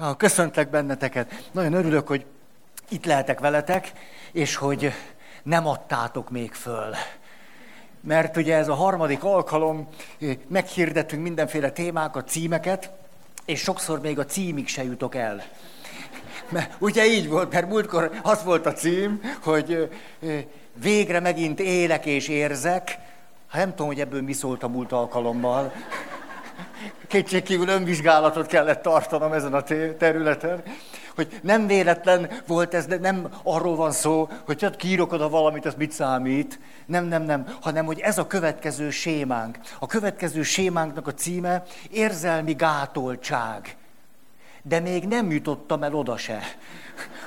Ah, 0.00 0.16
köszöntlek 0.16 0.70
benneteket. 0.70 1.48
Nagyon 1.52 1.72
örülök, 1.72 2.08
hogy 2.08 2.24
itt 2.88 3.04
lehetek 3.04 3.40
veletek, 3.40 3.92
és 4.32 4.56
hogy 4.56 4.92
nem 5.42 5.66
adtátok 5.66 6.30
még 6.30 6.52
föl. 6.52 6.94
Mert 8.00 8.36
ugye 8.36 8.56
ez 8.56 8.68
a 8.68 8.74
harmadik 8.74 9.24
alkalom, 9.24 9.88
meghirdetünk 10.48 11.22
mindenféle 11.22 11.70
témákat, 11.70 12.28
címeket, 12.28 12.90
és 13.44 13.60
sokszor 13.60 14.00
még 14.00 14.18
a 14.18 14.24
címig 14.24 14.68
se 14.68 14.84
jutok 14.84 15.14
el. 15.14 15.42
Mert 16.48 16.74
ugye 16.78 17.06
így 17.06 17.28
volt, 17.28 17.52
mert 17.52 17.68
múltkor 17.68 18.10
az 18.22 18.44
volt 18.44 18.66
a 18.66 18.72
cím, 18.72 19.20
hogy 19.42 19.90
végre 20.74 21.20
megint 21.20 21.60
élek 21.60 22.06
és 22.06 22.28
érzek. 22.28 22.98
Hát 23.48 23.60
nem 23.62 23.70
tudom, 23.70 23.86
hogy 23.86 24.00
ebből 24.00 24.22
mi 24.22 24.32
szólt 24.32 24.62
a 24.62 24.68
múlt 24.68 24.92
alkalommal 24.92 25.72
kétségkívül 27.08 27.68
önvizsgálatot 27.68 28.46
kellett 28.46 28.82
tartanom 28.82 29.32
ezen 29.32 29.54
a 29.54 29.62
területen, 29.98 30.62
hogy 31.14 31.40
nem 31.42 31.66
véletlen 31.66 32.30
volt 32.46 32.74
ez, 32.74 32.86
de 32.86 32.98
nem 32.98 33.28
arról 33.42 33.76
van 33.76 33.92
szó, 33.92 34.28
hogy 34.44 34.56
csak 34.56 34.76
kiírok 34.76 35.12
oda 35.12 35.28
valamit, 35.28 35.66
az 35.66 35.74
mit 35.74 35.92
számít. 35.92 36.58
Nem, 36.86 37.04
nem, 37.04 37.22
nem, 37.22 37.56
hanem 37.60 37.84
hogy 37.84 38.00
ez 38.00 38.18
a 38.18 38.26
következő 38.26 38.90
sémánk. 38.90 39.58
A 39.78 39.86
következő 39.86 40.42
sémánknak 40.42 41.06
a 41.06 41.14
címe 41.14 41.62
érzelmi 41.90 42.52
gátoltság. 42.52 43.76
De 44.62 44.80
még 44.80 45.04
nem 45.04 45.30
jutottam 45.30 45.82
el 45.82 45.94
oda 45.94 46.16
se, 46.16 46.40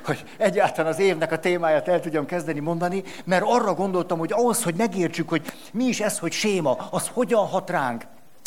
hogy 0.06 0.24
egyáltalán 0.38 0.92
az 0.92 1.00
évnek 1.00 1.32
a 1.32 1.40
témáját 1.40 1.88
el 1.88 2.00
tudjam 2.00 2.26
kezdeni 2.26 2.60
mondani, 2.60 3.04
mert 3.24 3.44
arra 3.46 3.74
gondoltam, 3.74 4.20
hogy 4.20 4.32
ahhoz, 4.32 4.64
hogy 4.64 4.76
megértsük, 4.76 5.30
hogy 5.30 5.54
mi 5.74 5.84
is 5.84 6.00
ez, 6.00 6.20
hogy 6.20 6.32
séma, 6.32 6.88
az 6.92 7.08
hogyan 7.14 7.48
hat 7.48 7.70
ránk, 7.70 8.04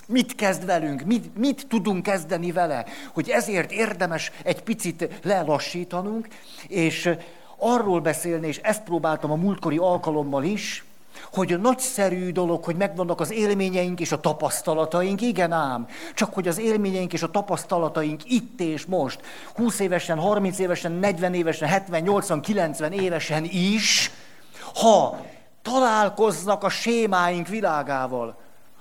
Mit 0.06 0.34
kezd 0.34 0.64
velünk? 0.66 1.02
Mit, 1.02 1.36
mit 1.36 1.66
tudunk 1.68 2.02
kezdeni 2.02 2.52
vele? 2.52 2.84
Hogy 3.12 3.28
ezért 3.28 3.72
érdemes 3.72 4.32
egy 4.42 4.62
picit 4.62 5.08
lelassítanunk, 5.22 6.28
és 6.68 7.10
arról 7.56 8.00
beszélni, 8.00 8.46
és 8.46 8.58
ezt 8.58 8.82
próbáltam 8.82 9.30
a 9.30 9.36
múltkori 9.36 9.76
alkalommal 9.76 10.44
is, 10.44 10.84
hogy 11.32 11.60
nagyszerű 11.60 12.32
dolog, 12.32 12.64
hogy 12.64 12.76
megvannak 12.76 13.20
az 13.20 13.32
élményeink 13.32 14.00
és 14.00 14.12
a 14.12 14.20
tapasztalataink, 14.20 15.20
igen 15.20 15.52
ám, 15.52 15.88
csak 16.14 16.34
hogy 16.34 16.48
az 16.48 16.58
élményeink 16.58 17.12
és 17.12 17.22
a 17.22 17.30
tapasztalataink 17.30 18.20
itt 18.24 18.60
és 18.60 18.84
most, 18.84 19.20
20 19.54 19.80
évesen, 19.80 20.18
30 20.18 20.58
évesen, 20.58 20.92
40 20.92 21.34
évesen, 21.34 21.68
70, 21.68 22.02
80, 22.02 22.40
90 22.40 22.92
évesen 22.92 23.44
is, 23.44 24.10
ha 24.74 25.20
találkoznak 25.62 26.64
a 26.64 26.68
sémáink 26.68 27.48
világával, 27.48 28.36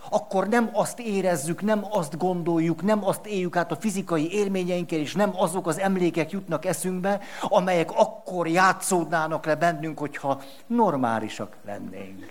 akkor 0.10 0.48
nem 0.48 0.70
azt 0.74 1.00
érezzük, 1.00 1.62
nem 1.62 1.86
azt 1.90 2.18
gondoljuk, 2.18 2.82
nem 2.82 3.06
azt 3.06 3.26
éljük 3.26 3.56
át 3.56 3.72
a 3.72 3.76
fizikai 3.76 4.34
élményeinkkel, 4.34 5.00
és 5.00 5.14
nem 5.14 5.32
azok 5.36 5.68
az 5.68 5.80
emlékek 5.80 6.32
jutnak 6.32 6.66
eszünkbe, 6.66 7.20
amelyek 7.42 7.92
akkor 7.92 8.48
játszódnának 8.48 9.46
le 9.46 9.56
bennünk, 9.56 10.00
hogyha 10.00 10.42
normálisak 10.68 11.56
lennénk. 11.66 12.26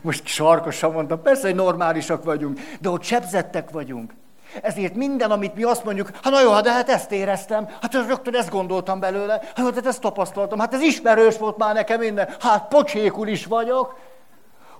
Most 0.00 0.26
sarkosan 0.26 0.92
mondtam, 0.92 1.22
persze, 1.22 1.46
hogy 1.46 1.54
normálisak 1.54 2.24
vagyunk, 2.24 2.60
de 2.80 2.90
ott 2.90 3.02
sebzettek 3.02 3.70
vagyunk. 3.70 4.14
Ezért 4.62 4.94
minden, 4.94 5.30
amit 5.30 5.54
mi 5.54 5.62
azt 5.62 5.84
mondjuk, 5.84 6.10
hát 6.22 6.32
na 6.32 6.40
jó, 6.40 6.52
hát 6.52 6.62
de 6.62 6.72
hát 6.72 6.88
ezt 6.88 7.12
éreztem, 7.12 7.68
hát 7.80 7.94
rögtön 7.94 8.34
ezt 8.34 8.50
gondoltam 8.50 9.00
belőle, 9.00 9.42
hát, 9.54 9.74
hát 9.74 9.86
ezt 9.86 10.00
tapasztaltam, 10.00 10.58
hát 10.58 10.74
ez 10.74 10.80
ismerős 10.80 11.38
volt 11.38 11.56
már 11.56 11.74
nekem 11.74 11.98
minden, 11.98 12.28
hát 12.40 12.68
pocsékul 12.68 13.28
is 13.28 13.46
vagyok, 13.46 13.98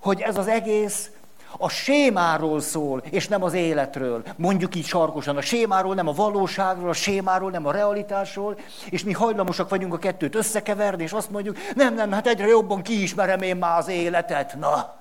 hogy 0.00 0.20
ez 0.20 0.36
az 0.36 0.48
egész 0.48 1.10
a 1.58 1.69
sémáról 1.69 2.61
szól, 2.61 3.03
és 3.11 3.28
nem 3.28 3.42
az 3.42 3.53
életről. 3.53 4.22
Mondjuk 4.36 4.75
így 4.75 4.84
sarkosan, 4.84 5.36
a 5.36 5.41
sémáról, 5.41 5.95
nem 5.95 6.08
a 6.08 6.12
valóságról, 6.12 6.89
a 6.89 6.92
sémáról, 6.92 7.50
nem 7.50 7.67
a 7.67 7.72
realitásról, 7.72 8.58
és 8.91 9.05
mi 9.05 9.12
hajlamosak 9.12 9.69
vagyunk 9.69 9.95
a 9.95 9.98
kettőt 9.98 10.34
összekeverni, 10.34 11.03
és 11.03 11.12
azt 11.12 11.30
mondjuk, 11.30 11.56
nem, 11.75 11.95
nem, 11.95 12.12
hát 12.12 12.27
egyre 12.27 12.47
jobban 12.47 12.83
kiismerem 12.83 13.42
én 13.42 13.56
már 13.56 13.78
az 13.78 13.89
életet. 13.89 14.55
Na, 14.58 14.95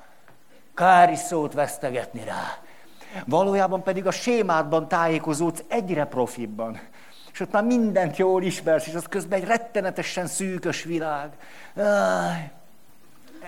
kár 0.76 1.12
is 1.12 1.20
szót 1.20 1.54
vesztegetni 1.54 2.24
rá. 2.26 2.58
Valójában 3.26 3.84
pedig 3.84 4.06
a 4.06 4.12
sémádban 4.12 4.88
tájékozódsz 4.88 5.64
egyre 5.68 6.06
profibban. 6.06 6.80
És 7.34 7.40
ott 7.40 7.52
már 7.52 7.64
mindent 7.64 8.18
jól 8.18 8.44
ismersz, 8.44 8.88
és 8.88 8.94
az 8.94 9.06
közben 9.10 9.40
egy 9.40 9.48
rettenetesen 9.48 10.28
szűkös 10.28 10.84
világ. 10.84 11.30
Áj, 11.78 12.52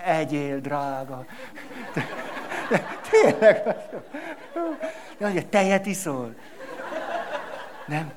egyél, 0.04 0.60
drága. 0.60 1.24
Tényleg. 3.10 3.76
Jaj, 5.18 5.46
tejet 5.48 5.86
iszol? 5.86 6.34
Nem. 7.86 8.12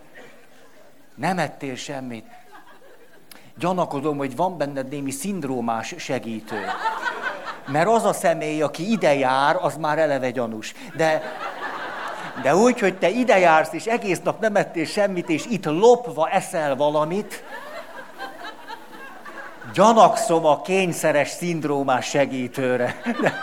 Nem 1.15 1.39
ettél 1.39 1.75
semmit. 1.75 2.25
Gyanakodom, 3.57 4.17
hogy 4.17 4.35
van 4.35 4.57
benned 4.57 4.87
némi 4.87 5.11
szindrómás 5.11 5.95
segítő. 5.97 6.65
Mert 7.67 7.87
az 7.87 8.05
a 8.05 8.13
személy, 8.13 8.61
aki 8.61 8.91
ide 8.91 9.15
jár, 9.15 9.57
az 9.61 9.77
már 9.77 9.99
eleve 9.99 10.31
gyanús. 10.31 10.73
De, 10.95 11.21
de 12.41 12.55
úgy, 12.55 12.79
hogy 12.79 12.97
te 12.97 13.09
ide 13.09 13.39
jársz, 13.39 13.73
és 13.73 13.85
egész 13.85 14.19
nap 14.23 14.39
nem 14.39 14.55
ettél 14.55 14.85
semmit, 14.85 15.29
és 15.29 15.45
itt 15.45 15.65
lopva 15.65 16.29
eszel 16.29 16.75
valamit, 16.75 17.43
gyanakszom 19.73 20.45
a 20.45 20.61
kényszeres 20.61 21.29
szindrómás 21.29 22.05
segítőre. 22.05 23.01
De, 23.21 23.33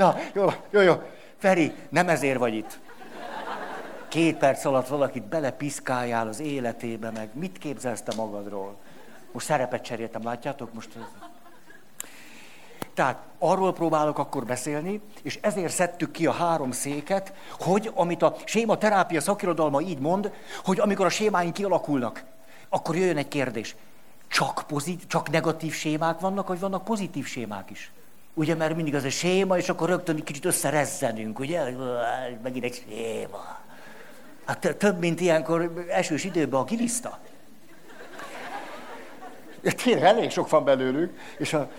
Na, 0.00 0.16
jó, 0.34 0.52
jó, 0.70 0.80
jó. 0.80 1.02
Feri, 1.38 1.74
nem 1.88 2.08
ezért 2.08 2.38
vagy 2.38 2.54
itt. 2.54 2.78
Két 4.08 4.36
perc 4.36 4.64
alatt 4.64 4.88
valakit 4.88 5.22
belepiszkáljál 5.22 6.28
az 6.28 6.40
életébe, 6.40 7.10
meg 7.10 7.28
mit 7.32 7.58
képzelsz 7.58 8.02
te 8.02 8.12
magadról? 8.16 8.76
Most 9.32 9.46
szerepet 9.46 9.82
cseréltem, 9.82 10.24
látjátok? 10.24 10.72
Most 10.72 10.88
Tehát 12.94 13.18
arról 13.38 13.72
próbálok 13.72 14.18
akkor 14.18 14.44
beszélni, 14.44 15.00
és 15.22 15.38
ezért 15.42 15.72
szedtük 15.72 16.10
ki 16.10 16.26
a 16.26 16.32
három 16.32 16.70
széket, 16.70 17.32
hogy 17.58 17.90
amit 17.94 18.22
a 18.22 18.36
séma 18.44 18.78
terápia 18.78 19.20
szakirodalma 19.20 19.80
így 19.80 19.98
mond, 19.98 20.32
hogy 20.64 20.80
amikor 20.80 21.06
a 21.06 21.10
sémáink 21.10 21.52
kialakulnak, 21.52 22.24
akkor 22.68 22.96
jöjjön 22.96 23.16
egy 23.16 23.28
kérdés. 23.28 23.76
Csak, 24.28 24.62
pozit, 24.66 25.06
csak 25.06 25.30
negatív 25.30 25.72
sémák 25.72 26.20
vannak, 26.20 26.48
vagy 26.48 26.60
vannak 26.60 26.84
pozitív 26.84 27.26
sémák 27.26 27.70
is? 27.70 27.92
Ugye, 28.34 28.54
mert 28.54 28.76
mindig 28.76 28.94
az 28.94 29.04
a 29.04 29.10
séma, 29.10 29.56
és 29.56 29.68
akkor 29.68 29.88
rögtön 29.88 30.16
egy 30.16 30.22
kicsit 30.22 30.44
összerezzenünk, 30.44 31.38
ugye? 31.38 31.62
Megint 32.42 32.64
egy 32.64 32.84
séma. 32.88 33.58
Hát 34.44 34.76
több, 34.78 34.98
mint 34.98 35.20
ilyenkor 35.20 35.84
esős 35.88 36.24
időben 36.24 36.60
a 36.60 36.64
giliszta. 36.64 37.18
Tényleg 39.84 40.04
elég 40.04 40.30
sok 40.30 40.48
van 40.48 40.64
belőlük, 40.64 41.18
és 41.38 41.52
a, 41.52 41.70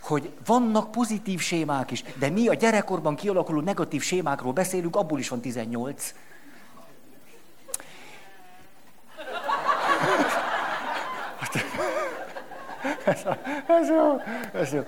hogy 0.00 0.30
vannak 0.46 0.90
pozitív 0.90 1.40
sémák 1.40 1.90
is, 1.90 2.04
de 2.18 2.30
mi 2.30 2.48
a 2.48 2.54
gyerekkorban 2.54 3.16
kialakuló 3.16 3.60
negatív 3.60 4.02
sémákról 4.02 4.52
beszélünk, 4.52 4.96
abból 4.96 5.18
is 5.18 5.28
van 5.28 5.40
18. 5.40 6.14
Ez, 13.08 13.22
ez 13.66 13.88
jó, 13.88 14.20
ez 14.60 14.72
jó. 14.72 14.80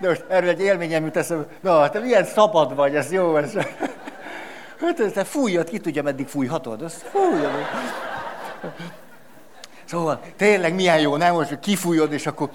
De 0.00 0.08
most 0.08 0.24
erről 0.28 0.48
egy 0.48 0.60
élményem 0.60 1.04
jut 1.04 1.16
eszembe. 1.16 1.46
Na, 1.60 1.88
te 1.88 1.98
milyen 1.98 2.24
szabad 2.24 2.74
vagy, 2.74 2.94
ez 2.94 3.12
jó. 3.12 3.36
Ez. 3.36 3.52
Hát 4.80 5.12
te 5.12 5.24
fújjad, 5.24 5.68
ki 5.68 5.78
tudja, 5.78 6.02
meddig 6.02 6.26
fújhatod. 6.26 6.82
Ez 6.82 7.04
fújjad. 7.10 7.52
Szóval 9.84 10.20
tényleg 10.36 10.74
milyen 10.74 11.00
jó, 11.00 11.16
nem 11.16 11.34
most, 11.34 11.48
hogy 11.48 11.58
kifújod, 11.58 12.12
és 12.12 12.26
akkor 12.26 12.50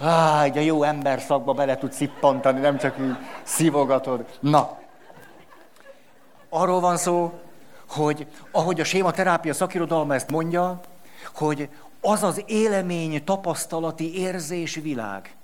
Á, 0.00 0.42
egy 0.42 0.64
jó 0.64 0.82
ember 0.82 1.20
szakba 1.20 1.52
bele 1.52 1.76
tud 1.76 1.92
szippantani, 1.92 2.60
nem 2.60 2.78
csak 2.78 2.98
így 3.00 3.16
szívogatod. 3.42 4.24
Na, 4.40 4.78
arról 6.48 6.80
van 6.80 6.96
szó, 6.96 7.32
hogy 7.88 8.26
ahogy 8.50 8.80
a 8.80 8.84
sématerápia 8.84 9.54
szakirodalma 9.54 10.14
ezt 10.14 10.30
mondja, 10.30 10.80
hogy 11.34 11.68
az 12.06 12.22
az 12.22 12.42
élemény, 12.46 13.24
tapasztalati 13.24 14.18
érzés 14.18 14.74
világ, 14.74 15.36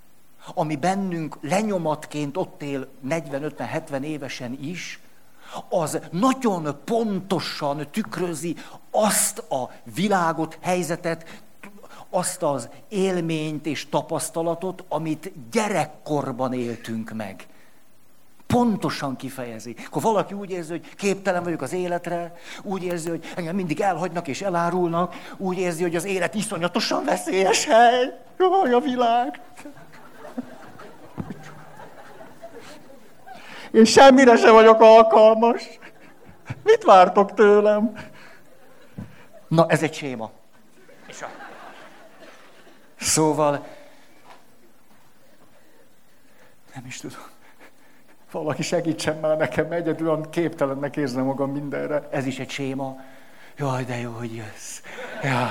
ami 0.54 0.76
bennünk 0.76 1.38
lenyomatként 1.40 2.36
ott 2.36 2.62
él 2.62 2.88
40-50-70 3.08 4.02
évesen 4.02 4.58
is, 4.60 5.00
az 5.68 5.98
nagyon 6.10 6.78
pontosan 6.84 7.86
tükrözi 7.90 8.56
azt 8.90 9.38
a 9.38 9.70
világot, 9.94 10.58
helyzetet, 10.60 11.42
azt 12.10 12.42
az 12.42 12.68
élményt 12.88 13.66
és 13.66 13.88
tapasztalatot, 13.88 14.84
amit 14.88 15.32
gyerekkorban 15.50 16.52
éltünk 16.52 17.12
meg. 17.12 17.46
Pontosan 18.52 19.16
kifejezi. 19.16 19.76
Akkor 19.86 20.02
valaki 20.02 20.34
úgy 20.34 20.50
érzi, 20.50 20.70
hogy 20.70 20.94
képtelen 20.94 21.42
vagyok 21.42 21.62
az 21.62 21.72
életre, 21.72 22.34
úgy 22.62 22.84
érzi, 22.84 23.08
hogy 23.08 23.32
engem 23.36 23.54
mindig 23.54 23.80
elhagynak 23.80 24.28
és 24.28 24.42
elárulnak, 24.42 25.14
úgy 25.36 25.58
érzi, 25.58 25.82
hogy 25.82 25.96
az 25.96 26.04
élet 26.04 26.34
iszonyatosan 26.34 27.04
veszélyes 27.04 27.64
hely. 27.64 28.18
Jaj, 28.38 28.72
a 28.72 28.80
világ! 28.80 29.40
Én 33.70 33.84
semmire 33.84 34.36
se 34.36 34.50
vagyok 34.50 34.80
alkalmas. 34.80 35.62
Mit 36.62 36.84
vártok 36.84 37.34
tőlem? 37.34 37.92
Na, 39.48 39.66
ez 39.68 39.82
egy 39.82 39.94
séma. 39.94 40.30
Szóval, 42.96 43.66
nem 46.74 46.86
is 46.86 46.96
tudom. 46.96 47.31
Valaki 48.32 48.62
segítsen 48.62 49.16
már 49.16 49.36
nekem, 49.36 49.72
egyedül 49.72 50.08
olyan 50.08 50.30
képtelennek 50.30 50.96
érzem 50.96 51.24
magam 51.24 51.50
mindenre. 51.50 52.08
Ez 52.10 52.26
is 52.26 52.38
egy 52.38 52.50
séma. 52.50 53.00
Jaj, 53.56 53.84
de 53.84 53.96
jó, 53.96 54.10
hogy 54.10 54.34
jössz. 54.34 54.80
Ja. 55.22 55.48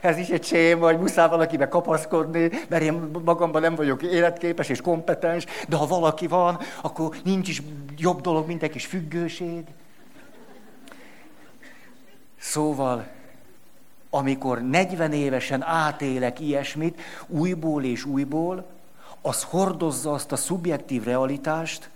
Ez 0.00 0.16
is 0.16 0.28
egy 0.28 0.44
séma, 0.44 0.84
hogy 0.84 0.98
muszáj 0.98 1.28
valakibe 1.28 1.68
kapaszkodni, 1.68 2.50
mert 2.68 2.82
én 2.82 3.10
magamban 3.24 3.60
nem 3.60 3.74
vagyok 3.74 4.02
életképes 4.02 4.68
és 4.68 4.80
kompetens, 4.80 5.46
de 5.68 5.76
ha 5.76 5.86
valaki 5.86 6.26
van, 6.26 6.58
akkor 6.82 7.16
nincs 7.24 7.48
is 7.48 7.62
jobb 7.96 8.20
dolog, 8.20 8.46
mint 8.46 8.62
egy 8.62 8.70
kis 8.70 8.86
függőség. 8.86 9.64
Szóval, 12.38 13.06
amikor 14.10 14.62
40 14.62 15.12
évesen 15.12 15.62
átélek 15.62 16.40
ilyesmit, 16.40 17.00
újból 17.26 17.84
és 17.84 18.04
újból, 18.04 18.66
az 19.22 19.42
hordozza 19.42 20.12
azt 20.12 20.32
a 20.32 20.36
szubjektív 20.36 21.04
realitást, 21.04 21.90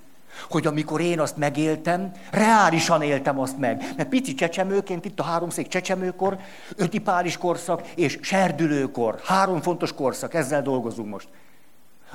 hogy 0.50 0.66
amikor 0.66 1.00
én 1.00 1.20
azt 1.20 1.36
megéltem, 1.36 2.12
reálisan 2.30 3.02
éltem 3.02 3.40
azt 3.40 3.58
meg. 3.58 3.92
Mert 3.96 4.08
pici 4.08 4.34
csecsemőként, 4.34 5.04
itt 5.04 5.20
a 5.20 5.22
háromszék 5.22 5.68
csecsemőkor, 5.68 6.38
ötipális 6.76 7.36
korszak 7.36 7.88
és 7.94 8.18
serdülőkor. 8.22 9.20
Három 9.24 9.60
fontos 9.60 9.92
korszak, 9.92 10.34
ezzel 10.34 10.62
dolgozunk 10.62 11.08
most. 11.08 11.28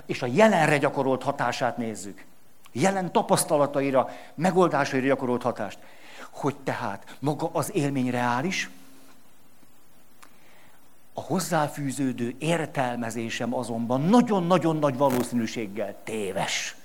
És 0.06 0.22
a 0.22 0.28
jelenre 0.32 0.78
gyakorolt 0.78 1.24
hatását 1.24 1.78
nézzük. 1.78 2.26
Jelen 2.72 3.12
tapasztalataira, 3.12 4.10
megoldásaira 4.36 5.06
gyakorolt 5.06 5.42
hatást. 5.42 5.80
Hogy 6.32 6.56
tehát 6.64 7.16
maga 7.20 7.50
az 7.54 7.76
élmény 7.76 8.10
reális, 8.10 8.70
a 11.14 11.22
hozzáfűződő 11.22 12.36
értelmezésem 12.40 13.54
azonban 13.54 14.02
nagyon-nagyon 14.02 14.78
nagy 14.78 14.98
valószínűséggel 14.98 15.96
téves. 16.04 16.76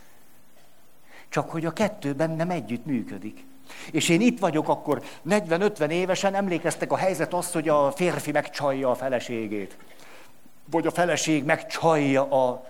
Csak 1.28 1.50
hogy 1.50 1.66
a 1.66 1.72
kettő 1.72 2.12
bennem 2.14 2.50
együtt 2.50 2.86
működik. 2.86 3.44
És 3.90 4.08
én 4.08 4.20
itt 4.20 4.38
vagyok 4.38 4.68
akkor 4.68 5.02
40-50 5.28 5.88
évesen, 5.88 6.34
emlékeztek 6.34 6.92
a 6.92 6.96
helyzet 6.96 7.34
az, 7.34 7.52
hogy 7.52 7.68
a 7.68 7.92
férfi 7.92 8.30
megcsalja 8.30 8.90
a 8.90 8.94
feleségét. 8.94 9.76
Vagy 10.70 10.86
a 10.86 10.90
feleség 10.90 11.44
megcsalja 11.44 12.48
a 12.48 12.66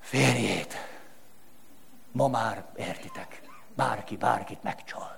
férjét. 0.00 0.74
Ma 2.12 2.28
már 2.28 2.64
értitek, 2.76 3.40
bárki 3.74 4.16
bárkit 4.16 4.62
megcsal. 4.62 5.17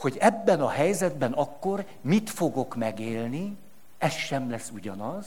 Hogy 0.00 0.16
ebben 0.20 0.60
a 0.60 0.68
helyzetben 0.68 1.32
akkor 1.32 1.84
mit 2.00 2.30
fogok 2.30 2.76
megélni, 2.76 3.56
ez 3.98 4.12
sem 4.12 4.50
lesz 4.50 4.70
ugyanaz, 4.74 5.26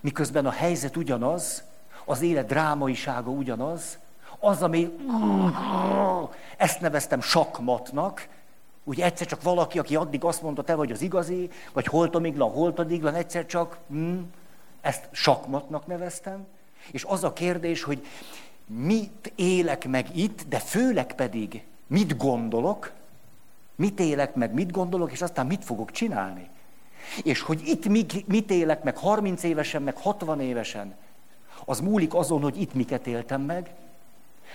miközben 0.00 0.46
a 0.46 0.50
helyzet 0.50 0.96
ugyanaz, 0.96 1.62
az 2.04 2.20
élet 2.22 2.46
drámaisága 2.46 3.30
ugyanaz, 3.30 3.98
az, 4.38 4.62
ami 4.62 4.96
ezt 6.56 6.80
neveztem 6.80 7.20
sakmatnak, 7.20 8.28
ugye 8.84 9.04
egyszer 9.04 9.26
csak 9.26 9.42
valaki, 9.42 9.78
aki 9.78 9.96
addig 9.96 10.24
azt 10.24 10.42
mondta, 10.42 10.62
te 10.62 10.74
vagy 10.74 10.92
az 10.92 11.00
igazi, 11.00 11.50
vagy 11.72 11.86
holtomiglan, 11.86 12.50
holtadiglan, 12.50 13.14
egyszer 13.14 13.46
csak 13.46 13.78
hm, 13.88 14.18
ezt 14.80 15.08
sakmatnak 15.10 15.86
neveztem. 15.86 16.46
És 16.90 17.04
az 17.04 17.24
a 17.24 17.32
kérdés, 17.32 17.82
hogy 17.82 18.06
mit 18.66 19.32
élek 19.34 19.88
meg 19.88 20.16
itt, 20.16 20.48
de 20.48 20.58
főleg 20.58 21.14
pedig 21.14 21.64
mit 21.86 22.16
gondolok, 22.16 22.98
mit 23.80 24.00
élek 24.00 24.34
meg, 24.34 24.54
mit 24.54 24.70
gondolok, 24.70 25.12
és 25.12 25.22
aztán 25.22 25.46
mit 25.46 25.64
fogok 25.64 25.90
csinálni. 25.90 26.48
És 27.22 27.40
hogy 27.40 27.60
itt 27.64 27.88
mit, 28.26 28.50
élek 28.50 28.82
meg 28.82 28.96
30 28.96 29.42
évesen, 29.42 29.82
meg 29.82 29.96
60 29.96 30.40
évesen, 30.40 30.94
az 31.64 31.80
múlik 31.80 32.14
azon, 32.14 32.42
hogy 32.42 32.60
itt 32.60 32.74
miket 32.74 33.06
éltem 33.06 33.40
meg, 33.40 33.70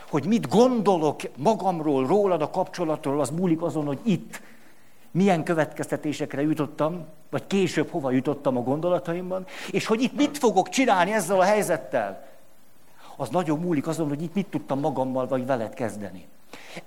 hogy 0.10 0.26
mit 0.26 0.48
gondolok 0.48 1.22
magamról, 1.38 2.08
rólad 2.08 2.42
a 2.42 2.50
kapcsolatról, 2.50 3.20
az 3.20 3.30
múlik 3.30 3.62
azon, 3.62 3.86
hogy 3.86 4.00
itt 4.04 4.42
milyen 5.12 5.44
következtetésekre 5.44 6.42
jutottam, 6.42 7.06
vagy 7.30 7.48
később 7.48 7.90
hova 7.90 8.12
jutottam 8.12 8.58
a 8.58 8.62
gondolataimban, 8.62 9.46
és 9.72 9.86
hogy 9.86 10.02
itt 10.02 10.16
mit 10.16 10.38
fogok 10.38 10.70
csinálni 10.70 11.12
ezzel 11.12 11.40
a 11.40 11.44
helyzettel, 11.44 12.28
az 13.16 13.30
nagyon 13.30 13.60
múlik 13.60 13.88
azon, 13.88 14.08
hogy 14.08 14.22
itt 14.22 14.34
mit 14.34 14.48
tudtam 14.48 14.80
magammal 14.80 15.28
vagy 15.28 15.46
veled 15.46 15.74
kezdeni. 15.74 16.28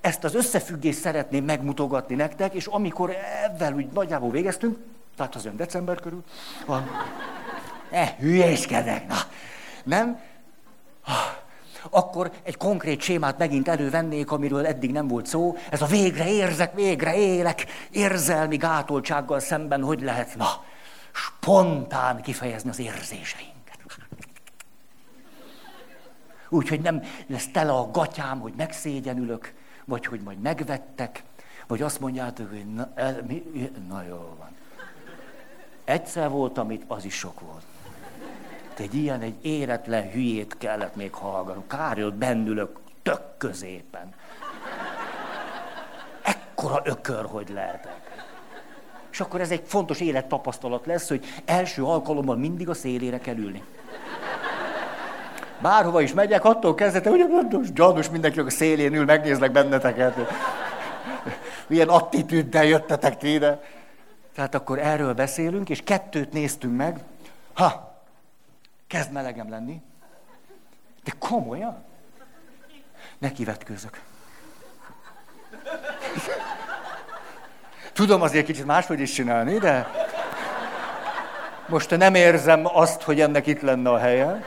Ezt 0.01 0.23
az 0.23 0.35
összefüggést 0.35 0.99
szeretném 0.99 1.43
megmutogatni 1.43 2.15
nektek, 2.15 2.53
és 2.53 2.65
amikor 2.65 3.15
ebben 3.43 3.73
úgy 3.73 3.87
nagyjából 3.93 4.31
végeztünk, 4.31 4.77
tehát 5.15 5.35
az 5.35 5.45
ön 5.45 5.55
december 5.55 5.99
körül, 5.99 6.23
van, 6.65 6.89
eh, 7.89 8.15
hülyéskedek, 8.19 9.07
na, 9.07 9.17
nem? 9.83 10.19
Akkor 11.89 12.31
egy 12.43 12.57
konkrét 12.57 13.01
sémát 13.01 13.37
megint 13.37 13.67
elővennék, 13.67 14.31
amiről 14.31 14.65
eddig 14.65 14.91
nem 14.91 15.07
volt 15.07 15.25
szó. 15.25 15.55
Ez 15.69 15.81
a 15.81 15.85
végre 15.85 16.29
érzek, 16.29 16.73
végre 16.73 17.15
élek, 17.15 17.65
érzelmi 17.91 18.57
gátoltsággal 18.57 19.39
szemben 19.39 19.83
hogy 19.83 20.01
lehet, 20.01 20.35
na, 20.35 20.63
spontán 21.11 22.21
kifejezni 22.21 22.69
az 22.69 22.79
érzéseinket. 22.79 23.48
Úgyhogy 26.49 26.81
nem 26.81 27.03
lesz 27.27 27.47
tele 27.47 27.71
a 27.71 27.91
gatyám, 27.91 28.39
hogy 28.39 28.53
megszégyenülök, 28.57 29.53
vagy 29.85 30.05
hogy 30.05 30.21
majd 30.21 30.39
megvettek, 30.39 31.23
vagy 31.67 31.81
azt 31.81 31.99
mondjátok, 31.99 32.49
hogy 32.49 32.73
na, 32.73 32.89
el, 32.95 33.23
mi, 33.27 33.43
na 33.87 34.03
jó 34.03 34.35
van. 34.37 34.55
Egyszer 35.83 36.29
voltam 36.29 36.71
itt, 36.71 36.83
az 36.87 37.05
is 37.05 37.13
sok 37.13 37.39
volt 37.39 37.63
egy 38.79 38.95
ilyen, 38.95 39.21
egy 39.21 39.35
éretlen 39.41 40.09
hülyét 40.11 40.57
kellett 40.57 40.95
még 40.95 41.13
hallgatni. 41.13 41.63
Kár, 41.67 42.01
hogy 42.01 42.13
bennülök 42.13 42.79
tök 43.03 43.37
középen. 43.37 44.13
Ekkora 46.21 46.81
ökör, 46.83 47.25
hogy 47.25 47.49
lehetek. 47.49 47.97
És 49.11 49.19
akkor 49.19 49.41
ez 49.41 49.51
egy 49.51 49.63
fontos 49.65 49.99
élettapasztalat 49.99 50.85
lesz, 50.85 51.07
hogy 51.07 51.25
első 51.45 51.83
alkalommal 51.83 52.35
mindig 52.35 52.69
a 52.69 52.73
szélére 52.73 53.19
kell 53.19 53.35
ülni. 53.35 53.63
Bárhova 55.61 56.01
is 56.01 56.13
megyek, 56.13 56.45
attól 56.45 56.75
kezdete, 56.75 57.09
hogy 57.09 57.73
gyanús 57.73 58.09
mindenki 58.09 58.39
a 58.39 58.49
szélén 58.49 58.93
ül, 58.93 59.05
megnézlek 59.05 59.51
benneteket. 59.51 60.15
Milyen 61.67 61.89
attitűddel 61.89 62.65
jöttetek 62.65 63.17
ti 63.17 63.33
ide. 63.33 63.61
Tehát 64.35 64.55
akkor 64.55 64.79
erről 64.79 65.13
beszélünk, 65.13 65.69
és 65.69 65.81
kettőt 65.83 66.33
néztünk 66.33 66.75
meg. 66.75 66.99
Ha, 67.53 67.89
Kezd 68.89 69.11
melegem 69.11 69.49
lenni. 69.49 69.81
De 71.03 71.11
komolyan? 71.19 71.83
Neki 73.17 73.43
vetkőzök. 73.43 74.01
Tudom 77.93 78.21
azért 78.21 78.45
kicsit 78.45 78.65
máshogy 78.65 78.99
is 78.99 79.11
csinálni, 79.11 79.57
de 79.57 79.91
most 81.67 81.97
nem 81.97 82.15
érzem 82.15 82.61
azt, 82.65 83.01
hogy 83.01 83.21
ennek 83.21 83.47
itt 83.47 83.61
lenne 83.61 83.89
a 83.89 83.97
helye. 83.97 84.43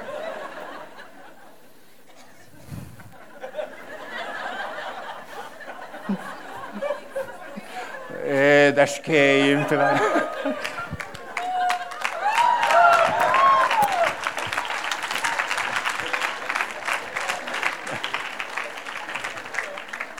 Édeskéim, 8.32 9.66
tudom. 9.66 9.96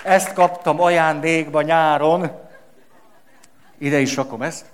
Ezt 0.03 0.33
kaptam 0.33 0.81
ajándékba 0.81 1.63
nyáron. 1.63 2.31
Ide 3.79 3.99
is 3.99 4.17
rakom 4.17 4.43
ezt. 4.43 4.65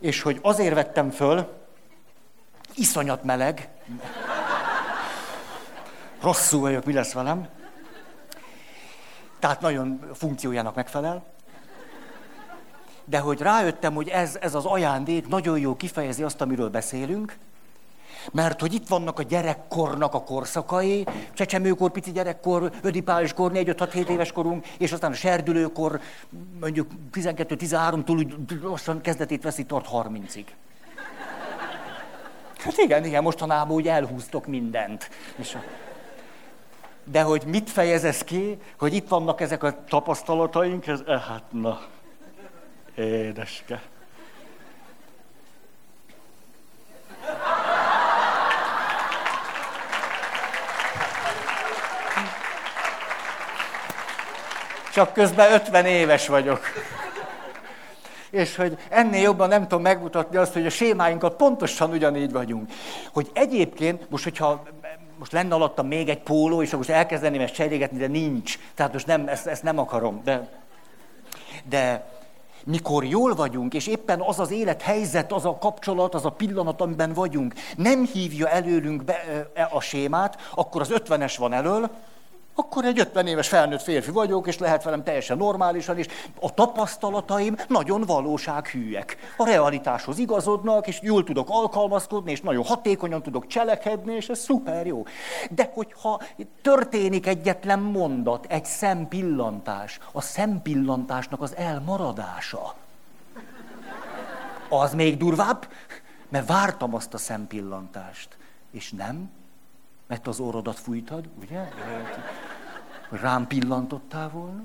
És 0.00 0.22
hogy 0.22 0.38
azért 0.42 0.74
vettem 0.74 1.10
föl, 1.10 1.52
iszonyat 2.74 3.24
meleg. 3.24 3.68
Rosszul 6.20 6.60
vagyok, 6.60 6.84
mi 6.84 6.92
lesz 6.92 7.12
velem. 7.12 7.48
Tehát 9.38 9.60
nagyon 9.60 10.00
funkciójának 10.14 10.74
megfelel. 10.74 11.24
De 13.04 13.18
hogy 13.18 13.40
rájöttem, 13.40 13.94
hogy 13.94 14.08
ez, 14.08 14.38
ez 14.40 14.54
az 14.54 14.64
ajándék 14.64 15.28
nagyon 15.28 15.58
jó 15.58 15.76
kifejezi 15.76 16.22
azt, 16.22 16.40
amiről 16.40 16.70
beszélünk, 16.70 17.36
mert 18.32 18.60
hogy 18.60 18.74
itt 18.74 18.88
vannak 18.88 19.18
a 19.18 19.22
gyerekkornak 19.22 20.14
a 20.14 20.22
korszakai, 20.22 21.06
csecsemőkor, 21.32 21.90
pici 21.90 22.12
gyerekkor, 22.12 22.72
ödipáliskor, 22.82 23.50
4-5-6-7 23.54 24.08
éves 24.08 24.32
korunk, 24.32 24.66
és 24.78 24.92
aztán 24.92 25.10
a 25.10 25.14
serdülőkor, 25.14 26.00
mondjuk 26.60 26.90
12-13 27.12 28.04
túl 28.04 28.18
úgy 28.18 28.34
lassan 28.62 29.00
kezdetét 29.00 29.42
veszi, 29.42 29.64
tart 29.64 29.88
30-ig. 29.92 30.44
Hát 32.58 32.76
igen, 32.76 33.04
igen, 33.04 33.22
mostanában 33.22 33.76
úgy 33.76 33.88
elhúztok 33.88 34.46
mindent. 34.46 35.10
És 35.36 35.54
a... 35.54 35.62
De 37.10 37.22
hogy 37.22 37.42
mit 37.46 37.70
fejez 37.70 38.04
ez 38.04 38.24
ki, 38.24 38.58
hogy 38.78 38.94
itt 38.94 39.08
vannak 39.08 39.40
ezek 39.40 39.62
a 39.62 39.84
tapasztalataink, 39.88 40.86
ez, 40.86 41.00
eh, 41.06 41.20
hát 41.20 41.42
na, 41.50 41.80
édeske. 42.94 43.82
Csak 54.92 55.12
közben 55.12 55.52
50 55.52 55.84
éves 55.86 56.28
vagyok. 56.28 56.60
És 58.30 58.56
hogy 58.56 58.78
ennél 58.88 59.22
jobban 59.22 59.48
nem 59.48 59.62
tudom 59.62 59.82
megmutatni 59.82 60.36
azt, 60.36 60.52
hogy 60.52 60.66
a 60.66 60.70
sémáinkat 60.70 61.36
pontosan 61.36 61.90
ugyanígy 61.90 62.32
vagyunk. 62.32 62.70
Hogy 63.12 63.30
egyébként, 63.32 64.10
most 64.10 64.24
hogyha 64.24 64.62
most 65.18 65.32
lenne 65.32 65.54
alatta 65.54 65.82
még 65.82 66.08
egy 66.08 66.22
póló, 66.22 66.62
és 66.62 66.66
akkor 66.66 66.78
most 66.78 66.98
elkezdeném 66.98 67.40
ezt 67.40 67.54
cserégetni, 67.54 67.98
de 67.98 68.06
nincs. 68.06 68.58
Tehát 68.74 68.92
most 68.92 69.06
nem, 69.06 69.28
ezt, 69.28 69.46
ezt 69.46 69.62
nem 69.62 69.78
akarom. 69.78 70.20
De, 70.24 70.48
de 71.68 72.10
mikor 72.64 73.04
jól 73.04 73.34
vagyunk, 73.34 73.74
és 73.74 73.86
éppen 73.86 74.20
az 74.20 74.40
az 74.40 74.50
élethelyzet, 74.50 75.32
az 75.32 75.44
a 75.44 75.58
kapcsolat, 75.58 76.14
az 76.14 76.24
a 76.24 76.30
pillanat, 76.30 76.80
amiben 76.80 77.12
vagyunk, 77.12 77.54
nem 77.76 78.04
hívja 78.04 78.48
előlünk 78.48 79.04
be 79.04 79.48
a 79.70 79.80
sémát, 79.80 80.50
akkor 80.54 80.80
az 80.80 80.90
ötvenes 80.90 81.36
van 81.36 81.52
elől, 81.52 81.90
akkor 82.58 82.84
egy 82.84 82.98
50 82.98 83.26
éves 83.26 83.48
felnőtt 83.48 83.82
férfi 83.82 84.10
vagyok, 84.10 84.46
és 84.46 84.58
lehet 84.58 84.82
velem 84.82 85.02
teljesen 85.04 85.36
normálisan, 85.36 85.98
és 85.98 86.06
a 86.40 86.54
tapasztalataim 86.54 87.56
nagyon 87.68 88.00
valósághűek. 88.00 89.16
A 89.36 89.44
realitáshoz 89.44 90.18
igazodnak, 90.18 90.86
és 90.86 90.98
jól 91.02 91.24
tudok 91.24 91.48
alkalmazkodni, 91.50 92.30
és 92.30 92.40
nagyon 92.40 92.64
hatékonyan 92.64 93.22
tudok 93.22 93.46
cselekedni, 93.46 94.14
és 94.14 94.28
ez 94.28 94.38
szuper 94.38 94.86
jó. 94.86 95.04
De 95.50 95.70
hogyha 95.74 96.20
történik 96.62 97.26
egyetlen 97.26 97.78
mondat, 97.78 98.46
egy 98.48 98.64
szempillantás, 98.64 99.98
a 100.12 100.20
szempillantásnak 100.20 101.42
az 101.42 101.56
elmaradása, 101.56 102.74
az 104.68 104.94
még 104.94 105.16
durvább, 105.16 105.68
mert 106.28 106.48
vártam 106.48 106.94
azt 106.94 107.14
a 107.14 107.18
szempillantást, 107.18 108.36
és 108.70 108.90
nem, 108.90 109.30
mert 110.08 110.26
az 110.26 110.40
orrodat 110.40 110.78
fújtad, 110.78 111.28
ugye? 111.42 111.68
Rám 113.10 113.46
pillantottál 113.46 114.28
volna. 114.28 114.62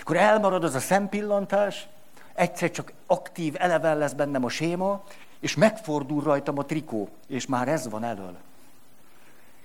Akkor 0.00 0.16
elmarad 0.16 0.64
az 0.64 0.74
a 0.74 0.80
szempillantás, 0.80 1.88
egyszer 2.34 2.70
csak 2.70 2.92
aktív, 3.06 3.54
eleven 3.58 3.98
lesz 3.98 4.12
bennem 4.12 4.44
a 4.44 4.48
séma, 4.48 5.02
és 5.40 5.56
megfordul 5.56 6.22
rajtam 6.22 6.58
a 6.58 6.64
trikó, 6.64 7.08
és 7.26 7.46
már 7.46 7.68
ez 7.68 7.88
van 7.88 8.04
elől. 8.04 8.36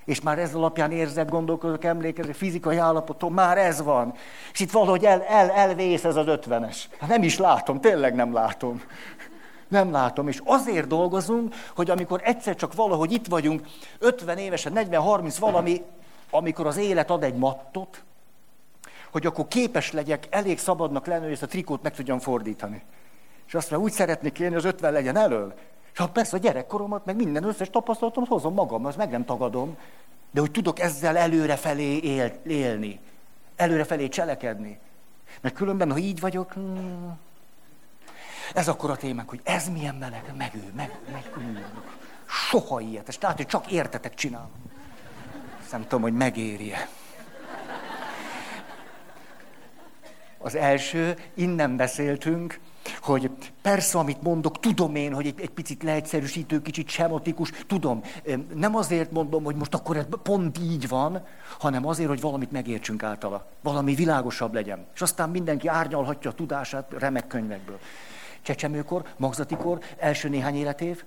És 0.06 0.22
már 0.22 0.40
ez 0.40 0.54
alapján 0.56 0.92
érzek, 0.92 1.30
gondolkozok, 1.30 1.84
emlékezek, 1.84 2.36
fizikai 2.36 2.78
állapotom, 2.78 3.34
már 3.34 3.58
ez 3.58 3.82
van. 3.82 4.14
És 4.54 4.60
itt 4.60 4.72
valahogy 4.72 5.06
el, 5.06 5.24
el, 5.24 5.50
elvész 5.50 6.04
ez 6.04 6.16
az 6.16 6.28
ötvenes. 6.28 6.90
Hát 7.00 7.10
nem 7.10 7.24
is 7.24 7.38
látom, 7.38 7.82
tényleg 7.82 8.16
nem 8.16 8.34
látom. 8.34 8.82
Nem 9.72 9.92
látom. 9.92 10.28
És 10.28 10.42
azért 10.44 10.88
dolgozunk, 10.88 11.56
hogy 11.76 11.90
amikor 11.90 12.22
egyszer 12.24 12.56
csak 12.56 12.74
valahogy 12.74 13.12
itt 13.12 13.28
vagyunk, 13.28 13.68
50 14.00 14.38
évesen, 14.38 14.74
40-30 14.76 15.36
valami, 15.40 15.82
amikor 16.30 16.68
az 16.68 16.78
élet 16.78 17.10
ad 17.10 17.24
egy 17.24 17.36
mattot, 17.36 18.04
hogy 19.12 19.26
akkor 19.26 19.48
képes 19.48 19.92
legyek 19.92 20.28
elég 20.30 20.60
szabadnak 20.60 21.06
lenni, 21.06 21.24
hogy 21.24 21.32
ezt 21.32 21.44
a 21.44 21.48
trikót 21.48 21.82
meg 21.82 21.94
tudjam 21.94 22.20
fordítani. 22.20 22.84
És 23.48 23.54
azt 23.54 23.70
mondja, 23.70 23.88
úgy 23.90 23.96
szeretnék 23.96 24.40
élni, 24.40 24.56
az 24.56 24.66
50 24.66 24.92
legyen 24.92 25.18
elől. 25.18 25.54
És 25.92 25.98
ha 25.98 26.10
persze 26.10 26.36
a 26.36 26.40
gyerekkoromat, 26.40 27.06
meg 27.06 27.16
minden 27.16 27.44
összes 27.44 27.70
tapasztalatomat 27.70 28.30
hozom 28.30 28.54
magam, 28.54 28.86
azt 28.86 28.98
meg 28.98 29.10
nem 29.10 29.26
tagadom. 29.26 29.78
De 30.32 30.40
hogy 30.40 30.52
tudok 30.52 30.80
ezzel 30.80 31.18
előrefelé 31.18 31.98
él, 31.98 32.32
élni, 32.46 33.00
előrefelé 33.56 34.08
cselekedni. 34.08 34.80
Mert 35.42 35.56
különben, 35.56 35.92
ha 35.92 35.98
így 35.98 36.20
vagyok, 36.20 36.54
hmm, 36.54 37.18
ez 38.54 38.68
akkor 38.68 38.90
a 38.90 38.96
témánk, 38.96 39.30
hogy 39.30 39.42
ez 39.44 39.70
milyen 39.70 39.96
meleg, 39.96 40.34
meg 40.38 40.52
ő, 40.56 40.72
meg, 40.76 41.00
meg. 41.12 41.24
Soha 42.28 42.80
ilyet, 42.80 43.08
és 43.08 43.18
tehát, 43.18 43.38
hogy 43.38 43.46
csak 43.46 43.72
értetek 43.72 44.14
csinálom. 44.14 44.50
Nem 45.72 45.82
tudom, 45.82 46.02
hogy 46.02 46.14
megéri-e. 46.14 46.88
Az 50.38 50.56
első, 50.56 51.18
innen 51.34 51.76
beszéltünk, 51.76 52.60
hogy 53.02 53.32
persze, 53.62 53.98
amit 53.98 54.22
mondok, 54.22 54.60
tudom 54.60 54.96
én, 54.96 55.14
hogy 55.14 55.26
egy, 55.26 55.42
egy 55.42 55.50
picit 55.50 55.84
leegyszerűsítő, 55.84 56.62
kicsit 56.62 56.90
sematikus, 56.90 57.52
tudom. 57.68 58.02
Nem 58.54 58.76
azért 58.76 59.12
mondom, 59.12 59.44
hogy 59.44 59.56
most 59.56 59.74
akkor 59.74 59.98
ez 59.98 60.06
pont 60.24 60.60
így 60.60 60.88
van, 60.88 61.26
hanem 61.60 61.88
azért, 61.88 62.10
hogy 62.10 62.22
valamit 62.22 62.52
megértsünk 62.52 63.04
általa. 63.04 63.48
Valami 63.62 63.96
világosabb 63.96 64.54
legyen. 64.54 64.86
És 64.94 65.02
aztán 65.02 65.30
mindenki 65.30 65.68
árnyalhatja 65.68 66.30
a 66.30 66.34
tudását 66.34 66.94
remek 66.98 67.28
könyvekből 67.28 67.80
csecsemőkor, 68.42 69.04
magzatikor, 69.18 69.80
első 69.98 70.30
néhány 70.30 70.56
életév. 70.56 71.04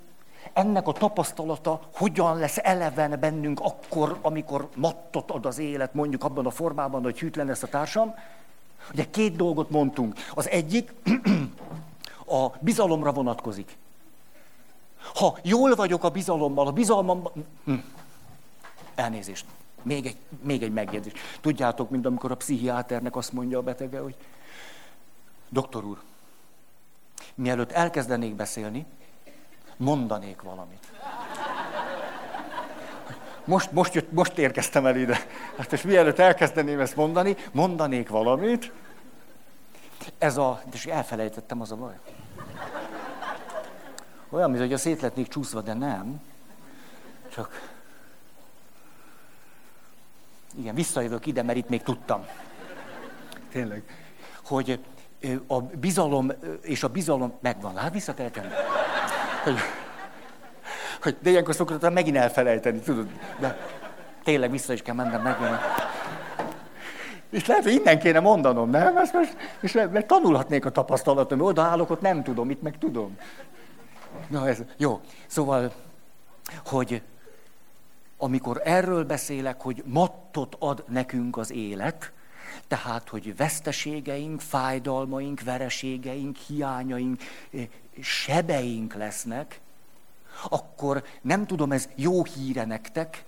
Ennek 0.53 0.87
a 0.87 0.93
tapasztalata 0.93 1.81
hogyan 1.95 2.39
lesz 2.39 2.59
eleven 2.63 3.21
bennünk 3.21 3.61
akkor, 3.61 4.19
amikor 4.23 4.69
mattot 4.77 5.31
ad 5.31 5.47
az 5.47 5.59
élet, 5.59 5.95
mondjuk 5.95 6.25
abban 6.25 6.47
a 6.47 6.51
formában, 6.51 7.03
hogy 7.03 7.19
hűtlen 7.19 7.47
lesz 7.47 7.63
a 7.63 7.67
társam. 7.67 8.15
Ugye 8.93 9.11
két 9.11 9.37
dolgot 9.37 9.71
mondtunk. 9.71 10.15
Az 10.35 10.49
egyik 10.49 10.93
a 12.27 12.47
bizalomra 12.61 13.13
vonatkozik. 13.13 13.77
Ha 15.15 15.39
jól 15.43 15.75
vagyok 15.75 16.05
a 16.05 16.09
bizalommal, 16.09 16.67
a 16.67 16.73
bizalmam... 16.73 17.29
Hm. 17.65 17.75
Elnézést. 18.95 19.45
Még 19.83 20.07
egy, 20.07 20.17
még 20.43 20.63
egy 20.63 20.73
megjegyzés. 20.73 21.13
Tudjátok, 21.41 21.91
mint 21.91 22.07
amikor 22.07 22.31
a 22.31 22.37
pszichiáternek 22.37 23.17
azt 23.17 23.33
mondja 23.33 23.59
a 23.59 23.63
betege, 23.63 24.01
hogy 24.01 24.15
doktor 25.49 25.85
úr, 25.85 26.01
mielőtt 27.35 27.73
elkezdenék 27.73 28.35
beszélni, 28.35 28.87
mondanék 29.77 30.43
valamit. 30.43 30.93
Most, 33.45 33.73
most, 33.73 33.95
jött, 33.95 34.13
most 34.13 34.39
érkeztem 34.39 34.87
el 34.87 34.97
ide. 34.97 35.19
Hát 35.57 35.73
és 35.73 35.83
mielőtt 35.83 36.19
elkezdeném 36.19 36.81
ezt 36.81 36.97
mondani, 36.97 37.37
mondanék 37.53 38.09
valamit. 38.09 38.73
Ez 40.19 40.37
a... 40.37 40.63
És 40.73 40.87
elfelejtettem, 40.87 41.61
az 41.61 41.73
a 41.73 41.77
baj. 41.77 41.95
Olyan, 44.29 44.51
mint 44.51 44.63
hogy 44.63 44.73
a 44.73 44.79
szét 44.79 45.01
letnék 45.01 45.29
csúszva, 45.29 45.61
de 45.61 45.75
nem. 45.75 46.21
Csak... 47.33 47.73
Igen, 50.57 50.75
visszajövök 50.75 51.27
ide, 51.27 51.43
mert 51.43 51.59
itt 51.59 51.69
még 51.69 51.83
tudtam. 51.83 52.27
Tényleg. 53.51 53.83
Hogy 54.45 54.85
a 55.47 55.61
bizalom, 55.61 56.33
és 56.63 56.83
a 56.83 56.89
bizalom 56.89 57.33
megvan. 57.41 57.77
Hát 57.77 57.93
vissza 57.93 58.15
kell 58.15 58.31
tenni. 58.31 58.53
Hogy, 59.45 59.57
hogy, 61.03 61.17
de 61.21 61.31
ilyenkor 61.31 61.55
szoktam 61.55 61.93
megint 61.93 62.17
elfelejteni, 62.17 62.79
tudod. 62.79 63.09
De 63.39 63.59
tényleg 64.25 64.51
vissza 64.51 64.73
is 64.73 64.83
kell 64.83 64.95
mennem 64.95 65.23
megint. 65.23 65.61
És 67.31 67.47
lehet, 67.47 67.63
hogy 67.63 67.73
innen 67.73 67.99
kéne 67.99 68.21
mondanom, 68.21 68.71
nem? 68.71 68.97
Ezt 68.97 69.13
most, 69.13 69.37
és 69.61 69.73
mert 69.73 70.07
tanulhatnék 70.07 70.65
a 70.65 70.71
tapasztalatom, 70.71 71.41
odaállok, 71.41 71.91
ott 71.91 72.01
nem 72.01 72.23
tudom, 72.23 72.51
itt 72.51 72.63
meg 72.63 72.79
tudom. 72.79 73.19
Na 74.29 74.49
ez, 74.49 74.59
jó. 74.77 75.01
Szóval, 75.27 75.73
hogy 76.65 77.03
amikor 78.19 78.61
erről 78.65 79.05
beszélek, 79.05 79.61
hogy 79.61 79.83
mattot 79.87 80.57
ad 80.59 80.85
nekünk 80.89 81.37
az 81.37 81.53
élet, 81.53 82.13
tehát, 82.69 83.09
hogy 83.09 83.37
veszteségeink, 83.37 84.41
fájdalmaink, 84.41 85.41
vereségeink, 85.41 86.37
hiányaink, 86.37 87.21
sebeink 88.01 88.95
lesznek, 88.95 89.61
akkor 90.49 91.05
nem 91.23 91.47
tudom, 91.47 91.73
ez 91.73 91.89
jó 91.95 92.25
híre 92.25 92.65
nektek, 92.65 93.25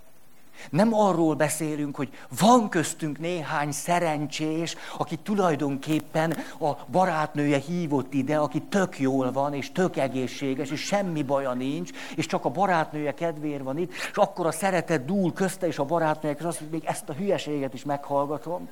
nem 0.70 0.94
arról 0.94 1.34
beszélünk, 1.34 1.96
hogy 1.96 2.10
van 2.38 2.68
köztünk 2.68 3.18
néhány 3.18 3.72
szerencsés, 3.72 4.76
aki 4.98 5.16
tulajdonképpen 5.16 6.36
a 6.60 6.72
barátnője 6.90 7.58
hívott 7.58 8.14
ide, 8.14 8.36
aki 8.36 8.62
tök 8.62 8.98
jól 8.98 9.32
van, 9.32 9.54
és 9.54 9.72
tök 9.72 9.96
egészséges, 9.96 10.70
és 10.70 10.80
semmi 10.80 11.22
baja 11.22 11.52
nincs, 11.52 11.90
és 12.16 12.26
csak 12.26 12.44
a 12.44 12.50
barátnője 12.50 13.14
kedvéért 13.14 13.62
van 13.62 13.78
itt, 13.78 13.92
és 13.92 14.16
akkor 14.16 14.46
a 14.46 14.52
szeretet 14.52 15.04
dúl 15.04 15.32
közte 15.32 15.66
és 15.66 15.78
a 15.78 15.84
barátnője, 15.84 16.36
és 16.38 16.44
hogy 16.44 16.68
még 16.70 16.84
ezt 16.84 17.08
a 17.08 17.12
hülyeséget 17.12 17.74
is 17.74 17.84
meghallgatom 17.84 18.68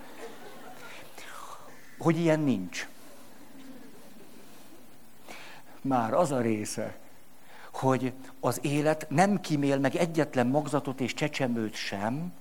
hogy 2.05 2.19
ilyen 2.19 2.41
nincs. 2.41 2.89
Már 5.81 6.15
az 6.15 6.31
a 6.31 6.41
része, 6.41 6.97
hogy 7.73 8.13
az 8.41 8.59
élet 8.63 9.07
nem 9.11 9.41
kimél 9.41 9.79
meg 9.79 9.95
egyetlen 9.95 10.47
magzatot 10.47 11.01
és 11.01 11.15
csecsemőt 11.15 11.75
sem, 11.75 12.33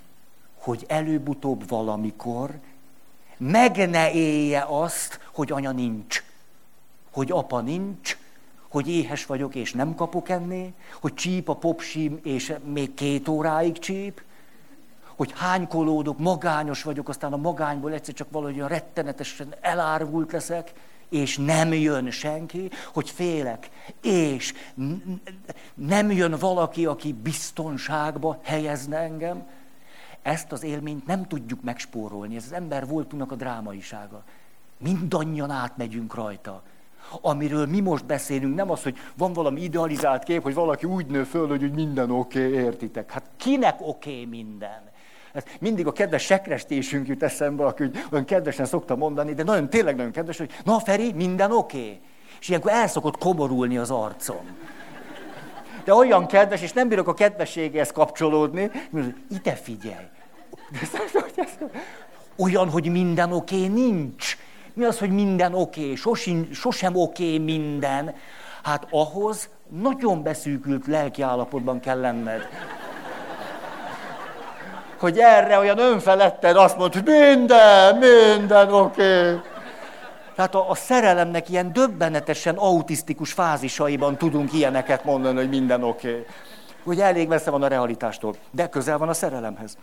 hogy 0.57 0.85
előbb-utóbb 0.87 1.69
valamikor 1.69 2.59
meg 3.37 3.89
ne 3.89 4.11
élje 4.11 4.65
azt, 4.67 5.19
hogy 5.33 5.51
anya 5.51 5.71
nincs, 5.71 6.23
hogy 7.11 7.31
apa 7.31 7.61
nincs, 7.61 8.17
hogy 8.67 8.89
éhes 8.89 9.25
vagyok 9.25 9.55
és 9.55 9.71
nem 9.73 9.95
kapok 9.95 10.29
enni, 10.29 10.73
hogy 11.01 11.13
csíp 11.13 11.49
a 11.49 11.55
popsim 11.55 12.19
és 12.23 12.53
még 12.63 12.93
két 12.93 13.27
óráig 13.27 13.79
csíp, 13.79 14.21
hogy 15.23 15.33
hánykolódok, 15.35 16.19
magányos 16.19 16.83
vagyok, 16.83 17.09
aztán 17.09 17.33
a 17.33 17.37
magányból 17.37 17.93
egyszer 17.93 18.13
csak 18.13 18.27
valahogy 18.31 18.55
olyan 18.55 18.67
rettenetesen 18.67 19.55
elárvult 19.61 20.31
leszek, 20.31 20.73
és 21.09 21.37
nem 21.37 21.73
jön 21.73 22.11
senki, 22.11 22.69
hogy 22.93 23.09
félek, 23.09 23.69
és 24.01 24.53
nem 25.73 26.11
jön 26.11 26.35
valaki, 26.39 26.85
aki 26.85 27.13
biztonságba 27.13 28.39
helyezne 28.43 28.97
engem. 28.97 29.47
Ezt 30.21 30.51
az 30.51 30.63
élményt 30.63 31.05
nem 31.05 31.27
tudjuk 31.27 31.61
megspórolni, 31.61 32.35
ez 32.35 32.43
az 32.45 32.53
ember 32.53 32.87
voltunknak 32.87 33.31
a 33.31 33.35
drámaisága. 33.35 34.23
Mindannyian 34.77 35.49
átmegyünk 35.49 36.15
rajta. 36.15 36.61
Amiről 37.21 37.65
mi 37.65 37.79
most 37.79 38.05
beszélünk, 38.05 38.55
nem 38.55 38.71
az, 38.71 38.83
hogy 38.83 38.97
van 39.17 39.33
valami 39.33 39.61
idealizált 39.61 40.23
kép, 40.23 40.41
hogy 40.41 40.53
valaki 40.53 40.85
úgy 40.85 41.05
nő 41.05 41.23
föl, 41.23 41.47
hogy 41.47 41.71
minden 41.71 42.11
oké, 42.11 42.47
okay, 42.47 42.59
értitek. 42.59 43.11
Hát 43.11 43.29
kinek 43.37 43.81
oké 43.81 44.11
okay 44.11 44.25
minden? 44.25 44.91
Ez 45.33 45.43
mindig 45.59 45.87
a 45.87 45.91
kedves 45.91 46.23
sekrestésünk 46.23 47.07
jut 47.07 47.23
eszembe, 47.23 47.65
aki 47.65 47.89
olyan 48.11 48.25
kedvesen 48.25 48.65
szokta 48.65 48.95
mondani, 48.95 49.33
de 49.33 49.43
nagyon, 49.43 49.69
tényleg 49.69 49.95
nagyon 49.95 50.11
kedves, 50.11 50.37
hogy 50.37 50.51
na 50.63 50.79
Feri, 50.79 51.13
minden 51.13 51.51
oké. 51.51 51.77
Okay. 51.77 51.99
És 52.39 52.49
ilyenkor 52.49 52.71
el 52.71 52.87
szokott 52.87 53.17
komorulni 53.17 53.77
az 53.77 53.91
arcom. 53.91 54.57
De 55.83 55.93
olyan 55.93 56.27
kedves, 56.27 56.61
és 56.61 56.73
nem 56.73 56.87
bírok 56.87 57.07
a 57.07 57.13
kedvességhez 57.13 57.91
kapcsolódni, 57.91 58.71
hogy 58.91 59.15
ide 59.29 59.55
figyelj. 59.55 60.05
Olyan, 62.35 62.69
hogy 62.69 62.91
minden 62.91 63.31
oké, 63.31 63.55
okay, 63.55 63.67
nincs. 63.67 64.37
Mi 64.73 64.83
az, 64.83 64.99
hogy 64.99 65.11
minden 65.11 65.53
oké, 65.53 65.81
okay? 65.81 66.45
Sosem 66.51 66.95
oké 66.95 67.23
okay 67.23 67.39
minden. 67.39 68.15
Hát 68.63 68.87
ahhoz 68.89 69.49
nagyon 69.67 70.23
beszűkült 70.23 70.87
lelkiállapotban 70.87 71.79
kell 71.79 71.99
lenned. 71.99 72.47
Hogy 75.03 75.19
erre 75.19 75.57
olyan 75.57 75.77
önfeledten 75.77 76.55
azt 76.55 76.77
mondta, 76.77 76.97
hogy 76.97 77.07
minden, 77.07 77.97
minden 77.97 78.73
oké. 78.73 79.29
Okay. 79.29 79.39
Tehát 80.35 80.55
a, 80.55 80.69
a 80.69 80.75
szerelemnek 80.75 81.49
ilyen 81.49 81.73
döbbenetesen 81.73 82.55
autisztikus 82.55 83.31
fázisaiban 83.31 84.17
tudunk 84.17 84.53
ilyeneket 84.53 85.03
mondani, 85.03 85.37
hogy 85.37 85.49
minden 85.49 85.83
oké. 85.83 86.09
Okay. 86.09 86.25
Hogy 86.83 86.99
elég 86.99 87.27
messze 87.27 87.51
van 87.51 87.63
a 87.63 87.67
realitástól, 87.67 88.35
de 88.51 88.69
közel 88.69 88.97
van 88.97 89.09
a 89.09 89.13
szerelemhez. 89.13 89.77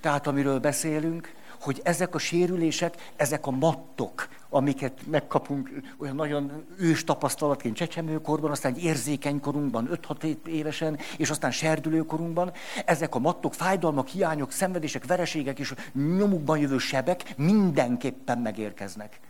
Tehát 0.00 0.26
amiről 0.26 0.58
beszélünk, 0.58 1.32
hogy 1.60 1.80
ezek 1.84 2.14
a 2.14 2.18
sérülések, 2.18 3.12
ezek 3.16 3.46
a 3.46 3.50
mattok, 3.50 4.28
amiket 4.48 4.92
megkapunk 5.10 5.70
olyan 5.98 6.14
nagyon 6.14 6.66
ős 6.78 7.04
tapasztalatként 7.04 7.76
csecsemőkorban, 7.76 8.50
aztán 8.50 8.74
egy 8.74 8.84
érzékeny 8.84 9.40
korunkban, 9.40 9.88
5-6 10.08 10.46
évesen, 10.46 10.98
és 11.16 11.30
aztán 11.30 11.50
serdülőkorunkban, 11.50 12.52
ezek 12.84 13.14
a 13.14 13.18
mattok, 13.18 13.54
fájdalmak, 13.54 14.08
hiányok, 14.08 14.52
szenvedések, 14.52 15.06
vereségek 15.06 15.58
és 15.58 15.74
nyomukban 15.92 16.58
jövő 16.58 16.78
sebek 16.78 17.36
mindenképpen 17.36 18.38
megérkeznek. 18.38 19.20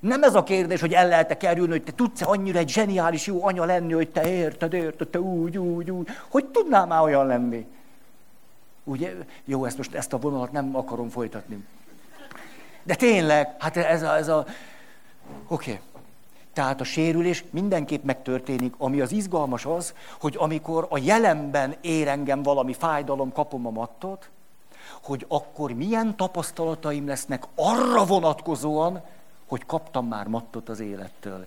Nem 0.00 0.22
ez 0.22 0.34
a 0.34 0.42
kérdés, 0.42 0.80
hogy 0.80 0.92
el 0.92 1.08
lehet-e 1.08 1.36
kerülni, 1.36 1.70
hogy 1.70 1.82
te 1.82 1.92
tudsz-e 1.92 2.26
annyira 2.26 2.58
egy 2.58 2.68
zseniális 2.68 3.26
jó 3.26 3.46
anya 3.46 3.64
lenni, 3.64 3.92
hogy 3.92 4.10
te 4.10 4.30
érted, 4.30 4.72
érted, 4.72 5.08
te 5.08 5.20
úgy, 5.20 5.58
úgy, 5.58 5.90
úgy. 5.90 6.08
Hogy 6.28 6.46
tudnál 6.46 6.86
már 6.86 7.02
olyan 7.02 7.26
lenni? 7.26 7.66
Ugye, 8.84 9.14
jó, 9.44 9.64
ezt 9.64 9.76
most 9.76 9.94
ezt 9.94 10.12
a 10.12 10.18
vonalat 10.18 10.52
nem 10.52 10.76
akarom 10.76 11.08
folytatni. 11.08 11.64
De 12.82 12.94
tényleg, 12.94 13.54
hát 13.58 13.76
ez 13.76 14.02
a... 14.02 14.16
Ez 14.16 14.28
a... 14.28 14.38
Oké. 15.48 15.70
Okay. 15.72 15.80
Tehát 16.52 16.80
a 16.80 16.84
sérülés 16.84 17.44
mindenképp 17.50 18.04
megtörténik. 18.04 18.74
Ami 18.78 19.00
az 19.00 19.12
izgalmas 19.12 19.64
az, 19.66 19.94
hogy 20.20 20.36
amikor 20.38 20.86
a 20.90 20.98
jelenben 20.98 21.74
ér 21.80 22.08
engem 22.08 22.42
valami 22.42 22.72
fájdalom, 22.72 23.32
kapom 23.32 23.66
a 23.66 23.70
mattot, 23.70 24.30
hogy 25.02 25.24
akkor 25.28 25.72
milyen 25.72 26.16
tapasztalataim 26.16 27.06
lesznek 27.06 27.44
arra 27.54 28.04
vonatkozóan, 28.04 29.02
hogy 29.46 29.66
kaptam 29.66 30.06
már 30.06 30.26
mattot 30.26 30.68
az 30.68 30.80
élettől. 30.80 31.46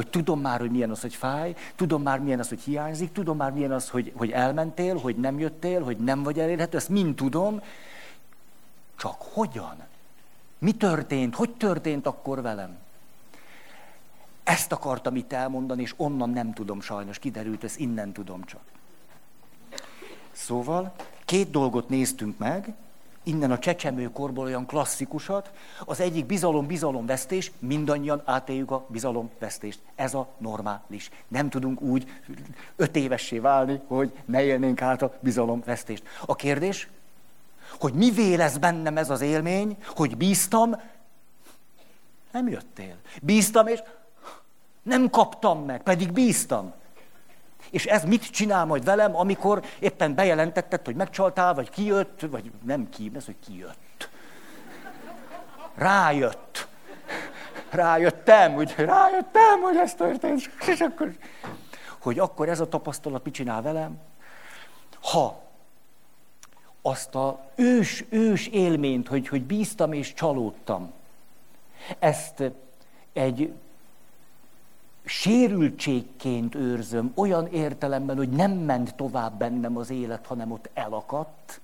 Hogy 0.00 0.10
tudom 0.10 0.40
már, 0.40 0.60
hogy 0.60 0.70
milyen 0.70 0.90
az, 0.90 1.00
hogy 1.00 1.14
fáj, 1.14 1.54
tudom 1.76 2.02
már, 2.02 2.20
milyen 2.20 2.38
az, 2.38 2.48
hogy 2.48 2.60
hiányzik, 2.60 3.12
tudom 3.12 3.36
már, 3.36 3.52
milyen 3.52 3.72
az, 3.72 3.88
hogy, 3.88 4.12
hogy 4.16 4.30
elmentél, 4.30 4.96
hogy 4.96 5.16
nem 5.16 5.38
jöttél, 5.38 5.82
hogy 5.82 5.96
nem 5.96 6.22
vagy 6.22 6.38
elérhető, 6.38 6.76
ezt 6.76 6.88
mind 6.88 7.14
tudom. 7.14 7.62
Csak 8.96 9.22
hogyan? 9.22 9.76
Mi 10.58 10.72
történt? 10.72 11.34
Hogy 11.34 11.50
történt 11.50 12.06
akkor 12.06 12.42
velem? 12.42 12.78
Ezt 14.42 14.72
akartam 14.72 15.16
itt 15.16 15.32
elmondani, 15.32 15.82
és 15.82 15.94
onnan 15.96 16.30
nem 16.30 16.52
tudom 16.52 16.80
sajnos, 16.80 17.18
kiderült, 17.18 17.64
ezt 17.64 17.78
innen 17.78 18.12
tudom 18.12 18.44
csak. 18.44 18.62
Szóval 20.32 20.92
két 21.24 21.50
dolgot 21.50 21.88
néztünk 21.88 22.38
meg, 22.38 22.74
innen 23.30 23.50
a 23.50 23.58
csecsemőkorból 23.58 24.44
olyan 24.44 24.66
klasszikusat, 24.66 25.50
az 25.84 26.00
egyik 26.00 26.26
bizalom-bizalomvesztés, 26.26 27.52
mindannyian 27.58 28.22
átéljük 28.24 28.70
a 28.70 28.84
bizalomvesztést. 28.88 29.80
Ez 29.94 30.14
a 30.14 30.28
normális. 30.38 31.10
Nem 31.28 31.48
tudunk 31.48 31.80
úgy 31.80 32.06
öt 32.76 32.96
évessé 32.96 33.38
válni, 33.38 33.80
hogy 33.86 34.12
ne 34.24 34.42
élnénk 34.42 34.82
át 34.82 35.02
a 35.02 35.14
bizalomvesztést. 35.20 36.02
A 36.26 36.34
kérdés, 36.34 36.88
hogy 37.78 37.92
mivé 37.92 38.34
lesz 38.34 38.56
bennem 38.56 38.96
ez 38.96 39.10
az 39.10 39.20
élmény, 39.20 39.76
hogy 39.86 40.16
bíztam, 40.16 40.80
nem 42.32 42.48
jöttél. 42.48 42.96
Bíztam, 43.22 43.66
és 43.66 43.82
nem 44.82 45.10
kaptam 45.10 45.64
meg, 45.64 45.82
pedig 45.82 46.12
bíztam. 46.12 46.72
És 47.70 47.86
ez 47.86 48.04
mit 48.04 48.30
csinál 48.30 48.64
majd 48.64 48.84
velem, 48.84 49.16
amikor 49.16 49.64
éppen 49.78 50.14
bejelentetted, 50.14 50.84
hogy 50.84 50.94
megcsaltál, 50.94 51.54
vagy 51.54 51.70
kijött, 51.70 52.20
vagy 52.20 52.50
nem 52.64 52.88
ki, 52.88 53.10
ez, 53.14 53.24
hogy 53.24 53.36
kijött. 53.46 54.08
Rájött. 55.74 56.68
Rájöttem, 57.70 58.52
hogy 58.52 58.74
rájöttem, 58.76 59.60
hogy 59.62 59.76
ez 59.76 59.94
történt. 59.94 60.50
És 60.66 60.80
akkor, 60.80 61.12
hogy 61.98 62.18
akkor 62.18 62.48
ez 62.48 62.60
a 62.60 62.68
tapasztalat 62.68 63.24
mit 63.24 63.34
csinál 63.34 63.62
velem? 63.62 63.98
Ha 65.02 65.42
azt 66.82 67.14
a 67.14 67.50
ős, 67.54 68.04
ős 68.08 68.46
élményt, 68.46 69.08
hogy, 69.08 69.28
hogy 69.28 69.42
bíztam 69.42 69.92
és 69.92 70.14
csalódtam, 70.14 70.92
ezt 71.98 72.42
egy 73.12 73.52
sérültségként 75.10 76.54
őrzöm, 76.54 77.12
olyan 77.14 77.46
értelemben, 77.46 78.16
hogy 78.16 78.28
nem 78.28 78.50
ment 78.50 78.94
tovább 78.94 79.38
bennem 79.38 79.76
az 79.76 79.90
élet, 79.90 80.26
hanem 80.26 80.50
ott 80.50 80.68
elakadt, 80.74 81.60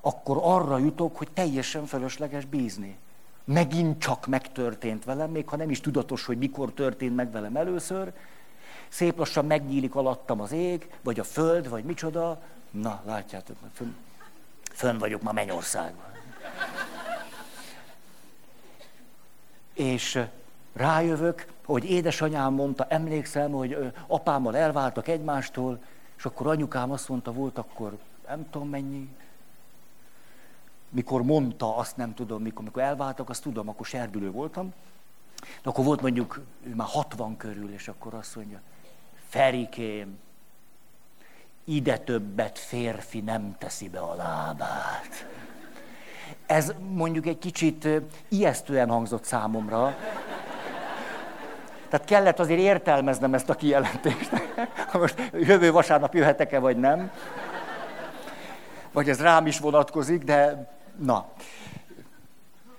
akkor 0.00 0.38
arra 0.40 0.78
jutok, 0.78 1.16
hogy 1.16 1.28
teljesen 1.34 1.86
fölösleges 1.86 2.44
bízni. 2.44 2.96
Megint 3.44 3.98
csak 3.98 4.26
megtörtént 4.26 5.04
velem, 5.04 5.30
még 5.30 5.48
ha 5.48 5.56
nem 5.56 5.70
is 5.70 5.80
tudatos, 5.80 6.24
hogy 6.24 6.38
mikor 6.38 6.72
történt 6.72 7.16
meg 7.16 7.30
velem 7.30 7.56
először, 7.56 8.12
szép 8.88 9.18
lassan 9.18 9.44
megnyílik 9.46 9.94
alattam 9.94 10.40
az 10.40 10.52
ég, 10.52 10.90
vagy 11.02 11.20
a 11.20 11.24
föld, 11.24 11.68
vagy 11.68 11.84
micsoda, 11.84 12.42
na, 12.70 13.02
látjátok, 13.04 13.56
fönn, 13.72 13.94
fönn 14.72 14.98
vagyok 14.98 15.22
ma 15.22 15.32
Mennyországban. 15.32 16.12
És 19.74 20.26
rájövök, 20.76 21.46
hogy 21.64 21.90
édesanyám 21.90 22.54
mondta, 22.54 22.86
emlékszem, 22.88 23.50
hogy 23.50 23.92
apámmal 24.06 24.56
elváltak 24.56 25.08
egymástól, 25.08 25.78
és 26.16 26.24
akkor 26.24 26.46
anyukám 26.46 26.90
azt 26.90 27.08
mondta, 27.08 27.32
volt 27.32 27.58
akkor 27.58 27.98
nem 28.28 28.50
tudom 28.50 28.68
mennyi, 28.68 29.08
mikor 30.88 31.22
mondta, 31.22 31.76
azt 31.76 31.96
nem 31.96 32.14
tudom, 32.14 32.42
mikor, 32.42 32.64
mikor 32.64 32.82
elváltak, 32.82 33.28
azt 33.28 33.42
tudom, 33.42 33.68
akkor 33.68 33.86
serdülő 33.86 34.30
voltam, 34.30 34.72
de 35.62 35.68
akkor 35.68 35.84
volt 35.84 36.00
mondjuk 36.00 36.40
már 36.74 36.88
60 36.90 37.36
körül, 37.36 37.72
és 37.72 37.88
akkor 37.88 38.14
azt 38.14 38.36
mondja, 38.36 38.60
Ferikém, 39.28 40.18
ide 41.64 41.98
többet 41.98 42.58
férfi 42.58 43.20
nem 43.20 43.56
teszi 43.58 43.88
be 43.88 43.98
a 43.98 44.14
lábát. 44.14 45.26
Ez 46.46 46.72
mondjuk 46.90 47.26
egy 47.26 47.38
kicsit 47.38 47.88
ijesztően 48.28 48.88
hangzott 48.88 49.24
számomra, 49.24 49.96
tehát 51.88 52.06
kellett 52.06 52.38
azért 52.38 52.60
értelmeznem 52.60 53.34
ezt 53.34 53.50
a 53.50 53.54
kijelentést. 53.54 54.30
Most 54.92 55.30
jövő 55.32 55.72
vasárnap 55.72 56.14
jöhetek-e, 56.14 56.58
vagy 56.58 56.76
nem. 56.76 57.10
Vagy 58.92 59.08
ez 59.08 59.20
rám 59.20 59.46
is 59.46 59.58
vonatkozik, 59.58 60.24
de 60.24 60.70
na. 60.96 61.32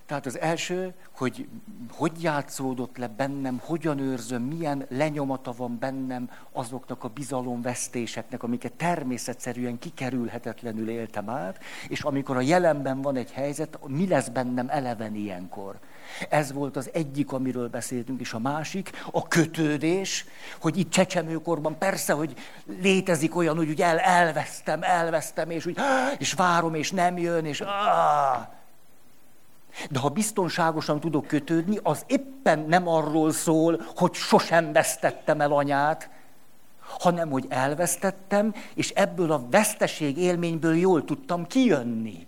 Tehát 0.06 0.26
az 0.26 0.40
első, 0.40 0.94
hogy 1.18 1.48
hogy 1.92 2.24
játszódott 2.24 2.98
le 2.98 3.08
bennem, 3.08 3.62
hogyan 3.64 4.00
őrzöm, 4.00 4.42
milyen 4.42 4.86
lenyomata 4.90 5.54
van 5.58 5.78
bennem 5.80 6.30
azoknak 6.52 7.04
a 7.04 7.08
bizalomvesztéseknek, 7.08 8.44
amiket 8.44 8.74
természetszerűen 8.74 9.80
kikerülhetetlenül 9.80 10.90
éltem 10.90 11.30
át, 11.30 11.64
és 11.88 12.02
amikor 12.02 12.38
a 12.38 12.42
jelenben 12.42 13.02
van 13.02 13.16
egy 13.16 13.32
helyzet, 13.32 13.80
mi 13.88 14.08
lesz 14.08 14.28
bennem 14.28 14.70
eleven 14.70 15.16
ilyenkor. 15.16 15.76
Ez 16.30 16.54
volt 16.54 16.76
az 16.76 16.90
egyik, 16.94 17.32
amiről 17.32 17.70
beszéltünk, 17.70 18.20
és 18.20 18.34
a 18.34 18.40
másik, 18.40 18.92
a 19.12 19.28
kötődés, 19.28 20.26
hogy 20.60 20.78
itt 20.78 20.90
csecsemőkorban 20.90 21.78
persze, 21.78 22.14
hogy 22.14 22.34
létezik 22.82 23.36
olyan, 23.36 23.56
hogy 23.56 23.70
úgy 23.70 23.82
el, 23.82 24.00
elvesztem, 24.00 24.84
elvesztem, 24.84 25.50
és, 25.50 25.66
úgy, 25.66 25.78
és 26.18 26.34
várom, 26.34 26.74
és 26.74 26.92
nem 26.92 27.18
jön, 27.18 27.46
és 27.46 27.64
de 29.90 30.00
ha 30.00 30.10
biztonságosan 30.10 31.00
tudok 31.00 31.28
kötődni, 31.28 31.80
az 31.84 32.04
éppen 32.08 32.60
nem 32.60 32.88
arról 32.88 33.32
szól, 33.32 33.82
hogy 33.96 34.14
sosem 34.14 34.72
vesztettem 34.72 35.42
el 35.42 35.52
anyát, 35.52 36.10
hanem 36.80 37.30
hogy 37.30 37.46
elvesztettem, 37.50 38.54
és 38.74 38.90
ebből 38.90 39.32
a 39.32 39.48
veszteség 39.50 40.18
élményből 40.18 40.76
jól 40.76 41.06
tudtam 41.06 41.48
kijönni. 41.48 42.27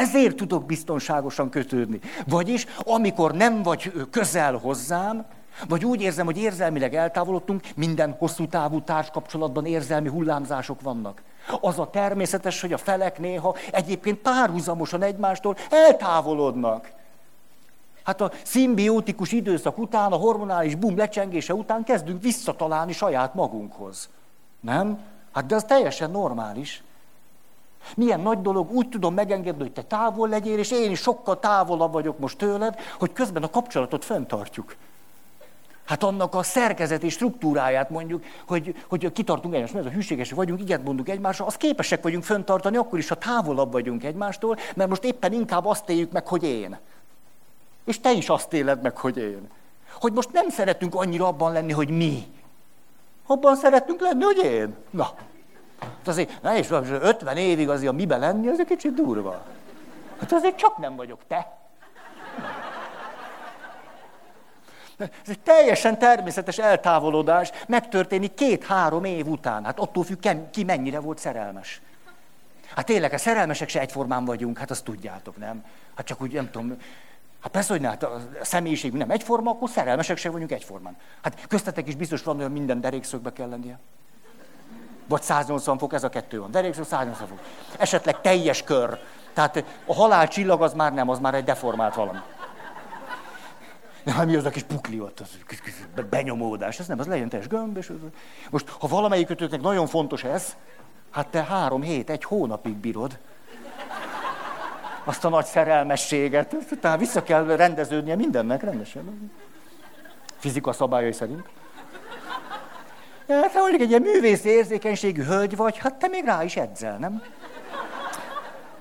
Ezért 0.00 0.36
tudok 0.36 0.64
biztonságosan 0.66 1.50
kötődni. 1.50 2.00
Vagyis, 2.26 2.66
amikor 2.78 3.32
nem 3.34 3.62
vagy 3.62 3.92
közel 4.10 4.56
hozzám, 4.56 5.24
vagy 5.68 5.84
úgy 5.84 6.00
érzem, 6.00 6.24
hogy 6.24 6.38
érzelmileg 6.38 6.94
eltávolodtunk, 6.94 7.62
minden 7.76 8.16
hosszú 8.18 8.46
távú 8.46 8.82
társkapcsolatban 8.82 9.66
érzelmi 9.66 10.08
hullámzások 10.08 10.80
vannak. 10.80 11.22
Az 11.60 11.78
a 11.78 11.90
természetes, 11.90 12.60
hogy 12.60 12.72
a 12.72 12.78
felek 12.78 13.18
néha 13.18 13.56
egyébként 13.72 14.18
párhuzamosan 14.18 15.02
egymástól 15.02 15.56
eltávolodnak. 15.70 16.90
Hát 18.02 18.20
a 18.20 18.30
szimbiotikus 18.44 19.32
időszak 19.32 19.78
után, 19.78 20.12
a 20.12 20.16
hormonális 20.16 20.74
bum 20.74 20.96
lecsengése 20.96 21.54
után 21.54 21.84
kezdünk 21.84 22.22
visszatalálni 22.22 22.92
saját 22.92 23.34
magunkhoz. 23.34 24.08
Nem? 24.60 24.98
Hát 25.32 25.46
de 25.46 25.54
az 25.54 25.64
teljesen 25.64 26.10
normális. 26.10 26.82
Milyen 27.96 28.20
nagy 28.20 28.40
dolog, 28.40 28.72
úgy 28.72 28.88
tudom 28.88 29.14
megengedni, 29.14 29.62
hogy 29.62 29.72
te 29.72 29.82
távol 29.82 30.28
legyél, 30.28 30.58
és 30.58 30.70
én 30.70 30.90
is 30.90 31.00
sokkal 31.00 31.38
távolabb 31.38 31.92
vagyok 31.92 32.18
most 32.18 32.38
tőled, 32.38 32.78
hogy 32.98 33.12
közben 33.12 33.42
a 33.42 33.50
kapcsolatot 33.50 34.04
fenntartjuk. 34.04 34.76
Hát 35.90 36.02
annak 36.02 36.34
a 36.34 36.42
szerkezeti 36.42 37.08
struktúráját 37.08 37.90
mondjuk, 37.90 38.24
hogy, 38.46 38.74
hogy 38.88 39.12
kitartunk 39.12 39.54
egymás, 39.54 39.70
mert 39.70 39.86
a 39.86 39.90
hűségesek 39.90 40.36
vagyunk, 40.36 40.60
igen 40.60 40.80
mondunk 40.80 41.08
egymásra, 41.08 41.46
az 41.46 41.56
képesek 41.56 42.02
vagyunk 42.02 42.24
föntartani, 42.24 42.76
akkor 42.76 42.98
is, 42.98 43.08
ha 43.08 43.14
távolabb 43.14 43.72
vagyunk 43.72 44.04
egymástól, 44.04 44.56
mert 44.74 44.88
most 44.88 45.04
éppen 45.04 45.32
inkább 45.32 45.66
azt 45.66 45.90
éljük 45.90 46.12
meg, 46.12 46.26
hogy 46.26 46.42
én. 46.42 46.78
És 47.84 48.00
te 48.00 48.12
is 48.12 48.28
azt 48.28 48.52
éled 48.52 48.82
meg, 48.82 48.96
hogy 48.96 49.16
én. 49.16 49.50
Hogy 50.00 50.12
most 50.12 50.32
nem 50.32 50.48
szeretünk 50.48 50.94
annyira 50.94 51.26
abban 51.26 51.52
lenni, 51.52 51.72
hogy 51.72 51.88
mi. 51.88 52.22
Abban 53.26 53.56
szeretünk 53.56 54.00
lenni, 54.00 54.22
hogy 54.22 54.44
én. 54.44 54.74
Na. 54.90 55.14
Hát 55.80 56.08
azért, 56.08 56.42
na 56.42 56.56
és 56.56 56.70
50 56.70 57.36
évig 57.36 57.68
azért 57.68 57.90
a 57.90 57.94
mibe 57.94 58.16
lenni, 58.16 58.48
az 58.48 58.60
egy 58.60 58.66
kicsit 58.66 58.94
durva. 58.94 59.42
Hát 60.20 60.32
azért 60.32 60.56
csak 60.56 60.76
nem 60.76 60.96
vagyok 60.96 61.20
te. 61.28 61.58
Ez 64.98 65.28
egy 65.28 65.40
teljesen 65.40 65.98
természetes 65.98 66.58
eltávolodás, 66.58 67.50
megtörténik 67.68 68.34
két-három 68.34 69.04
év 69.04 69.26
után. 69.26 69.64
Hát 69.64 69.78
attól 69.78 70.04
függ, 70.04 70.26
ki 70.50 70.64
mennyire 70.64 71.00
volt 71.00 71.18
szerelmes. 71.18 71.80
Hát 72.74 72.86
tényleg, 72.86 73.12
a 73.12 73.18
szerelmesek 73.18 73.68
se 73.68 73.80
egyformán 73.80 74.24
vagyunk, 74.24 74.58
hát 74.58 74.70
azt 74.70 74.84
tudjátok, 74.84 75.36
nem? 75.36 75.64
Hát 75.94 76.06
csak 76.06 76.22
úgy, 76.22 76.32
nem 76.32 76.50
tudom, 76.50 76.76
Hát 77.40 77.50
persze, 77.52 77.72
hogy 77.72 77.80
ne, 77.80 77.88
hát 77.88 78.02
a 78.02 78.20
személyiség 78.42 78.92
nem 78.92 79.10
egyforma, 79.10 79.50
akkor 79.50 79.68
szerelmesek 79.68 80.16
se 80.16 80.30
vagyunk 80.30 80.52
egyformán. 80.52 80.96
Hát 81.22 81.46
köztetek 81.48 81.88
is 81.88 81.94
biztos 81.94 82.22
van, 82.22 82.40
hogy 82.40 82.52
minden 82.52 82.80
derékszögbe 82.80 83.32
kell 83.32 83.48
lennie. 83.48 83.78
Vagy 85.10 85.22
180 85.22 85.78
fok, 85.78 85.92
ez 85.92 86.04
a 86.04 86.08
kettő 86.08 86.40
van. 86.40 86.50
Derékszög 86.50 86.84
180 86.84 87.28
fok. 87.28 87.38
Esetleg 87.78 88.20
teljes 88.20 88.62
kör. 88.62 88.98
Tehát 89.32 89.64
a 89.86 89.94
halál 89.94 90.28
csillag 90.28 90.62
az 90.62 90.72
már 90.72 90.92
nem, 90.94 91.08
az 91.08 91.18
már 91.18 91.34
egy 91.34 91.44
deformált 91.44 91.94
valami. 91.94 92.18
Nem, 94.02 94.28
mi 94.28 94.36
az 94.36 94.44
a 94.44 94.50
kis 94.50 94.62
pukli 94.62 95.00
ott, 95.00 95.20
az 95.20 95.28
benyomódás, 96.10 96.78
ez 96.78 96.86
nem, 96.86 96.98
az 96.98 97.06
legyen 97.06 97.28
teljes 97.28 97.48
gömb, 97.48 97.76
és 97.76 97.92
most, 98.50 98.68
ha 98.68 98.86
valamelyikötöknek 98.86 99.60
nagyon 99.60 99.86
fontos 99.86 100.24
ez, 100.24 100.56
hát 101.10 101.26
te 101.26 101.42
három 101.44 101.82
hét, 101.82 102.10
egy 102.10 102.24
hónapig 102.24 102.76
bírod 102.76 103.18
azt 105.04 105.24
a 105.24 105.28
nagy 105.28 105.44
szerelmességet, 105.44 106.56
tehát 106.80 106.98
vissza 106.98 107.22
kell 107.22 107.44
rendeződnie 107.44 108.16
mindennek 108.16 108.62
rendesen. 108.62 109.32
Fizika 110.36 110.72
szabályai 110.72 111.12
szerint. 111.12 111.48
Hát, 113.30 113.52
ha 113.52 113.68
egy 113.68 113.88
ilyen 113.88 114.02
művész 114.02 114.44
érzékenységű 114.44 115.22
hölgy 115.22 115.56
vagy, 115.56 115.78
hát 115.78 115.94
te 115.94 116.08
még 116.08 116.24
rá 116.24 116.44
is 116.44 116.56
edzel, 116.56 116.98
nem? 116.98 117.22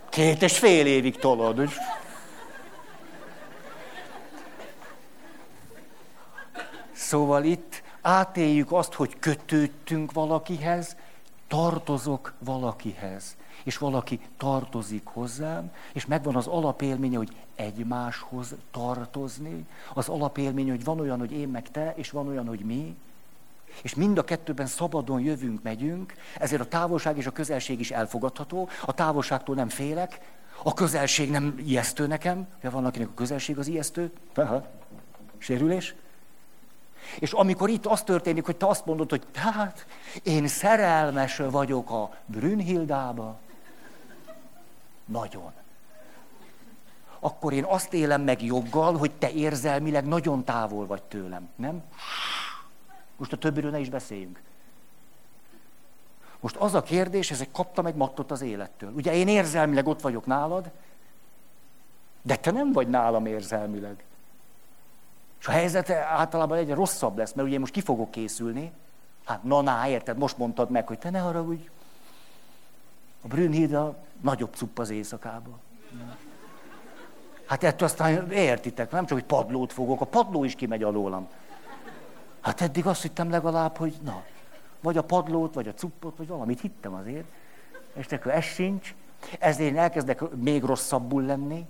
Két 0.10 0.42
és 0.42 0.58
fél 0.60 0.86
évig 0.86 1.16
tolod. 1.16 1.70
Szóval 6.92 7.44
itt 7.44 7.84
átéljük 8.02 8.72
azt, 8.72 8.94
hogy 8.94 9.20
kötődtünk 9.20 10.12
valakihez, 10.12 10.96
tartozok 11.48 12.34
valakihez, 12.40 13.38
és 13.64 13.78
valaki 13.78 14.20
tartozik 14.38 15.06
hozzám, 15.06 15.72
és 15.94 16.06
megvan 16.06 16.36
az 16.36 16.48
alapélménye, 16.48 17.18
hogy 17.18 17.36
egymáshoz 17.56 18.56
tartozni, 18.72 19.66
az 19.94 20.10
alapélménye, 20.10 20.72
hogy 20.72 20.84
van 20.84 21.00
olyan, 21.00 21.20
hogy 21.20 21.32
én 21.32 21.48
meg 21.48 21.72
te, 21.72 21.94
és 21.96 22.10
van 22.10 22.28
olyan, 22.28 22.48
hogy 22.48 22.60
mi, 22.60 22.96
és 23.82 23.96
mind 23.96 24.18
a 24.18 24.24
kettőben 24.24 24.66
szabadon 24.66 25.22
jövünk, 25.22 25.62
megyünk, 25.64 26.14
ezért 26.40 26.62
a 26.62 26.68
távolság 26.68 27.18
és 27.18 27.26
a 27.26 27.32
közelség 27.32 27.80
is 27.80 27.92
elfogadható, 27.92 28.70
a 28.86 28.94
távolságtól 28.94 29.56
nem 29.56 29.70
félek, 29.70 30.20
a 30.64 30.74
közelség 30.74 31.32
nem 31.32 31.56
ijesztő 31.66 32.08
nekem, 32.08 32.48
ja, 32.62 32.72
van 32.72 32.86
akinek 32.86 33.08
a 33.08 33.14
közelség 33.14 33.58
az 33.58 33.68
ijesztő, 33.68 34.12
Aha. 34.36 34.68
sérülés, 35.38 35.96
és 37.20 37.32
amikor 37.32 37.70
itt 37.70 37.86
az 37.86 38.02
történik, 38.02 38.46
hogy 38.46 38.56
te 38.56 38.66
azt 38.68 38.86
mondod, 38.86 39.10
hogy 39.10 39.24
hát 39.34 39.86
én 40.24 40.48
szerelmes 40.48 41.38
vagyok 41.38 41.92
a 41.92 42.18
Brünnhildába, 42.26 43.40
nagyon. 45.06 45.52
Akkor 47.20 47.54
én 47.54 47.64
azt 47.64 47.94
élem 47.94 48.22
meg 48.22 48.44
joggal, 48.44 48.98
hogy 48.98 49.12
te 49.12 49.32
érzelmileg 49.32 50.06
nagyon 50.06 50.44
távol 50.44 50.86
vagy 50.86 51.04
tőlem, 51.04 51.50
nem? 51.56 51.84
Most 53.20 53.34
a 53.34 53.38
többiről 53.38 53.72
ne 53.72 53.80
is 53.80 53.90
beszéljünk. 53.90 54.42
Most 56.40 56.56
az 56.56 56.74
a 56.74 56.82
kérdés, 56.82 57.32
ezek 57.32 57.52
kaptam 57.52 57.86
egy 57.86 57.96
mattot 57.96 58.32
az 58.32 58.42
élettől. 58.42 58.92
Ugye 58.92 59.14
én 59.14 59.28
érzelmileg 59.28 59.88
ott 59.88 60.02
vagyok 60.02 60.26
nálad, 60.26 60.72
de 62.22 62.36
te 62.36 62.52
nem 62.52 62.72
vagy 62.72 62.88
nálam 62.88 63.26
érzelmileg. 63.26 64.04
És 65.40 65.48
a 65.48 65.52
helyzet 65.52 65.90
általában 65.90 66.58
egyre 66.58 66.74
rosszabb 66.74 67.18
lesz, 67.18 67.34
mert 67.34 67.48
ugye 67.48 67.60
most 67.60 67.74
ki 67.74 67.82
fogok 67.82 68.12
készülni. 68.12 68.72
Hát 69.26 69.44
na, 69.44 69.62
na, 69.62 69.88
érted, 69.88 70.18
most 70.18 70.38
mondtad 70.38 70.70
meg, 70.70 70.88
hogy 70.88 71.00
te 71.00 71.10
ne 71.10 71.20
haragudj. 71.20 71.70
A 73.22 73.28
Brünnhilda 73.28 73.96
nagyobb 74.22 74.54
cupp 74.54 74.80
az 74.80 74.90
éjszakában. 74.90 75.60
Hát 77.46 77.64
ettől 77.64 77.88
aztán 77.88 78.32
értitek, 78.32 78.92
nem 78.92 79.06
csak, 79.06 79.18
hogy 79.18 79.28
padlót 79.28 79.74
fogok, 79.74 80.02
a 80.02 80.06
padló 80.06 80.44
is 80.44 80.56
kimegy 80.56 80.84
alólam. 80.84 81.30
Hát 82.42 82.62
eddig 82.62 82.86
azt 82.86 83.02
hittem 83.02 83.30
legalább, 83.30 83.78
hogy 83.78 83.94
na, 84.04 84.24
vagy 84.82 84.98
a 84.98 85.04
padlót, 85.04 85.54
vagy 85.54 85.68
a 85.68 85.74
cuppot, 85.74 86.18
vagy 86.18 86.28
valamit 86.28 86.62
hittem 86.62 86.94
azért. 86.94 87.26
És 87.94 88.06
akkor 88.06 88.32
ez 88.32 88.44
sincs. 88.44 88.96
Ezért 89.40 89.72
én 89.72 89.78
elkezdek 89.78 90.36
még 90.36 90.64
rosszabbul 90.64 91.24
lenni 91.24 91.66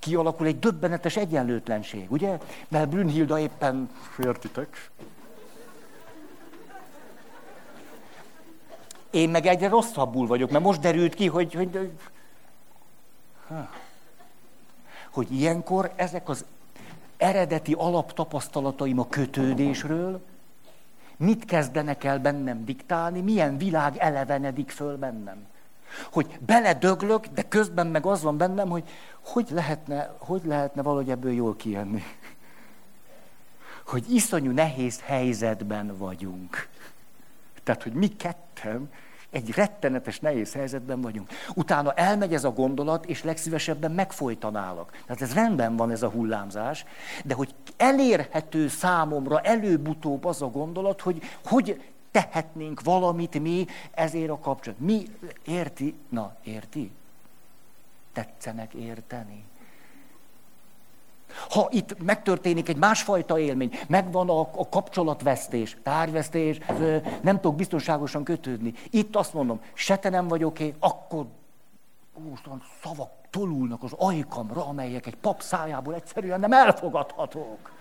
kialakul 0.00 0.46
egy 0.46 0.58
döbbenetes 0.58 1.16
egyenlőtlenség, 1.16 2.12
ugye? 2.12 2.38
Mert 2.68 2.88
Brünnhilda 2.88 3.38
éppen, 3.38 3.90
értitek? 4.18 4.90
Én 9.10 9.28
meg 9.28 9.46
egyre 9.46 9.68
rosszabbul 9.68 10.26
vagyok, 10.26 10.50
mert 10.50 10.64
most 10.64 10.80
derült 10.80 11.14
ki, 11.14 11.26
hogy, 11.26 11.54
hogy, 11.54 11.92
hogy 15.10 15.32
ilyenkor 15.32 15.92
ezek 15.96 16.28
az 16.28 16.44
eredeti 17.20 17.72
alaptapasztalataim 17.72 18.98
a 18.98 19.08
kötődésről 19.08 20.20
mit 21.16 21.44
kezdenek 21.44 22.04
el 22.04 22.18
bennem 22.18 22.64
diktálni, 22.64 23.20
milyen 23.20 23.58
világ 23.58 23.96
elevenedik 23.96 24.70
föl 24.70 24.96
bennem. 24.96 25.46
Hogy 26.12 26.38
beledöglök, 26.46 27.26
de 27.26 27.42
közben 27.42 27.86
meg 27.86 28.06
az 28.06 28.22
van 28.22 28.36
bennem, 28.36 28.68
hogy 28.68 28.88
hogy 29.20 29.46
lehetne, 29.50 30.14
hogy 30.18 30.42
lehetne 30.44 30.82
valahogy 30.82 31.10
ebből 31.10 31.32
jól 31.32 31.56
kijönni. 31.56 32.02
Hogy 33.86 34.12
iszonyú 34.12 34.50
nehéz 34.50 35.00
helyzetben 35.00 35.96
vagyunk. 35.96 36.68
Tehát, 37.62 37.82
hogy 37.82 37.92
mi 37.92 38.08
ketten 38.08 38.90
Egy 39.30 39.50
rettenetes, 39.50 40.20
nehéz 40.20 40.52
helyzetben 40.52 41.00
vagyunk. 41.00 41.28
Utána 41.54 41.92
elmegy 41.92 42.34
ez 42.34 42.44
a 42.44 42.50
gondolat, 42.50 43.06
és 43.06 43.22
legszívesebben 43.22 43.92
megfojtanálak. 43.92 44.90
Tehát 45.06 45.22
ez 45.22 45.34
rendben 45.34 45.76
van 45.76 45.90
ez 45.90 46.02
a 46.02 46.10
hullámzás, 46.10 46.84
de 47.24 47.34
hogy 47.34 47.54
elérhető 47.76 48.68
számomra 48.68 49.40
előbb-utóbb 49.40 50.24
az 50.24 50.42
a 50.42 50.46
gondolat, 50.46 51.00
hogy 51.00 51.22
hogy 51.44 51.82
tehetnénk 52.10 52.80
valamit 52.82 53.40
mi 53.40 53.66
ezért 53.90 54.30
a 54.30 54.38
kapcsolat. 54.38 54.78
Mi 54.78 55.06
érti? 55.44 55.94
Na, 56.08 56.34
érti? 56.42 56.90
Tetszenek 58.12 58.74
érteni. 58.74 59.44
Ha 61.50 61.68
itt 61.70 62.02
megtörténik 62.02 62.68
egy 62.68 62.76
másfajta 62.76 63.38
élmény, 63.38 63.78
megvan 63.88 64.28
a, 64.28 64.40
a 64.40 64.68
kapcsolatvesztés, 64.68 65.76
tárgyvesztés, 65.82 66.58
nem 67.20 67.40
tudok 67.40 67.56
biztonságosan 67.56 68.24
kötődni. 68.24 68.74
Itt 68.90 69.16
azt 69.16 69.34
mondom, 69.34 69.60
se 69.72 69.96
te 69.96 70.08
nem 70.08 70.28
vagy 70.28 70.44
oké, 70.44 70.74
akkor 70.78 71.26
úristen, 72.14 72.62
szavak 72.82 73.10
tolulnak 73.30 73.82
az 73.82 73.92
ajkamra, 73.98 74.66
amelyek 74.66 75.06
egy 75.06 75.16
pap 75.16 75.42
szájából 75.42 75.94
egyszerűen 75.94 76.40
nem 76.40 76.52
elfogadhatók. 76.52 77.72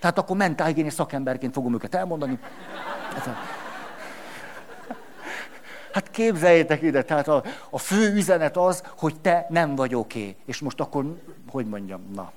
Tehát 0.00 0.18
akkor 0.18 0.36
mentálhigiéni 0.36 0.90
szakemberként 0.90 1.52
fogom 1.52 1.74
őket 1.74 1.94
elmondani. 1.94 2.38
Hát 5.92 6.10
képzeljétek 6.10 6.82
ide, 6.82 7.02
tehát 7.02 7.28
a, 7.28 7.42
a 7.70 7.78
fő 7.78 8.14
üzenet 8.14 8.56
az, 8.56 8.82
hogy 8.96 9.20
te 9.20 9.46
nem 9.48 9.74
vagy 9.74 9.94
oké. 9.94 10.20
Okay. 10.20 10.36
És 10.44 10.60
most 10.60 10.80
akkor, 10.80 11.16
hogy 11.50 11.66
mondjam, 11.66 12.00
na. 12.14 12.32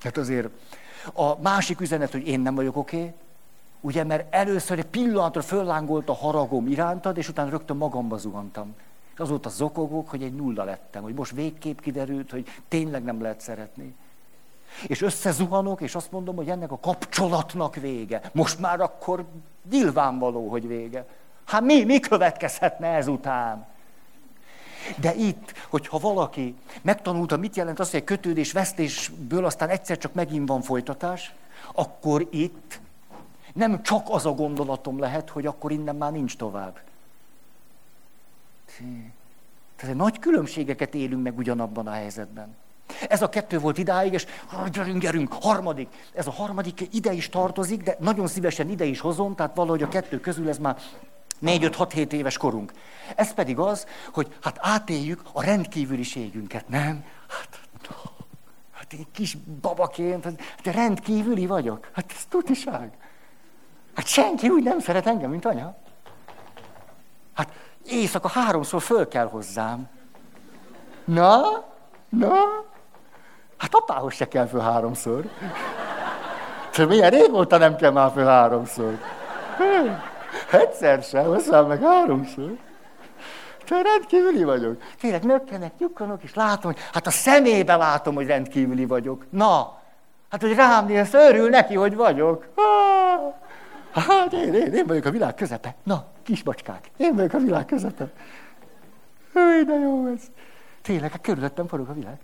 Hát 0.00 0.16
azért 0.16 0.48
a 1.12 1.40
másik 1.40 1.80
üzenet, 1.80 2.12
hogy 2.12 2.26
én 2.26 2.40
nem 2.40 2.54
vagyok 2.54 2.76
oké, 2.76 2.96
okay, 2.96 3.12
ugye, 3.80 4.04
mert 4.04 4.34
először 4.34 4.78
egy 4.78 4.84
pillanatra 4.84 5.42
föllángolt 5.42 6.08
a 6.08 6.14
haragom 6.14 6.66
irántad, 6.66 7.16
és 7.16 7.28
utána 7.28 7.50
rögtön 7.50 7.76
magamba 7.76 8.16
zuhantam. 8.16 8.74
És 9.14 9.18
azóta 9.18 9.48
zokogok, 9.48 10.08
hogy 10.08 10.22
egy 10.22 10.34
nulla 10.34 10.64
lettem, 10.64 11.02
hogy 11.02 11.14
most 11.14 11.32
végképp 11.32 11.80
kiderült, 11.80 12.30
hogy 12.30 12.46
tényleg 12.68 13.04
nem 13.04 13.22
lehet 13.22 13.40
szeretni. 13.40 13.94
És 14.86 15.02
összezuhanok, 15.02 15.80
és 15.80 15.94
azt 15.94 16.12
mondom, 16.12 16.36
hogy 16.36 16.48
ennek 16.48 16.72
a 16.72 16.78
kapcsolatnak 16.78 17.74
vége. 17.76 18.20
Most 18.32 18.58
már 18.58 18.80
akkor 18.80 19.24
nyilvánvaló, 19.70 20.48
hogy 20.48 20.66
vége. 20.66 21.06
Hát 21.44 21.62
mi, 21.62 21.84
mi 21.84 22.00
következhetne 22.00 22.86
ezután? 22.86 23.66
De 24.96 25.14
itt, 25.14 25.52
hogyha 25.68 25.98
valaki 25.98 26.54
megtanulta, 26.82 27.36
mit 27.36 27.56
jelent 27.56 27.78
az, 27.78 27.90
hogy 27.90 28.00
egy 28.00 28.06
kötődés 28.06 28.52
vesztésből 28.52 29.44
aztán 29.44 29.68
egyszer 29.68 29.98
csak 29.98 30.12
megint 30.14 30.48
van 30.48 30.62
folytatás, 30.62 31.34
akkor 31.72 32.26
itt 32.30 32.80
nem 33.52 33.82
csak 33.82 34.06
az 34.08 34.26
a 34.26 34.32
gondolatom 34.32 34.98
lehet, 34.98 35.30
hogy 35.30 35.46
akkor 35.46 35.72
innen 35.72 35.96
már 35.96 36.12
nincs 36.12 36.36
tovább. 36.36 36.80
Tehát 39.76 39.96
nagy 39.96 40.18
különbségeket 40.18 40.94
élünk 40.94 41.22
meg 41.22 41.38
ugyanabban 41.38 41.86
a 41.86 41.90
helyzetben. 41.90 42.56
Ez 43.08 43.22
a 43.22 43.28
kettő 43.28 43.58
volt 43.58 43.78
idáig, 43.78 44.12
és 44.12 44.26
gyerünk, 44.72 45.00
gyerünk, 45.00 45.32
harmadik. 45.32 45.88
Ez 46.12 46.26
a 46.26 46.30
harmadik 46.30 46.94
ide 46.94 47.12
is 47.12 47.28
tartozik, 47.28 47.82
de 47.82 47.96
nagyon 47.98 48.26
szívesen 48.26 48.68
ide 48.70 48.84
is 48.84 49.00
hozom, 49.00 49.34
tehát 49.34 49.56
valahogy 49.56 49.82
a 49.82 49.88
kettő 49.88 50.20
közül 50.20 50.48
ez 50.48 50.58
már 50.58 50.76
4-5-6-7 51.42 52.12
éves 52.12 52.36
korunk. 52.36 52.72
Ez 53.16 53.34
pedig 53.34 53.58
az, 53.58 53.86
hogy 54.12 54.36
hát 54.42 54.58
átéljük 54.60 55.20
a 55.32 55.42
rendkívüliségünket, 55.42 56.68
nem? 56.68 57.04
Hát, 57.28 57.60
hát 58.72 58.92
én 58.92 59.06
kis 59.12 59.36
babaként, 59.60 60.24
hát 60.24 60.38
rendkívüli 60.64 61.46
vagyok. 61.46 61.88
Hát 61.92 62.12
ez 62.16 62.24
tutiság. 62.28 62.92
Hát 63.94 64.06
senki 64.06 64.48
úgy 64.48 64.62
nem 64.62 64.78
szeret 64.78 65.06
engem, 65.06 65.30
mint 65.30 65.44
anya. 65.44 65.76
Hát 67.34 67.52
éjszaka 67.86 68.28
háromszor 68.28 68.82
föl 68.82 69.08
kell 69.08 69.28
hozzám. 69.28 69.88
Na, 71.04 71.40
na, 72.08 72.34
hát 73.56 73.74
apához 73.74 74.14
se 74.14 74.28
kell 74.28 74.46
föl 74.46 74.60
háromszor. 74.60 75.24
Te 76.70 76.84
milyen 76.84 77.10
régóta 77.10 77.56
nem 77.56 77.76
kell 77.76 77.90
már 77.90 78.10
föl 78.12 78.24
háromszor. 78.24 78.98
Egyszer 80.52 81.02
sem, 81.02 81.30
aztán 81.30 81.64
meg 81.64 81.82
háromszor. 81.82 82.56
Te 83.64 83.82
rendkívüli 83.82 84.44
vagyok. 84.44 84.82
Tényleg 85.00 85.24
nökkenek, 85.24 85.72
nyugkanok, 85.78 86.22
és 86.22 86.34
látom, 86.34 86.72
hogy 86.72 86.80
hát 86.92 87.06
a 87.06 87.10
szemébe 87.10 87.76
látom, 87.76 88.14
hogy 88.14 88.26
rendkívüli 88.26 88.86
vagyok. 88.86 89.26
Na, 89.30 89.80
hát 90.30 90.40
hogy 90.40 90.54
rám 90.54 90.86
néz, 90.86 91.14
örül 91.14 91.48
neki, 91.48 91.74
hogy 91.74 91.96
vagyok. 91.96 92.46
Hát 93.92 94.32
én, 94.32 94.54
én, 94.54 94.72
én 94.74 94.86
vagyok 94.86 95.04
a 95.04 95.10
világ 95.10 95.34
közepe. 95.34 95.74
Na, 95.82 96.04
kisbacskák, 96.22 96.90
én 96.96 97.14
vagyok 97.14 97.32
a 97.32 97.38
világ 97.38 97.64
közepe. 97.64 98.08
Hű, 99.32 99.64
de 99.64 99.74
jó 99.74 100.06
ez. 100.06 100.22
Tényleg, 100.82 101.10
hát 101.10 101.20
körülöttem 101.20 101.66
forog 101.66 101.88
a 101.88 101.92
világ. 101.92 102.18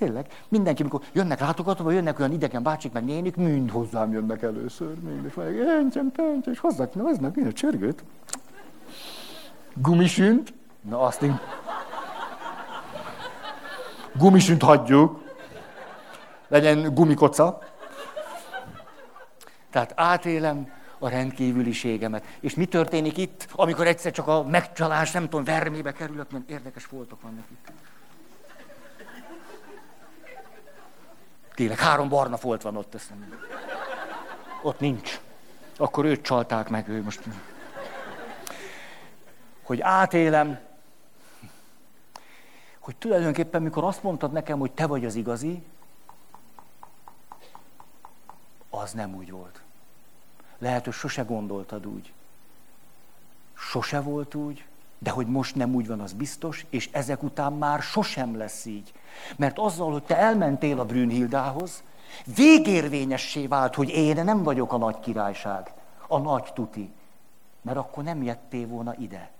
Tényleg, 0.00 0.26
mindenki, 0.48 0.82
amikor 0.82 1.02
jönnek 1.12 1.40
látogatóba, 1.40 1.90
jönnek 1.90 2.18
olyan 2.18 2.32
idegen 2.32 2.62
bácsik, 2.62 2.92
meg 2.92 3.04
nénik, 3.04 3.36
mind 3.36 3.70
hozzám 3.70 4.12
jönnek 4.12 4.42
először. 4.42 4.94
Mind, 5.00 5.24
és 5.24 5.32
encsem, 5.66 6.12
pencs, 6.12 6.46
és 6.46 6.58
hozzák, 6.58 6.94
na, 6.94 7.04
az 7.04 7.18
meg, 7.18 7.36
mi 7.36 7.46
a 7.46 7.52
csörgőt? 7.52 8.04
Gumisünt? 9.74 10.54
Na, 10.80 11.00
azt 11.00 11.22
én... 11.22 11.40
Gumisünt 14.12 14.62
hagyjuk. 14.62 15.22
Legyen 16.48 16.94
gumikoca. 16.94 17.58
Tehát 19.70 19.92
átélem 19.96 20.72
a 20.98 21.08
rendkívüliségemet. 21.08 22.24
És 22.40 22.54
mi 22.54 22.64
történik 22.64 23.16
itt, 23.16 23.48
amikor 23.52 23.86
egyszer 23.86 24.12
csak 24.12 24.26
a 24.26 24.42
megcsalás, 24.42 25.10
nem 25.10 25.22
tudom, 25.22 25.44
vermébe 25.44 25.92
kerülök, 25.92 26.30
mert 26.30 26.50
érdekes 26.50 26.86
voltok 26.86 27.22
vannak 27.22 27.44
itt. 27.50 27.72
Tényleg 31.60 31.78
három 31.78 32.08
barna 32.08 32.36
folt 32.36 32.62
van 32.62 32.76
ott. 32.76 32.94
Ezt 32.94 33.12
Ott 34.62 34.80
nincs. 34.80 35.20
Akkor 35.76 36.04
őt 36.04 36.22
csalták 36.22 36.68
meg, 36.68 36.88
ő 36.88 37.02
most... 37.02 37.20
Hogy 39.62 39.80
átélem, 39.80 40.58
hogy 42.78 42.96
tulajdonképpen, 42.96 43.62
mikor 43.62 43.84
azt 43.84 44.02
mondtad 44.02 44.32
nekem, 44.32 44.58
hogy 44.58 44.72
te 44.72 44.86
vagy 44.86 45.04
az 45.04 45.14
igazi, 45.14 45.62
az 48.70 48.92
nem 48.92 49.14
úgy 49.14 49.30
volt. 49.30 49.60
Lehet, 50.58 50.84
hogy 50.84 50.94
sose 50.94 51.22
gondoltad 51.22 51.86
úgy. 51.86 52.12
Sose 53.54 54.00
volt 54.00 54.34
úgy, 54.34 54.64
de 55.02 55.10
hogy 55.10 55.26
most 55.26 55.54
nem 55.54 55.74
úgy 55.74 55.86
van, 55.86 56.00
az 56.00 56.12
biztos, 56.12 56.66
és 56.70 56.88
ezek 56.92 57.22
után 57.22 57.52
már 57.52 57.82
sosem 57.82 58.36
lesz 58.36 58.64
így. 58.64 58.92
Mert 59.36 59.58
azzal, 59.58 59.92
hogy 59.92 60.02
te 60.02 60.16
elmentél 60.16 60.80
a 60.80 60.84
Brünnhildához, 60.84 61.82
végérvényessé 62.34 63.46
vált, 63.46 63.74
hogy 63.74 63.88
én 63.88 64.24
nem 64.24 64.42
vagyok 64.42 64.72
a 64.72 64.76
nagy 64.78 65.00
királyság, 65.00 65.72
a 66.08 66.18
nagy 66.18 66.52
tuti. 66.54 66.90
Mert 67.62 67.78
akkor 67.78 68.04
nem 68.04 68.22
jöttél 68.22 68.66
volna 68.66 68.94
ide. 68.98 69.30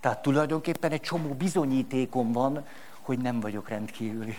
Tehát 0.00 0.22
tulajdonképpen 0.22 0.92
egy 0.92 1.00
csomó 1.00 1.28
bizonyítékom 1.28 2.32
van, 2.32 2.66
hogy 3.00 3.18
nem 3.18 3.40
vagyok 3.40 3.68
rendkívüli. 3.68 4.36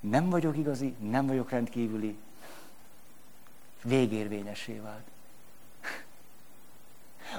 Nem 0.00 0.30
vagyok 0.30 0.56
igazi, 0.56 0.94
nem 1.10 1.26
vagyok 1.26 1.50
rendkívüli. 1.50 2.16
Végérvényessé 3.82 4.80
vált. 4.82 5.11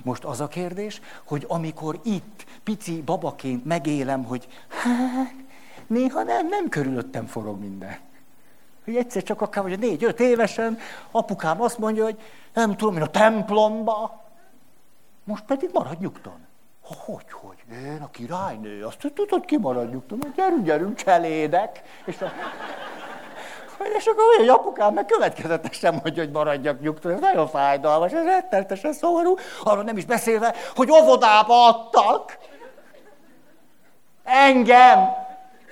Most 0.03 0.23
az 0.23 0.41
a 0.41 0.47
kérdés, 0.47 1.01
hogy 1.23 1.45
amikor 1.47 1.99
itt 2.03 2.45
pici 2.63 3.01
babaként 3.01 3.65
megélem, 3.65 4.23
hogy 4.23 4.47
hát, 4.67 5.33
néha 5.87 6.23
nem, 6.23 6.47
nem 6.47 6.69
körülöttem 6.69 7.25
forog 7.25 7.59
minden. 7.59 7.97
Hogy 8.83 8.95
egyszer 8.95 9.23
csak 9.23 9.41
akár, 9.41 9.63
hogy 9.63 9.79
négy-öt 9.79 10.19
évesen 10.19 10.77
apukám 11.11 11.61
azt 11.61 11.77
mondja, 11.77 12.03
hogy 12.03 12.19
nem 12.53 12.77
tudom, 12.77 12.95
én 12.95 13.01
a 13.01 13.07
templomba, 13.07 14.23
most 15.23 15.43
pedig 15.43 15.69
maradj 15.73 15.97
nyugton. 16.01 16.37
Hogy, 16.81 17.31
hogy? 17.31 17.57
Én 17.71 18.01
a 18.01 18.09
királynő, 18.09 18.83
azt 18.83 19.11
tudod, 19.13 19.45
ki 19.45 19.57
marad 19.57 19.89
nyugton, 19.89 20.19
gyerünk, 20.35 20.63
gyerünk, 20.63 20.95
cselédek. 20.95 21.81
És 22.05 22.21
a... 22.21 22.31
És 23.97 24.05
akkor 24.05 24.23
olyan, 24.23 24.39
hogy 24.39 24.49
apukám 24.49 24.93
meg 24.93 25.05
következetesen 25.05 25.93
mondja, 26.03 26.23
hogy 26.23 26.31
maradjak 26.31 26.79
nyugton. 26.79 27.11
Ez 27.11 27.19
nagyon 27.19 27.47
fájdalmas, 27.47 28.11
ez 28.11 28.23
rettenetesen 28.25 28.93
szomorú. 28.93 29.35
Arról 29.63 29.83
nem 29.83 29.97
is 29.97 30.05
beszélve, 30.05 30.55
hogy 30.75 30.91
óvodába 30.91 31.67
adtak. 31.67 32.37
Engem 34.23 34.99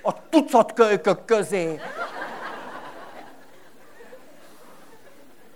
a 0.04 0.30
tucat 0.30 0.74
kölykök 0.74 1.26
közé. 1.26 1.80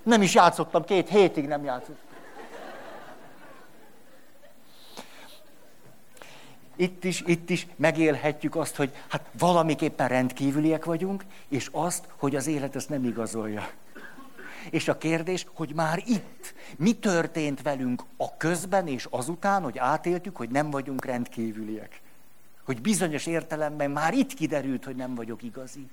Nem 0.04 0.22
is 0.22 0.34
játszottam, 0.34 0.84
két 0.84 1.10
hétig 1.10 1.48
nem 1.48 1.64
játszottam. 1.64 2.05
Itt 6.76 7.04
is, 7.04 7.24
itt 7.26 7.50
is 7.50 7.68
megélhetjük 7.76 8.56
azt, 8.56 8.76
hogy 8.76 8.94
hát 9.08 9.30
valamiképpen 9.38 10.08
rendkívüliek 10.08 10.86
vagyunk, 10.86 11.26
és 11.48 11.70
azt, 11.72 12.08
hogy 12.18 12.36
az 12.36 12.48
élet 12.48 12.76
ezt 12.76 12.90
nem 12.90 13.04
igazolja. 13.04 13.70
És 14.70 14.88
a 14.88 14.98
kérdés, 14.98 15.46
hogy 15.54 15.74
már 15.74 16.04
itt, 16.06 16.54
mi 16.78 16.94
történt 16.94 17.62
velünk 17.62 18.04
a 18.18 18.38
közben 18.38 18.88
és 18.88 19.08
azután, 19.10 19.64
hogy 19.64 19.78
átéltük, 19.78 20.36
hogy 20.36 20.50
nem 20.50 20.70
vagyunk 20.70 21.06
rendkívüliek. 21.06 22.02
Hogy 22.64 22.82
bizonyos 22.82 23.26
értelemben 23.26 23.92
már 23.92 24.14
itt 24.14 24.34
kiderült, 24.34 24.86
hogy 24.86 24.96
nem 24.96 25.16
vagyok 25.16 25.44
igazi. 25.44 25.88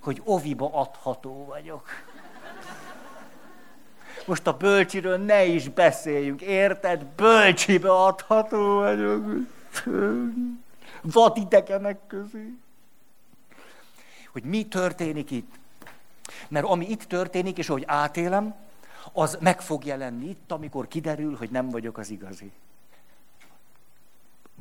Hogy 0.00 0.22
oviba 0.24 0.70
adható 0.72 1.44
vagyok. 1.44 1.88
Most 4.28 4.46
a 4.46 4.56
bölcsiről 4.56 5.16
ne 5.16 5.44
is 5.44 5.68
beszéljünk, 5.68 6.42
érted? 6.42 7.04
Bölcsibe 7.04 7.90
adható 7.90 8.74
vagyok. 8.74 9.24
Vadidegenek 11.02 11.98
közé. 12.06 12.52
Hogy 14.32 14.42
mi 14.42 14.66
történik 14.66 15.30
itt. 15.30 15.54
Mert 16.48 16.66
ami 16.66 16.90
itt 16.90 17.02
történik, 17.02 17.58
és 17.58 17.68
ahogy 17.68 17.84
átélem, 17.86 18.54
az 19.12 19.38
meg 19.40 19.60
fog 19.60 19.84
jelenni 19.84 20.28
itt, 20.28 20.52
amikor 20.52 20.88
kiderül, 20.88 21.36
hogy 21.36 21.50
nem 21.50 21.68
vagyok 21.68 21.98
az 21.98 22.10
igazi. 22.10 22.52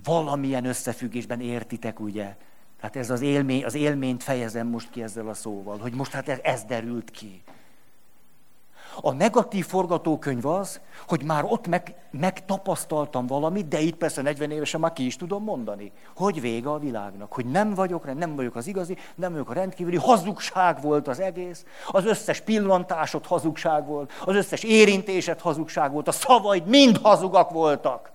Valamilyen 0.04 0.66
összefüggésben 0.66 1.42
értitek, 1.42 2.00
ugye? 2.00 2.36
Tehát 2.80 2.96
ez 2.96 3.10
az 3.10 3.22
élmény, 3.22 3.66
az 3.66 3.74
élményt 3.74 4.24
fejezem 4.24 4.68
most 4.68 4.90
ki 4.90 5.04
ezzel 5.04 5.28
a 5.28 5.34
szóval, 5.34 5.78
hogy 5.78 5.94
most 5.94 6.12
hát 6.12 6.30
ez, 6.30 6.40
ez 6.44 6.64
derült 6.64 7.12
ki. 7.12 7.42
A 9.02 9.12
negatív 9.12 9.66
forgatókönyv 9.66 10.46
az, 10.46 10.82
hogy 11.08 11.24
már 11.24 11.44
ott 11.44 11.68
meg, 11.68 11.96
megtapasztaltam 12.12 13.28
valamit, 13.28 13.68
de 13.68 13.80
itt 13.80 13.96
persze 13.96 14.22
40 14.22 14.52
évesen 14.52 14.80
már 14.80 14.94
ki 14.94 15.06
is 15.06 15.16
tudom 15.16 15.44
mondani, 15.44 15.92
hogy 16.16 16.42
vége 16.42 16.70
a 16.70 16.80
világnak, 16.80 17.34
hogy 17.34 17.46
nem 17.46 17.74
vagyok, 17.74 18.18
nem 18.18 18.36
vagyok 18.36 18.56
az 18.56 18.68
igazi, 18.68 18.98
nem 19.16 19.32
vagyok 19.32 19.50
a 19.50 19.54
rendkívüli, 19.54 19.96
hazugság 19.96 20.82
volt 20.82 21.08
az 21.08 21.20
egész, 21.20 21.66
az 21.88 22.06
összes 22.06 22.42
pillantásod 22.42 23.26
hazugság 23.26 23.86
volt, 23.86 24.12
az 24.26 24.36
összes 24.36 24.64
érintésed 24.64 25.40
hazugság 25.40 25.92
volt, 25.92 26.08
a 26.08 26.12
szavaid 26.12 26.66
mind 26.66 26.98
hazugak 26.98 27.50
voltak. 27.50 28.12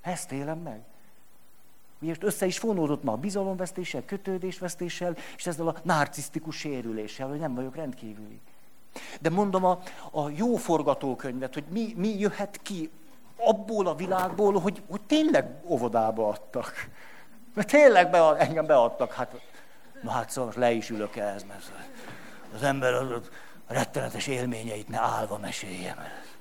Ezt 0.00 0.32
élem 0.32 0.58
meg. 0.58 0.80
Miért 1.98 2.22
össze 2.22 2.46
is 2.46 2.58
fonódott 2.58 3.02
ma 3.02 3.12
a 3.12 3.16
bizalomvesztéssel, 3.16 4.04
kötődésvesztéssel, 4.04 5.16
és 5.36 5.46
ezzel 5.46 5.68
a 5.68 5.76
narcisztikus 5.82 6.56
sérüléssel, 6.56 7.28
hogy 7.28 7.38
nem 7.38 7.54
vagyok 7.54 7.76
rendkívüli. 7.76 8.40
De 9.20 9.30
mondom 9.30 9.64
a, 9.64 9.80
a 10.10 10.28
jó 10.30 10.56
forgatókönyvet, 10.56 11.54
hogy 11.54 11.64
mi, 11.70 11.94
mi 11.96 12.18
jöhet 12.18 12.60
ki 12.62 12.90
abból 13.36 13.86
a 13.86 13.94
világból, 13.94 14.60
hogy, 14.60 14.82
hogy 14.90 15.00
tényleg 15.00 15.60
óvodába 15.64 16.28
adtak. 16.28 16.88
Mert 17.54 17.68
tényleg 17.68 18.10
be, 18.10 18.36
engem 18.36 18.66
beadtak. 18.66 19.12
Hát, 19.12 19.40
na 20.02 20.10
hát 20.10 20.30
szóval 20.30 20.52
le 20.56 20.70
is 20.70 20.90
ülök 20.90 21.16
ehhez, 21.16 21.44
mert 21.44 21.72
az 22.54 22.62
ember 22.62 22.92
az, 22.92 23.10
az 23.10 23.30
rettenetes 23.66 24.26
élményeit 24.26 24.88
ne 24.88 24.98
állva 24.98 25.38
mesélje, 25.38 25.94
mert 25.94 26.36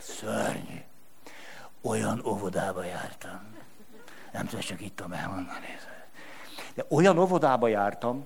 szörnyű. 0.00 0.82
Olyan 1.82 2.22
óvodába 2.26 2.84
jártam. 2.84 3.54
Nem 4.32 4.46
tudom, 4.46 4.60
csak 4.60 4.80
itt 4.80 4.96
tudom 4.96 5.12
elmondani. 5.12 5.78
De 6.74 6.84
olyan 6.88 7.18
óvodába 7.18 7.68
jártam, 7.68 8.24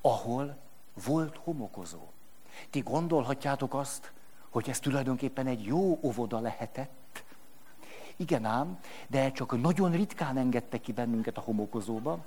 ahol 0.00 0.56
volt 1.04 1.36
homokozó. 1.44 2.00
Ti 2.70 2.80
gondolhatjátok 2.80 3.74
azt, 3.74 4.12
hogy 4.50 4.68
ez 4.68 4.78
tulajdonképpen 4.78 5.46
egy 5.46 5.64
jó 5.64 5.98
óvoda 6.02 6.40
lehetett? 6.40 7.24
Igen 8.16 8.44
ám, 8.44 8.78
de 9.06 9.32
csak 9.32 9.60
nagyon 9.60 9.90
ritkán 9.90 10.36
engedtek 10.36 10.80
ki 10.80 10.92
bennünket 10.92 11.36
a 11.36 11.40
homokozóba. 11.40 12.24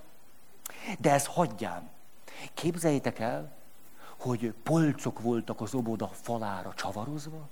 De 0.99 1.11
ez 1.11 1.25
hagyján. 1.25 1.89
Képzeljétek 2.53 3.19
el, 3.19 3.55
hogy 4.19 4.53
polcok 4.63 5.19
voltak 5.19 5.61
az 5.61 5.73
óvoda 5.73 6.07
falára 6.07 6.73
csavarozva, 6.73 7.47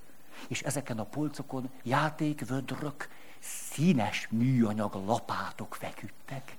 és 0.48 0.62
ezeken 0.62 1.00
a 1.00 1.04
polcokon 1.04 1.70
játékvödrök, 1.84 3.10
színes 3.40 4.28
műanyag 4.32 4.94
lapátok 4.94 5.76
feküdtek 5.76 6.56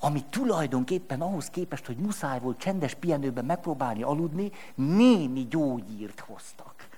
ami 0.00 0.24
tulajdonképpen 0.30 1.20
ahhoz 1.20 1.46
képest, 1.50 1.86
hogy 1.86 1.96
muszáj 1.96 2.40
volt 2.40 2.58
csendes 2.58 2.94
pihenőben 2.94 3.44
megpróbálni 3.44 4.02
aludni, 4.02 4.50
némi 4.74 5.46
gyógyírt 5.50 6.20
hoztak. 6.20 6.88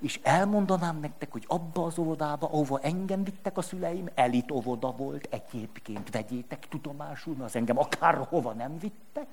És 0.00 0.20
elmondanám 0.22 1.00
nektek, 1.00 1.32
hogy 1.32 1.44
abba 1.46 1.84
az 1.84 1.98
óvodába, 1.98 2.46
ahova 2.46 2.78
engem 2.78 3.24
vittek 3.24 3.56
a 3.56 3.62
szüleim, 3.62 4.08
elit 4.14 4.50
óvoda 4.50 4.90
volt, 4.90 5.28
egyébként 5.30 6.10
vegyétek 6.10 6.68
tudomásul, 6.68 7.34
mert 7.34 7.48
az 7.48 7.56
engem 7.56 7.78
akárhova 7.78 8.52
nem 8.52 8.78
vittek. 8.78 9.26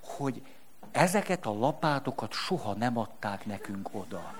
Hogy 0.00 0.42
ezeket 0.90 1.46
a 1.46 1.58
lapátokat 1.58 2.32
soha 2.32 2.74
nem 2.74 2.98
adták 2.98 3.46
nekünk 3.46 3.88
oda. 3.92 4.34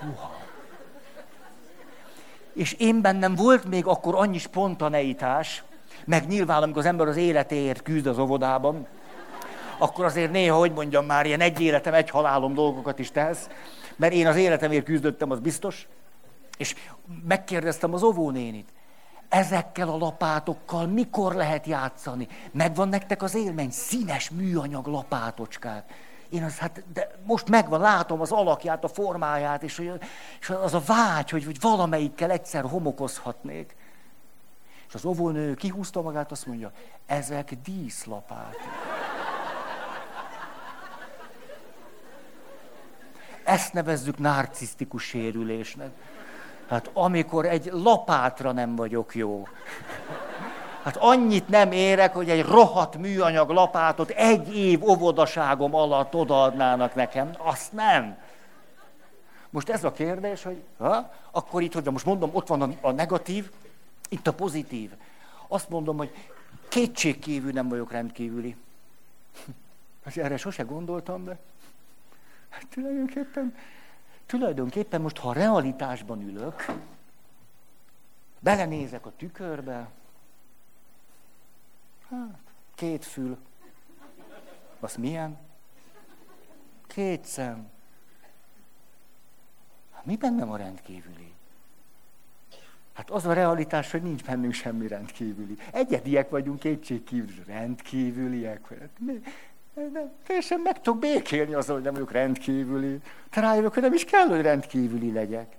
Soha. 0.00 0.35
És 2.56 2.72
én 2.72 3.00
bennem 3.00 3.34
volt 3.34 3.64
még 3.64 3.86
akkor 3.86 4.14
annyi 4.14 4.38
spontaneitás, 4.38 5.62
meg 6.04 6.26
nyilván, 6.26 6.62
amikor 6.62 6.78
az 6.78 6.86
ember 6.86 7.08
az 7.08 7.16
életéért 7.16 7.82
küzd 7.82 8.06
az 8.06 8.18
óvodában, 8.18 8.86
akkor 9.78 10.04
azért 10.04 10.30
néha, 10.30 10.58
hogy 10.58 10.72
mondjam, 10.72 11.06
már 11.06 11.26
ilyen 11.26 11.40
egy 11.40 11.60
életem, 11.60 11.94
egy 11.94 12.10
halálom 12.10 12.54
dolgokat 12.54 12.98
is 12.98 13.10
tesz, 13.10 13.48
mert 13.96 14.12
én 14.12 14.26
az 14.26 14.36
életemért 14.36 14.84
küzdöttem, 14.84 15.30
az 15.30 15.38
biztos, 15.38 15.88
és 16.56 16.74
megkérdeztem 17.24 17.94
az 17.94 18.02
óvónénit, 18.02 18.68
ezekkel 19.28 19.88
a 19.88 19.96
lapátokkal 19.96 20.86
mikor 20.86 21.34
lehet 21.34 21.66
játszani? 21.66 22.28
Megvan 22.52 22.88
nektek 22.88 23.22
az 23.22 23.34
élmény? 23.34 23.70
Színes 23.70 24.30
műanyag 24.30 24.86
lapátocskák. 24.86 25.92
Én 26.36 26.44
az, 26.44 26.58
hát, 26.58 26.84
de 26.92 27.10
most 27.24 27.48
megvan, 27.48 27.80
látom 27.80 28.20
az 28.20 28.32
alakját, 28.32 28.84
a 28.84 28.88
formáját, 28.88 29.62
és, 29.62 29.90
és 30.40 30.50
az 30.50 30.74
a 30.74 30.82
vágy, 30.86 31.30
hogy, 31.30 31.44
hogy 31.44 31.60
valamelyikkel 31.60 32.30
egyszer 32.30 32.62
homokozhatnék. 32.62 33.76
És 34.88 34.94
az 34.94 35.04
óvónő 35.04 35.54
kihúzta 35.54 36.02
magát, 36.02 36.30
azt 36.30 36.46
mondja, 36.46 36.72
ezek 37.06 37.52
díszlapák. 37.64 38.54
Ezt 43.44 43.72
nevezzük 43.72 44.18
narcisztikus 44.18 45.02
sérülésnek. 45.02 45.90
Hát 46.68 46.90
amikor 46.92 47.46
egy 47.46 47.70
lapátra 47.72 48.52
nem 48.52 48.76
vagyok 48.76 49.14
jó. 49.14 49.48
Hát 50.86 50.96
annyit 50.96 51.48
nem 51.48 51.72
érek, 51.72 52.14
hogy 52.14 52.30
egy 52.30 52.42
rohadt 52.42 52.96
műanyag 52.96 53.50
lapátot 53.50 54.10
egy 54.10 54.56
év 54.56 54.84
óvodaságom 54.84 55.74
alatt 55.74 56.14
odaadnának 56.14 56.94
nekem. 56.94 57.30
Azt 57.38 57.72
nem. 57.72 58.18
Most 59.50 59.68
ez 59.68 59.84
a 59.84 59.92
kérdés, 59.92 60.42
hogy 60.42 60.62
ha? 60.78 61.12
akkor 61.30 61.62
itt, 61.62 61.72
hogy 61.72 61.84
most 61.84 62.04
mondom, 62.04 62.30
ott 62.32 62.46
van 62.46 62.76
a, 62.80 62.90
negatív, 62.90 63.50
itt 64.08 64.26
a 64.26 64.32
pozitív. 64.32 64.90
Azt 65.48 65.68
mondom, 65.68 65.96
hogy 65.96 66.10
kétségkívül 66.68 67.52
nem 67.52 67.68
vagyok 67.68 67.92
rendkívüli. 67.92 68.56
Azt 70.04 70.16
erre 70.16 70.36
sose 70.36 70.62
gondoltam, 70.62 71.24
de 71.24 71.38
hát 72.48 72.66
tulajdonképpen, 72.66 73.56
tulajdonképpen 74.26 75.00
most, 75.00 75.18
ha 75.18 75.32
realitásban 75.32 76.22
ülök, 76.22 76.66
belenézek 78.38 79.06
a 79.06 79.12
tükörbe, 79.16 79.88
Hát, 82.10 82.38
két 82.74 83.04
fül. 83.04 83.38
Az 84.80 84.96
milyen? 84.96 85.38
Két 86.86 87.24
szem. 87.24 87.68
Hát, 89.92 90.04
mi 90.04 90.16
bennem 90.16 90.50
a 90.50 90.56
rendkívüli? 90.56 91.34
Hát 92.92 93.10
az 93.10 93.26
a 93.26 93.32
realitás, 93.32 93.90
hogy 93.90 94.02
nincs 94.02 94.24
bennünk 94.24 94.52
semmi 94.52 94.88
rendkívüli. 94.88 95.56
Egyediek 95.72 96.30
vagyunk, 96.30 96.58
kétségkívül, 96.58 97.44
rendkívüliek. 97.46 98.74
Teljesen 100.26 100.60
meg 100.60 100.80
tudok 100.80 101.00
békélni 101.00 101.54
azzal, 101.54 101.74
hogy 101.74 101.84
nem 101.84 101.92
vagyok 101.92 102.12
rendkívüli. 102.12 103.00
Te 103.30 103.40
rájövök, 103.40 103.74
hogy 103.74 103.82
nem 103.82 103.92
is 103.92 104.04
kell, 104.04 104.26
hogy 104.26 104.40
rendkívüli 104.40 105.12
legyek. 105.12 105.56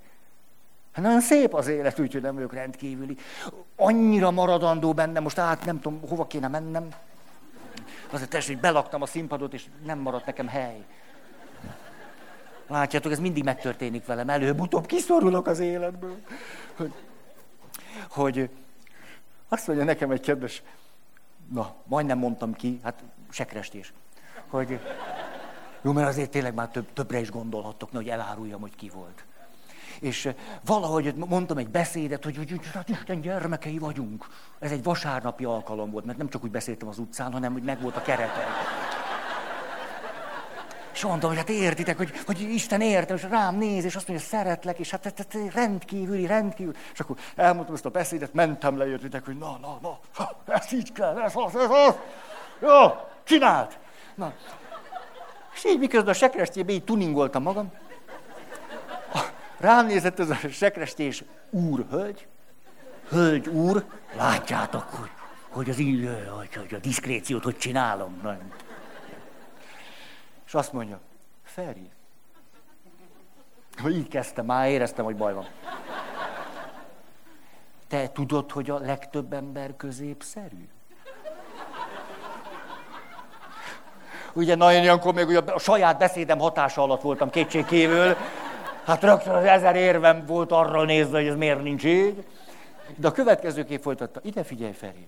Hát 0.98 1.06
nagyon 1.06 1.22
szép 1.22 1.54
az 1.54 1.68
élet, 1.68 2.00
úgyhogy 2.00 2.22
nem 2.22 2.34
vagyok 2.34 2.54
rendkívüli. 2.54 3.18
Annyira 3.76 4.32
maradandó 4.32 4.94
benne, 4.94 5.20
most 5.20 5.38
át 5.38 5.66
nem 5.66 5.80
tudom, 5.80 6.02
hova 6.10 6.28
kéne 6.28 6.48
mennem. 6.48 6.88
Azért 8.12 8.30
tessék, 8.30 8.54
hogy 8.54 8.62
belaktam 8.62 9.02
a 9.02 9.06
színpadot, 9.06 9.54
és 9.54 9.66
nem 9.86 10.00
maradt 10.00 10.26
nekem 10.26 10.48
hely. 10.48 10.86
Látjátok, 12.68 13.12
ez 13.12 13.20
mindig 13.20 13.44
megtörténik 13.44 14.06
velem. 14.06 14.30
Előbb-utóbb 14.30 14.86
kiszorulok 14.86 15.48
az 15.48 15.60
életből. 15.60 16.18
Hogy, 16.76 16.94
hogy 18.10 18.50
azt 19.48 19.68
mondja 19.68 19.86
nekem 19.86 20.12
egy 20.12 20.22
kedves, 20.22 20.64
na, 21.54 21.76
majdnem 21.84 22.18
mondtam 22.18 22.54
ki, 22.54 22.80
hát 22.84 23.04
sekrestés, 23.30 23.94
hogy 24.48 24.80
jó, 25.82 25.92
mert 25.92 26.08
azért 26.08 26.30
tényleg 26.30 26.54
már 26.54 26.68
több, 26.68 26.94
többre 26.94 27.20
is 27.20 27.32
gondolhattok, 27.32 27.90
hogy 27.92 28.10
eláruljam, 28.10 28.62
hogy 28.62 28.76
ki 28.76 28.90
volt. 28.90 29.26
És 30.00 30.30
valahogy 30.66 31.14
mondtam 31.16 31.58
egy 31.58 31.70
beszédet, 31.70 32.24
hogy, 32.24 32.38
hogy, 32.38 32.50
hogy 32.50 32.70
hát 32.74 32.90
Isten 32.90 33.22
gyermekei 33.22 33.78
vagyunk. 33.78 34.26
Ez 34.60 34.72
egy 34.72 34.84
vasárnapi 34.84 35.44
alkalom 35.44 35.92
volt, 35.92 36.06
mert 36.06 36.18
nem 36.18 36.30
csak 36.30 36.44
úgy 36.44 36.52
beszéltem 36.52 36.88
az 36.88 36.98
utcán, 36.98 37.32
hanem 37.32 37.54
hogy 37.54 37.64
meg 37.64 37.82
volt 37.82 37.96
a 37.96 38.02
kerete. 38.02 38.46
És 40.94 41.04
mondtam, 41.04 41.30
hogy 41.30 41.38
hát 41.38 41.50
értitek, 41.50 41.98
hogy, 41.98 42.12
hogy 42.26 42.42
Isten 42.42 42.82
értem, 42.82 43.16
és 43.16 43.24
rám 43.24 43.58
néz, 43.58 43.86
és 43.86 43.96
azt 43.96 44.08
mondja, 44.08 44.28
szeretlek, 44.28 44.80
és 44.80 44.90
hát, 44.90 45.04
hát, 45.04 45.18
hát 45.18 45.54
rendkívüli, 45.54 46.26
rendkívül. 46.26 46.74
És 46.94 47.00
akkor 47.00 47.18
elmondtam 47.36 47.76
ezt 47.76 47.86
a 47.86 47.90
beszédet, 47.90 48.34
mentem 48.34 48.78
le, 48.78 48.88
értitek, 48.88 49.26
hogy 49.26 49.38
na, 49.38 49.58
na, 49.62 49.80
na, 49.82 50.00
ez 50.54 50.74
így 50.74 50.92
kell, 50.92 51.20
ez 51.20 51.34
az, 51.36 51.56
ez 51.56 51.70
az. 51.70 51.96
Jó, 52.62 52.70
csináld! 53.24 53.78
Na. 54.16 54.34
És 55.54 55.66
így 55.66 55.80
miközben 55.80 56.10
a 56.10 56.18
sekrestjébe 56.18 56.72
így 56.72 56.84
tuningoltam 56.84 57.44
magam, 57.44 57.72
rám 59.58 59.86
nézett 59.86 60.20
ez 60.20 60.30
a 60.30 60.36
sekrestés 60.52 61.24
úr, 61.50 61.86
hölgy, 63.10 63.48
úr, 63.48 63.86
látjátok, 64.16 64.84
hogy, 64.84 65.10
hogy 65.50 65.70
az 65.70 65.80
így, 65.80 66.10
hogy, 66.38 66.56
hogy 66.56 66.74
a 66.74 66.78
diszkréciót 66.78 67.44
hogy 67.44 67.58
csinálom. 67.58 68.20
Nem. 68.24 68.54
És 70.46 70.54
azt 70.54 70.74
mondja, 70.74 71.00
Feri. 71.44 71.90
Így 73.88 74.08
kezdtem, 74.08 74.46
már 74.46 74.70
éreztem, 74.70 75.06
hogy 75.06 75.16
baj 75.16 75.34
van. 75.34 75.48
Te 77.88 78.12
tudod, 78.12 78.52
hogy 78.52 78.70
a 78.70 78.78
legtöbb 78.78 79.34
ember 79.34 79.76
középszerű? 79.78 80.68
Ugye 84.34 84.56
nagyon 84.56 84.82
ilyenkor 84.82 85.14
még 85.14 85.28
ugye 85.28 85.40
a 85.40 85.60
saját 85.60 85.98
beszédem 85.98 86.40
hatása 86.40 86.82
alatt 86.82 87.02
voltam 87.02 87.30
kétségkívül. 87.30 88.16
Hát 88.88 89.04
rögtön 89.04 89.34
az 89.34 89.44
ezer 89.44 89.76
érvem 89.76 90.26
volt 90.26 90.52
arra 90.52 90.84
nézve, 90.84 91.18
hogy 91.18 91.28
ez 91.28 91.36
miért 91.36 91.64
nincs 91.64 91.84
így. 91.84 92.26
De 92.96 93.08
a 93.08 93.12
következő 93.12 93.64
kép 93.64 93.82
folytatta. 93.82 94.20
Ide 94.24 94.44
figyelj, 94.44 94.72
Feri. 94.72 95.08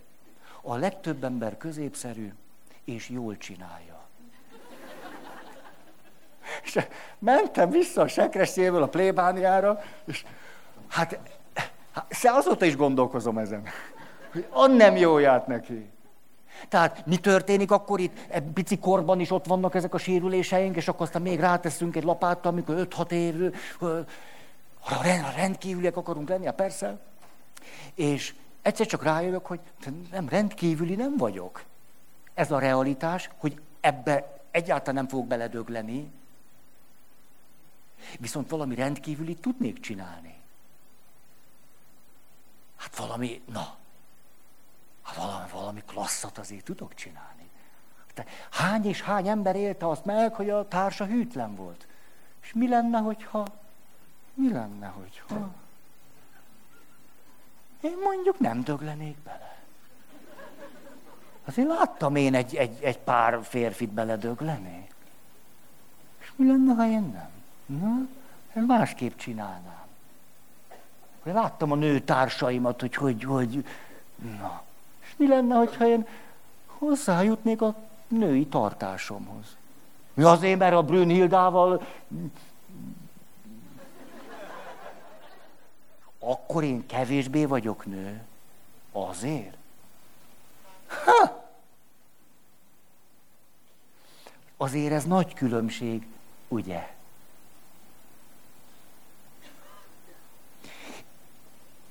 A 0.61 0.75
legtöbb 0.75 1.23
ember 1.23 1.57
középszerű 1.57 2.33
és 2.85 3.09
jól 3.09 3.37
csinálja. 3.37 3.99
És 6.63 6.79
mentem 7.19 7.69
vissza 7.69 8.01
a 8.01 8.07
sekrestjéből 8.07 8.83
a 8.83 8.87
plébániára, 8.87 9.81
és 10.05 10.25
hát, 10.87 11.19
hát 11.93 12.07
azóta 12.23 12.65
is 12.65 12.75
gondolkozom 12.75 13.37
ezen, 13.37 13.63
hogy 14.31 14.47
an 14.49 14.71
nem 14.71 14.95
jó 14.95 15.17
járt 15.17 15.47
neki. 15.47 15.89
Tehát 16.67 17.05
mi 17.05 17.17
történik 17.17 17.71
akkor 17.71 17.99
itt, 17.99 18.17
e 18.29 18.41
pici 18.41 18.77
korban 18.77 19.19
is 19.19 19.31
ott 19.31 19.45
vannak 19.45 19.75
ezek 19.75 19.93
a 19.93 19.97
sérüléseink, 19.97 20.75
és 20.75 20.87
akkor 20.87 21.05
aztán 21.05 21.21
még 21.21 21.39
ráteszünk 21.39 21.95
egy 21.95 22.03
lapáttal, 22.03 22.51
amikor 22.51 22.87
5-6 22.89 23.11
év, 23.11 23.55
ha 24.79 25.03
rendkívüliek 25.35 25.97
akarunk 25.97 26.29
lenni, 26.29 26.51
persze. 26.55 26.99
És 27.93 28.33
egyszer 28.61 28.85
csak 28.85 29.03
rájövök, 29.03 29.45
hogy 29.45 29.59
nem 30.11 30.29
rendkívüli 30.29 30.95
nem 30.95 31.17
vagyok. 31.17 31.63
Ez 32.33 32.51
a 32.51 32.59
realitás, 32.59 33.29
hogy 33.37 33.59
ebbe 33.79 34.39
egyáltalán 34.51 34.95
nem 34.95 35.07
fogok 35.07 35.27
beledögleni, 35.27 36.11
Viszont 38.19 38.49
valami 38.49 38.75
rendkívüli 38.75 39.35
tudnék 39.35 39.79
csinálni. 39.79 40.35
Hát 42.75 42.95
valami, 42.95 43.41
na, 43.45 43.77
hát 45.09 45.17
valami, 45.17 45.49
valami 45.51 45.83
klasszat 45.85 46.37
azért 46.37 46.63
tudok 46.63 46.93
csinálni. 46.93 47.49
De 48.15 48.25
hány 48.51 48.85
és 48.85 49.01
hány 49.01 49.27
ember 49.27 49.55
élte 49.55 49.87
azt 49.87 50.05
meg, 50.05 50.33
hogy 50.33 50.49
a 50.49 50.67
társa 50.67 51.05
hűtlen 51.05 51.55
volt. 51.55 51.87
És 52.41 52.53
mi 52.53 52.67
lenne, 52.67 52.97
hogyha, 52.99 53.45
mi 54.33 54.51
lenne, 54.51 54.87
hogyha... 54.87 55.49
Én 57.81 57.97
mondjuk 58.03 58.39
nem 58.39 58.63
döglenék 58.63 59.17
bele. 59.17 59.57
Azért 61.45 61.67
láttam 61.67 62.15
én 62.15 62.35
egy, 62.35 62.55
egy, 62.55 62.83
egy 62.83 62.97
pár 62.99 63.39
férfit 63.43 63.89
beledögleni. 63.89 64.87
És 66.19 66.31
mi 66.35 66.47
lenne, 66.47 66.73
ha 66.73 66.85
én 66.85 67.11
nem? 67.13 67.29
Na, 67.79 68.07
én 68.55 68.63
másképp 68.63 69.17
csinálnám. 69.17 69.87
Láttam 71.23 71.71
a 71.71 71.75
nő 71.75 71.99
társaimat, 71.99 72.79
hogy 72.79 72.95
hogy, 72.95 73.23
hogy, 73.23 73.65
na. 74.39 74.63
Mi 75.19 75.27
lenne, 75.27 75.55
hogyha 75.55 75.87
én 75.87 76.07
hozzájutnék 76.65 77.61
a 77.61 77.75
női 78.07 78.47
tartásomhoz? 78.47 79.57
Mi 80.13 80.23
azért, 80.23 80.59
mert 80.59 80.75
a 80.75 80.83
Brünnhildával 80.83 81.81
akkor 86.19 86.63
én 86.63 86.85
kevésbé 86.85 87.45
vagyok 87.45 87.85
nő. 87.85 88.21
Azért? 88.91 89.57
Ha! 90.87 91.47
Azért 94.57 94.93
ez 94.93 95.03
nagy 95.03 95.33
különbség, 95.33 96.07
ugye? 96.47 96.95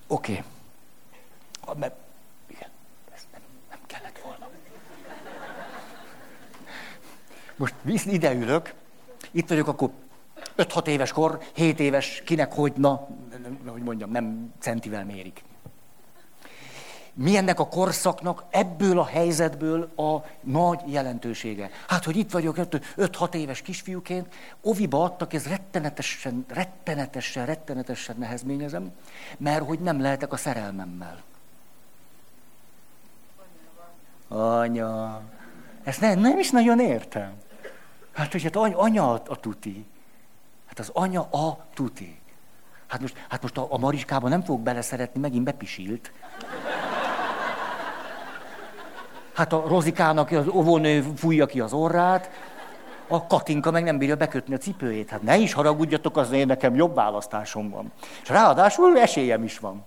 Oké. 0.06 0.44
Okay. 1.60 1.78
Mert 1.78 1.96
igen, 2.46 2.70
ez 3.14 3.26
nem, 3.32 3.40
nem 3.70 3.78
kellett 3.86 4.18
volna. 4.18 4.48
Most 7.58 7.74
visz 7.82 8.06
ide 8.06 8.34
ülök, 8.34 8.74
itt 9.30 9.48
vagyok 9.48 9.68
akkor 9.68 9.90
5-6 10.56 10.86
éves 10.86 11.12
kor, 11.12 11.38
7 11.54 11.80
éves, 11.80 12.22
kinek 12.24 12.52
hogy, 12.52 12.72
na, 12.76 13.08
hogy 13.66 13.82
mondjam, 13.82 14.10
nem 14.10 14.52
centivel 14.58 15.04
mérik 15.04 15.42
mi 17.18 17.36
ennek 17.36 17.60
a 17.60 17.68
korszaknak 17.68 18.44
ebből 18.50 18.98
a 18.98 19.04
helyzetből 19.04 19.90
a 19.96 20.24
nagy 20.40 20.80
jelentősége. 20.86 21.70
Hát, 21.88 22.04
hogy 22.04 22.16
itt 22.16 22.30
vagyok 22.30 22.56
5-6 22.96 23.34
éves 23.34 23.62
kisfiúként, 23.62 24.34
oviba 24.62 25.04
adtak, 25.04 25.32
ez 25.32 25.46
rettenetesen, 25.46 26.44
rettenetesen, 26.48 27.46
rettenetesen 27.46 28.16
nehezményezem, 28.18 28.92
mert 29.36 29.66
hogy 29.66 29.78
nem 29.78 30.00
lehetek 30.00 30.32
a 30.32 30.36
szerelmemmel. 30.36 31.22
Anya. 34.28 35.22
Ezt 35.84 36.00
nem, 36.00 36.18
nem 36.18 36.38
is 36.38 36.50
nagyon 36.50 36.80
értem. 36.80 37.32
Hát, 38.18 38.32
hogy 38.32 38.42
hát 38.42 38.56
anya 38.56 39.12
a, 39.12 39.22
a 39.28 39.36
tuti. 39.36 39.86
Hát 40.66 40.78
az 40.78 40.90
anya 40.92 41.20
a 41.20 41.66
tuti. 41.74 42.18
Hát 42.86 43.00
most, 43.00 43.16
hát 43.28 43.42
most 43.42 43.58
a, 43.58 43.66
a 43.70 43.78
Mariskában 43.78 44.30
nem 44.30 44.42
fog 44.42 44.60
beleszeretni, 44.60 45.20
megint 45.20 45.44
bepisilt. 45.44 46.12
Hát 49.34 49.52
a 49.52 49.64
Rozikának 49.66 50.30
az 50.30 50.48
óvónő 50.48 51.02
fújja 51.16 51.46
ki 51.46 51.60
az 51.60 51.72
orrát, 51.72 52.30
a 53.08 53.26
Katinka 53.26 53.70
meg 53.70 53.84
nem 53.84 53.98
bírja 53.98 54.16
bekötni 54.16 54.54
a 54.54 54.58
cipőjét. 54.58 55.10
Hát 55.10 55.22
ne 55.22 55.36
is 55.36 55.52
haragudjatok, 55.52 56.16
az 56.16 56.30
én 56.30 56.46
nekem 56.46 56.74
jobb 56.74 56.94
választásom 56.94 57.70
van. 57.70 57.92
És 58.22 58.28
ráadásul 58.28 58.98
esélyem 58.98 59.42
is 59.42 59.58
van. 59.58 59.84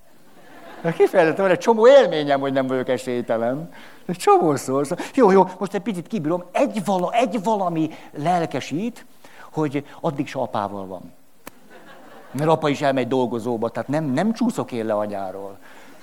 Kifejezetten 0.82 1.44
van 1.44 1.54
egy 1.54 1.58
csomó 1.58 1.88
élményem, 1.88 2.40
hogy 2.40 2.54
nem 2.54 2.68
vagyok 2.68 2.90
esélytelen. 2.90 3.70
Egy 4.06 4.18
csomószor. 4.18 4.88
Jó, 5.14 5.32
jó, 5.32 5.44
most 5.60 5.74
egy 5.74 5.82
picit 5.82 6.08
kibírom. 6.08 6.44
Egy, 6.52 6.86
vala, 6.86 7.12
egy 7.12 7.44
valami 7.44 7.90
lelkesít, 8.18 9.06
hogy 9.52 9.86
addig 10.02 10.28
se 10.28 10.40
apával 10.40 10.86
van. 10.86 11.14
Mert 12.32 12.50
apa 12.50 12.70
is 12.70 12.82
elmegy 12.82 13.08
dolgozóba, 13.08 13.70
tehát 13.70 13.90
nem, 13.90 14.06
nem 14.06 14.34
csúszok 14.34 14.72
én 14.72 14.86
le 14.86 14.94
anyáról. 14.94 15.58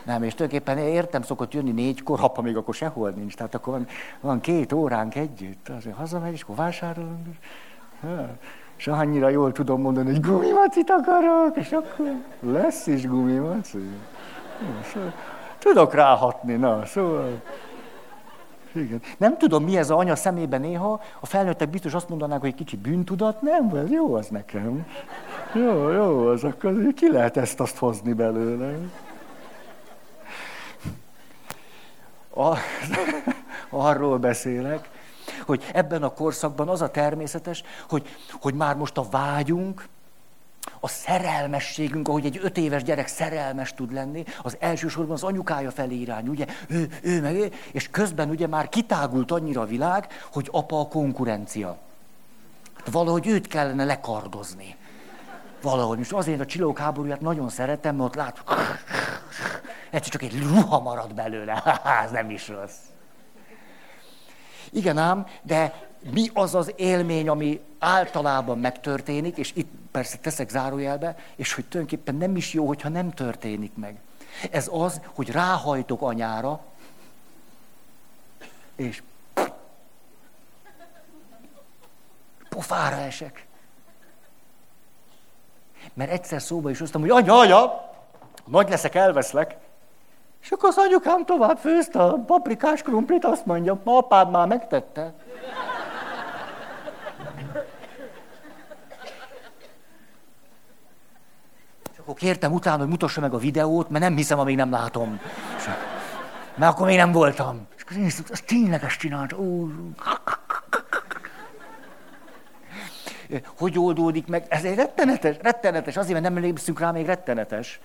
Nem, 0.05 0.23
és 0.23 0.35
tulajdonképpen 0.35 0.79
értem, 0.79 1.23
szokott 1.23 1.53
jönni 1.53 1.71
négykor, 1.71 2.19
apa 2.23 2.43
még 2.43 2.57
akkor 2.57 2.75
sehol 2.75 3.11
nincs. 3.11 3.35
Tehát 3.35 3.55
akkor 3.55 3.73
van, 3.73 3.87
van 4.21 4.41
két 4.41 4.73
óránk 4.73 5.15
együtt. 5.15 5.69
Azért 5.77 5.97
hazamegy, 5.97 6.33
és 6.33 6.43
akkor 6.43 6.57
vásárolunk. 6.57 7.27
És 8.77 8.87
annyira 8.87 9.29
jól 9.29 9.53
tudom 9.53 9.81
mondani, 9.81 10.11
hogy 10.11 10.21
gumimacit 10.21 10.91
akarok, 10.91 11.57
és 11.57 11.73
akkor 11.73 12.13
lesz 12.41 12.87
is 12.87 13.07
gumimaci. 13.07 13.89
Tudok 15.59 15.95
ráhatni, 15.95 16.55
na, 16.55 16.85
szóval... 16.87 17.41
Igen. 18.73 19.03
Nem 19.19 19.39
tudom, 19.39 19.65
mi 19.65 19.77
ez 19.77 19.91
a 19.91 19.97
anya 19.97 20.17
szemében 20.17 20.61
néha, 20.61 21.01
a 21.21 21.27
felnőttek 21.27 21.69
biztos 21.69 21.95
azt 21.95 22.09
mondanák, 22.09 22.41
hogy 22.41 22.55
kicsi 22.55 22.77
bűntudat, 22.77 23.43
nem, 23.43 23.75
ez 23.75 23.91
jó 23.91 24.15
az 24.15 24.29
nekem. 24.29 24.87
Jó, 25.55 25.89
jó, 25.89 26.27
az 26.27 26.45
akkor 26.45 26.75
ki 26.97 27.11
lehet 27.13 27.37
ezt 27.37 27.61
azt 27.61 27.77
hozni 27.77 28.13
belőle. 28.13 28.75
A, 32.35 32.57
arról 33.71 34.19
beszélek, 34.19 34.89
hogy 35.47 35.65
ebben 35.73 36.03
a 36.03 36.09
korszakban 36.09 36.69
az 36.69 36.83
a 36.83 36.91
természetes, 36.91 37.63
hogy, 37.89 38.09
hogy 38.41 38.55
már 38.55 38.77
most 38.77 38.99
a 38.99 39.07
vágyunk, 39.11 39.85
a 40.81 40.89
szerelmességünk, 40.89 42.09
ahogy 42.09 42.25
egy 42.25 42.41
öt 42.43 42.57
éves 42.57 42.83
gyerek 42.83 43.07
szerelmes 43.07 43.75
tud 43.75 43.93
lenni, 43.93 44.25
az 44.43 44.57
elsősorban 44.61 45.15
az 45.15 45.23
anyukája 45.23 45.71
felé 45.71 45.95
irány, 45.95 46.29
ugye, 46.29 46.47
ő, 46.69 46.89
ő 47.03 47.21
meg, 47.21 47.35
ő, 47.35 47.53
és 47.73 47.89
közben 47.91 48.31
ugye 48.31 48.47
már 48.47 48.69
kitágult 48.69 49.31
annyira 49.31 49.61
a 49.61 49.67
világ, 49.67 50.07
hogy 50.33 50.49
apa 50.53 50.81
a 50.81 50.89
konkurencia. 50.89 51.79
Hát 52.77 52.91
valahogy 52.91 53.27
őt 53.27 53.47
kellene 53.47 53.85
lekardozni. 53.85 54.77
Valahogy. 55.63 55.99
Most 55.99 56.13
azért 56.13 56.41
a 56.41 56.47
csillók 56.47 56.79
háborúját 56.79 57.21
nagyon 57.21 57.49
szeretem, 57.49 57.97
mert 57.97 58.09
ott 58.09 58.15
látom, 58.15 58.57
egyszer 59.91 60.13
csak 60.13 60.23
egy 60.23 60.43
ruha 60.43 60.81
marad 60.81 61.15
belőle. 61.15 61.63
Ez 62.05 62.11
nem 62.11 62.31
is 62.31 62.49
rossz. 62.49 62.77
Igen 64.71 64.99
ám, 64.99 65.27
de 65.43 65.89
mi 66.13 66.31
az 66.35 66.55
az 66.55 66.73
élmény, 66.77 67.29
ami 67.29 67.61
általában 67.79 68.59
megtörténik, 68.59 69.37
és 69.37 69.53
itt 69.55 69.71
persze 69.99 70.17
teszek 70.19 70.49
zárójelbe, 70.49 71.17
és 71.37 71.53
hogy 71.53 71.65
tulajdonképpen 71.65 72.15
nem 72.15 72.37
is 72.37 72.53
jó, 72.53 72.67
hogyha 72.67 72.89
nem 72.89 73.11
történik 73.11 73.73
meg. 73.77 73.97
Ez 74.51 74.69
az, 74.73 75.01
hogy 75.15 75.31
ráhajtok 75.31 76.03
anyára, 76.03 76.61
és 78.77 79.03
pofára 82.49 82.97
esek. 82.97 83.47
Mert 85.95 86.11
egyszer 86.11 86.43
szóba 86.43 86.71
is 86.71 86.79
hoztam, 86.79 87.01
hogy 87.01 87.11
anya, 87.11 87.39
anya, 87.39 87.91
nagy 88.45 88.69
leszek, 88.69 88.95
elveszlek. 88.95 89.57
És 90.43 90.51
akkor 90.51 90.69
az 90.69 90.77
anyukám 90.79 91.25
tovább 91.25 91.59
főzte 91.59 92.03
a 92.03 92.13
paprikás 92.13 92.83
krumplit, 92.83 93.25
azt 93.25 93.47
mondja, 93.47 93.81
ma 93.85 93.97
apád 93.97 94.31
már 94.31 94.47
megtette. 94.47 95.15
Akkor 102.09 102.21
kértem 102.21 102.53
utána, 102.53 102.79
hogy 102.79 102.89
mutassa 102.89 103.21
meg 103.21 103.35
a 103.35 103.39
videót, 103.39 103.89
mert 103.89 104.05
nem 104.05 104.17
hiszem, 104.17 104.39
amíg 104.39 104.57
nem 104.57 104.71
látom. 104.71 105.21
Mert 106.55 106.73
akkor 106.73 106.87
még 106.87 106.97
nem 106.97 107.13
voltam. 107.13 107.67
És 107.77 107.83
akkor 107.83 107.97
én 107.97 108.05
azt 108.31 108.45
tényleg 108.47 108.85
ezt 108.85 108.99
csinált. 108.99 109.33
Ó. 109.33 109.69
Hogy 113.57 113.79
oldódik 113.79 114.27
meg? 114.27 114.47
Ez 114.49 114.65
egy 114.65 114.75
rettenetes, 114.75 115.37
rettenetes, 115.43 115.97
azért, 115.97 116.13
mert 116.13 116.25
nem 116.25 116.37
emlékszünk 116.37 116.81
rá, 116.81 116.91
még 116.91 117.07
rettenetes. 117.07 117.81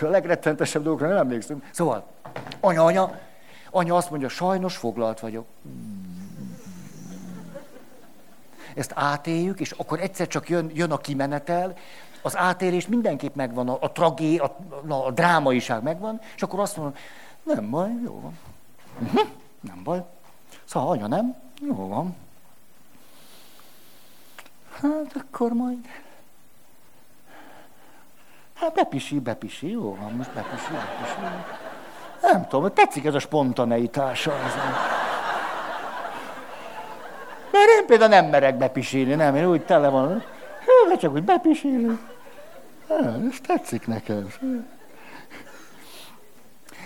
A 0.00 0.04
legrettenetesebb 0.04 0.82
dolgokra 0.82 1.08
nem 1.08 1.16
emlékszünk. 1.16 1.64
Szóval, 1.70 2.06
anya, 2.60 2.84
anya, 2.84 3.18
anya 3.70 3.96
azt 3.96 4.10
mondja, 4.10 4.28
sajnos 4.28 4.76
foglalt 4.76 5.20
vagyok. 5.20 5.46
Ezt 8.74 8.92
átéljük, 8.94 9.60
és 9.60 9.70
akkor 9.70 10.00
egyszer 10.00 10.26
csak 10.26 10.48
jön, 10.48 10.70
jön 10.74 10.90
a 10.90 10.98
kimenetel, 10.98 11.76
az 12.22 12.36
átérés 12.36 12.86
mindenképp 12.86 13.34
megvan, 13.34 13.68
a, 13.68 13.78
a 13.80 13.92
tragé, 13.92 14.36
a, 14.36 14.56
a, 14.88 14.92
a 14.92 15.10
drámaiság 15.10 15.82
megvan, 15.82 16.20
és 16.36 16.42
akkor 16.42 16.60
azt 16.60 16.76
mondom, 16.76 16.94
nem 17.42 17.70
baj, 17.70 17.90
jó 18.04 18.20
van. 18.20 18.38
Uh-huh, 19.02 19.28
nem 19.60 19.82
baj. 19.82 20.04
Szóval 20.64 20.90
anya 20.90 21.06
nem, 21.06 21.36
jó 21.60 21.88
van. 21.88 22.16
Hát 24.80 25.16
akkor 25.16 25.52
majd... 25.52 25.78
Hát 28.54 28.74
bepisi, 28.74 29.20
bepisi, 29.20 29.70
jó 29.70 29.94
van, 29.94 30.12
most 30.12 30.32
bepisi, 30.32 30.72
bepisi. 30.72 31.14
Nem 32.22 32.46
tudom, 32.48 32.72
tetszik 32.72 33.04
ez 33.04 33.14
a 33.14 33.18
spontaneitása. 33.18 34.32
Ez. 34.32 34.54
Mert 37.52 37.68
én 37.80 37.86
például 37.86 38.10
nem 38.10 38.26
merek 38.26 38.56
bepisíni, 38.56 39.14
nem, 39.14 39.36
én 39.36 39.46
úgy 39.46 39.64
tele 39.64 39.88
van. 39.88 40.24
Hát 40.88 40.98
csak 40.98 41.12
úgy 41.12 41.24
bepisíni. 41.24 41.98
Hát, 42.88 43.20
ez 43.30 43.40
tetszik 43.42 43.86
nekem. 43.86 44.28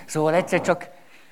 Szóval 0.05 0.33
egyszer 0.33 0.61
csak 0.61 0.89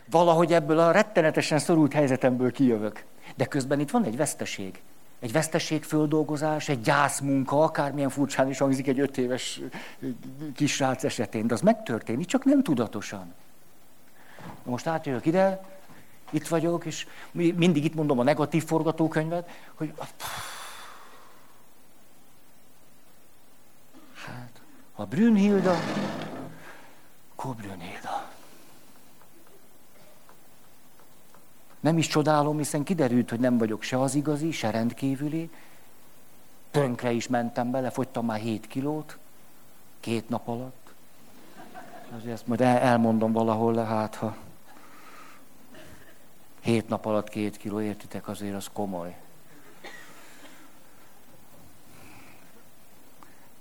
valahogy 0.10 0.54
ebből 0.54 0.80
a 0.80 0.92
rettenetesen 0.92 1.60
szorult 1.60 1.94
helyzetemből 1.94 2.52
kijövök. 2.52 3.04
De 3.36 3.46
közben 3.46 3.80
itt 3.80 3.92
van 3.92 4.04
egy 4.04 4.18
veszteség. 4.18 4.82
Egy 5.20 5.32
veszteségföldolgozás, 5.32 6.70
egy 6.70 6.82
gyászmunka, 6.82 7.64
akármilyen 7.64 8.10
furcsán 8.10 8.50
is 8.50 8.58
hangzik 8.58 8.88
egy 8.88 9.00
öt 9.00 9.18
éves 9.18 9.62
kisrác 10.56 11.04
esetén, 11.04 11.48
de 11.48 11.54
az 11.54 11.62
megtörténik, 11.62 12.26
csak 12.26 12.46
nem 12.46 12.64
tudatosan. 12.64 13.34
Most 14.64 14.88
átjövök 14.88 15.26
ide, 15.26 15.62
itt 16.30 16.48
vagyok, 16.48 16.86
és 16.86 17.08
mindig 17.32 17.86
itt 17.86 17.96
mondom 17.96 18.20
a 18.20 18.24
negatív 18.24 18.66
forgatókönyvet, 18.66 19.50
hogy 19.74 19.94
hát, 20.00 20.14
ha 25.02 25.08
Brünnhilda, 25.08 25.76
akkor 27.36 27.56
Brünnhilda. 27.56 28.30
Nem 31.80 31.98
is 31.98 32.08
csodálom, 32.08 32.58
hiszen 32.58 32.84
kiderült, 32.84 33.30
hogy 33.30 33.40
nem 33.40 33.58
vagyok 33.58 33.82
se 33.82 34.00
az 34.00 34.16
igazi, 34.16 34.52
se 34.52 34.70
rendkívüli. 34.70 35.50
Tönkre 36.72 37.12
is 37.12 37.28
mentem 37.28 37.72
bele, 37.72 37.90
fogytam 37.90 38.26
már 38.26 38.40
7 38.40 38.68
kilót, 38.68 39.18
két 40.00 40.30
nap 40.30 40.48
alatt. 40.48 40.94
Azért 42.16 42.34
ezt 42.34 42.48
majd 42.48 42.62
elmondom 42.62 43.32
valahol, 43.32 43.76
hát 43.76 44.16
ha 44.16 44.36
hét 46.60 46.88
nap 46.88 47.06
alatt 47.06 47.30
két 47.30 47.58
kiló, 47.58 47.82
értitek, 47.82 48.28
azért 48.28 48.56
az 48.56 48.70
komoly. 48.74 49.18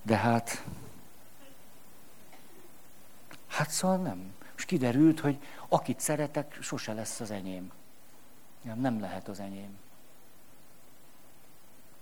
De 0.02 0.16
hát, 0.16 0.64
hát 3.60 3.70
szóval 3.70 3.96
nem. 3.96 4.32
És 4.56 4.64
kiderült, 4.64 5.20
hogy 5.20 5.38
akit 5.68 6.00
szeretek, 6.00 6.58
sose 6.60 6.92
lesz 6.92 7.20
az 7.20 7.30
enyém. 7.30 7.72
Nem, 8.62 8.80
nem 8.80 9.00
lehet 9.00 9.28
az 9.28 9.40
enyém. 9.40 9.78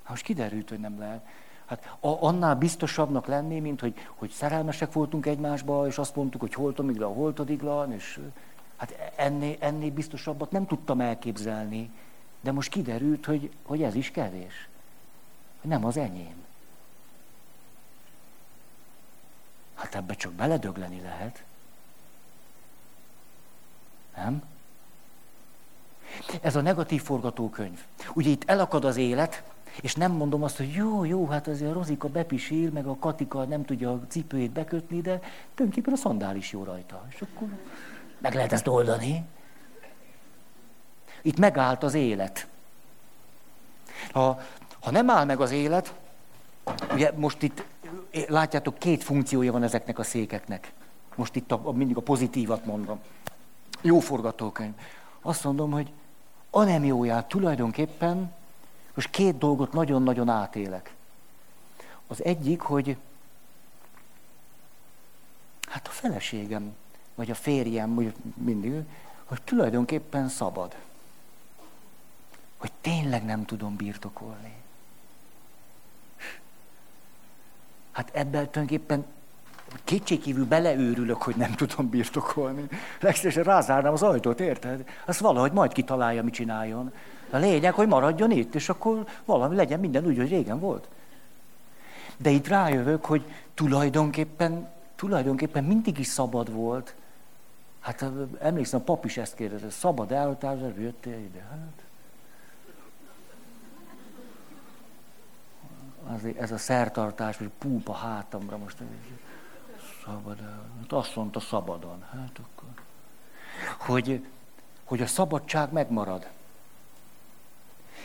Hát 0.02 0.10
most 0.10 0.22
kiderült, 0.22 0.68
hogy 0.68 0.78
nem 0.78 0.98
lehet. 0.98 1.26
Hát 1.66 1.96
a, 2.00 2.26
annál 2.26 2.54
biztosabbnak 2.54 3.26
lenni, 3.26 3.60
mint 3.60 3.80
hogy, 3.80 3.94
hogy 4.14 4.30
szerelmesek 4.30 4.92
voltunk 4.92 5.26
egymásba, 5.26 5.86
és 5.86 5.98
azt 5.98 6.16
mondtuk, 6.16 6.40
hogy 6.40 6.54
holtomigla, 6.54 7.08
holtodiglan, 7.08 7.92
és 7.92 8.20
hát 8.76 9.12
ennél, 9.16 9.56
ennél 9.60 9.90
biztosabbat 9.90 10.50
nem 10.50 10.66
tudtam 10.66 11.00
elképzelni. 11.00 11.90
De 12.40 12.52
most 12.52 12.70
kiderült, 12.70 13.26
hogy, 13.26 13.52
hogy 13.62 13.82
ez 13.82 13.94
is 13.94 14.10
kevés. 14.10 14.68
Hogy 15.60 15.70
nem 15.70 15.84
az 15.84 15.96
enyém. 15.96 16.44
Hát 19.74 19.94
ebbe 19.94 20.14
csak 20.14 20.32
beledögleni 20.32 21.00
lehet. 21.00 21.46
Nem? 24.22 24.42
Ez 26.40 26.56
a 26.56 26.60
negatív 26.60 27.02
forgatókönyv. 27.02 27.84
Ugye 28.14 28.30
itt 28.30 28.42
elakad 28.46 28.84
az 28.84 28.96
élet, 28.96 29.42
és 29.80 29.94
nem 29.94 30.12
mondom 30.12 30.42
azt, 30.42 30.56
hogy 30.56 30.72
jó, 30.72 31.04
jó, 31.04 31.26
hát 31.26 31.46
azért 31.46 31.70
a 31.70 31.74
Rozika 31.74 32.08
bepisír, 32.08 32.72
meg 32.72 32.86
a 32.86 32.96
Katika 32.96 33.44
nem 33.44 33.64
tudja 33.64 33.92
a 33.92 34.00
cipőjét 34.08 34.50
bekötni, 34.50 35.00
de 35.00 35.20
tulajdonképpen 35.54 35.92
a 35.92 35.96
szandál 35.96 36.36
is 36.36 36.52
jó 36.52 36.64
rajta. 36.64 37.06
És 37.08 37.20
akkor 37.20 37.48
meg 38.18 38.34
lehet 38.34 38.52
ezt 38.52 38.66
oldani. 38.66 39.24
Itt 41.22 41.38
megállt 41.38 41.82
az 41.82 41.94
élet. 41.94 42.46
Ha, 44.12 44.40
ha 44.80 44.90
nem 44.90 45.10
áll 45.10 45.24
meg 45.24 45.40
az 45.40 45.50
élet, 45.50 45.94
ugye 46.92 47.12
most 47.16 47.42
itt 47.42 47.64
látjátok, 48.28 48.78
két 48.78 49.02
funkciója 49.02 49.52
van 49.52 49.62
ezeknek 49.62 49.98
a 49.98 50.02
székeknek. 50.02 50.72
Most 51.14 51.36
itt 51.36 51.52
a, 51.52 51.72
mindig 51.72 51.96
a 51.96 52.00
pozitívat 52.00 52.64
mondom. 52.64 53.00
Jó 53.80 54.00
forgatókönyv. 54.00 54.72
Azt 55.20 55.44
mondom, 55.44 55.70
hogy 55.70 55.92
a 56.50 56.62
nem 56.64 56.84
jóját 56.84 57.28
tulajdonképpen 57.28 58.32
most 58.94 59.10
két 59.10 59.38
dolgot 59.38 59.72
nagyon-nagyon 59.72 60.28
átélek. 60.28 60.94
Az 62.06 62.24
egyik, 62.24 62.60
hogy 62.60 62.96
hát 65.68 65.86
a 65.86 65.90
feleségem, 65.90 66.76
vagy 67.14 67.30
a 67.30 67.34
férjem, 67.34 67.94
vagy 67.94 68.14
mindig, 68.34 68.84
hogy 69.24 69.42
tulajdonképpen 69.42 70.28
szabad. 70.28 70.76
Hogy 72.56 72.72
tényleg 72.80 73.24
nem 73.24 73.44
tudom 73.44 73.76
birtokolni. 73.76 74.54
Hát 77.92 78.10
ebben 78.12 78.30
tulajdonképpen 78.30 79.06
kétségkívül 79.84 80.46
beleőrülök, 80.46 81.22
hogy 81.22 81.36
nem 81.36 81.52
tudom 81.52 81.88
birtokolni. 81.88 82.68
Legszívesen 83.00 83.42
rázárnám 83.42 83.92
az 83.92 84.02
ajtót, 84.02 84.40
érted? 84.40 84.84
Azt 85.04 85.20
valahogy 85.20 85.52
majd 85.52 85.72
kitalálja, 85.72 86.22
mit 86.22 86.34
csináljon. 86.34 86.92
A 87.30 87.36
lényeg, 87.36 87.74
hogy 87.74 87.88
maradjon 87.88 88.30
itt, 88.30 88.54
és 88.54 88.68
akkor 88.68 89.06
valami 89.24 89.56
legyen 89.56 89.80
minden 89.80 90.06
úgy, 90.06 90.16
hogy 90.16 90.28
régen 90.28 90.60
volt. 90.60 90.88
De 92.16 92.30
itt 92.30 92.48
rájövök, 92.48 93.04
hogy 93.04 93.24
tulajdonképpen, 93.54 94.68
tulajdonképpen 94.96 95.64
mindig 95.64 95.98
is 95.98 96.06
szabad 96.06 96.52
volt. 96.52 96.94
Hát 97.80 98.04
emlékszem, 98.40 98.80
a 98.80 98.82
pap 98.82 99.04
is 99.04 99.16
ezt 99.16 99.34
kérdezte, 99.34 99.70
szabad 99.70 100.12
elhatározás, 100.12 100.72
jöttél 100.78 101.18
ide? 101.18 101.46
Hát. 101.50 101.82
Azért 106.16 106.38
ez 106.38 106.52
a 106.52 106.58
szertartás, 106.58 107.36
hogy 107.36 107.50
púpa 107.58 107.92
hátamra 107.92 108.56
most 108.56 108.80
szabad 110.08 110.40
hát 110.80 110.92
azt 110.92 111.16
mondta 111.16 111.40
szabadon. 111.40 112.04
Hát 112.12 112.40
akkor. 112.42 112.68
Hogy, 113.86 114.26
hogy 114.84 115.02
a 115.02 115.06
szabadság 115.06 115.72
megmarad. 115.72 116.28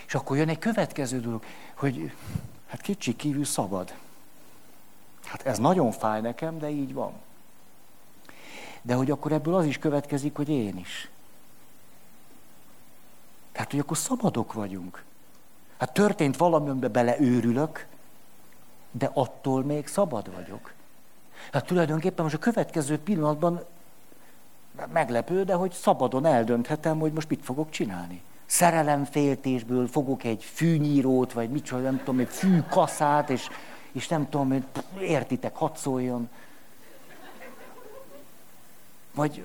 És 0.07 0.15
akkor 0.15 0.37
jön 0.37 0.49
egy 0.49 0.59
következő 0.59 1.19
dolog, 1.19 1.43
hogy 1.73 2.11
hát 2.67 2.81
kicsi 2.81 3.15
kívül 3.15 3.45
szabad. 3.45 3.93
Hát 5.23 5.45
ez 5.45 5.57
nagyon 5.57 5.91
fáj 5.91 6.21
nekem, 6.21 6.59
de 6.59 6.69
így 6.69 6.93
van. 6.93 7.13
De 8.81 8.93
hogy 8.93 9.11
akkor 9.11 9.31
ebből 9.31 9.55
az 9.55 9.65
is 9.65 9.77
következik, 9.77 10.35
hogy 10.35 10.49
én 10.49 10.77
is. 10.77 11.09
Tehát, 13.51 13.71
hogy 13.71 13.79
akkor 13.79 13.97
szabadok 13.97 14.53
vagyunk. 14.53 15.03
Hát 15.77 15.93
történt 15.93 16.37
valami, 16.37 16.69
amiben 16.69 16.91
beleőrülök, 16.91 17.87
de 18.91 19.09
attól 19.13 19.63
még 19.63 19.87
szabad 19.87 20.33
vagyok. 20.33 20.73
Hát 21.51 21.65
tulajdonképpen 21.65 22.23
most 22.23 22.35
a 22.35 22.39
következő 22.39 22.97
pillanatban 22.99 23.63
meglepő, 24.93 25.43
de 25.43 25.53
hogy 25.53 25.71
szabadon 25.71 26.25
eldönthetem, 26.25 26.99
hogy 26.99 27.13
most 27.13 27.29
mit 27.29 27.43
fogok 27.43 27.69
csinálni. 27.69 28.21
Szerelemféltésből 28.45 29.87
fogok 29.87 30.23
egy 30.23 30.43
fűnyírót, 30.43 31.33
vagy 31.33 31.49
mit 31.49 31.71
nem 31.71 31.97
tudom, 31.97 32.19
egy 32.19 32.29
fűkaszát, 32.29 33.29
és, 33.29 33.47
és 33.91 34.07
nem 34.07 34.29
tudom, 34.29 34.49
hogy 34.49 34.63
értitek, 34.99 35.55
hadd 35.55 35.75
szóljon. 35.75 36.29
Vagy, 39.15 39.43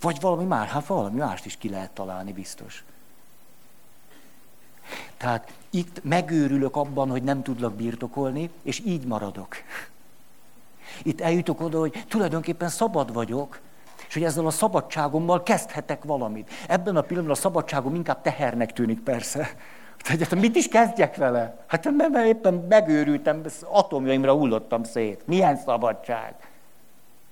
vagy 0.00 0.20
valami 0.20 0.44
más, 0.44 0.70
hát 0.70 0.86
valami 0.86 1.18
mást 1.18 1.46
is 1.46 1.56
ki 1.56 1.68
lehet 1.68 1.90
találni 1.90 2.32
biztos. 2.32 2.84
Tehát 5.16 5.52
itt 5.70 6.04
megőrülök 6.04 6.76
abban, 6.76 7.10
hogy 7.10 7.22
nem 7.22 7.42
tudlak 7.42 7.74
birtokolni, 7.74 8.50
és 8.62 8.82
így 8.84 9.06
maradok. 9.06 9.56
Itt 11.02 11.20
eljutok 11.20 11.60
oda, 11.60 11.78
hogy 11.78 12.04
tulajdonképpen 12.08 12.68
szabad 12.68 13.12
vagyok, 13.12 13.60
és 14.08 14.14
hogy 14.14 14.24
ezzel 14.24 14.46
a 14.46 14.50
szabadságommal 14.50 15.42
kezdhetek 15.42 16.04
valamit. 16.04 16.50
Ebben 16.68 16.96
a 16.96 17.00
pillanatban 17.00 17.36
a 17.36 17.40
szabadságom 17.40 17.94
inkább 17.94 18.22
tehernek 18.22 18.72
tűnik 18.72 19.00
persze. 19.00 19.48
Tehát 20.02 20.34
mit 20.34 20.56
is 20.56 20.68
kezdjek 20.68 21.16
vele? 21.16 21.64
Hát 21.66 21.90
mert 21.96 22.26
éppen 22.26 22.54
megőrültem, 22.68 23.42
atomjaimra 23.62 24.32
hullottam 24.32 24.84
szét. 24.84 25.26
Milyen 25.26 25.56
szabadság? 25.56 26.34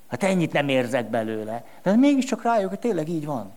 Hát 0.08 0.22
ennyit 0.22 0.52
nem 0.52 0.68
érzek 0.68 1.10
belőle. 1.10 1.64
De 1.82 1.96
mégiscsak 1.96 2.42
rájövök, 2.42 2.68
hogy 2.68 2.78
tényleg 2.78 3.08
így 3.08 3.26
van. 3.26 3.52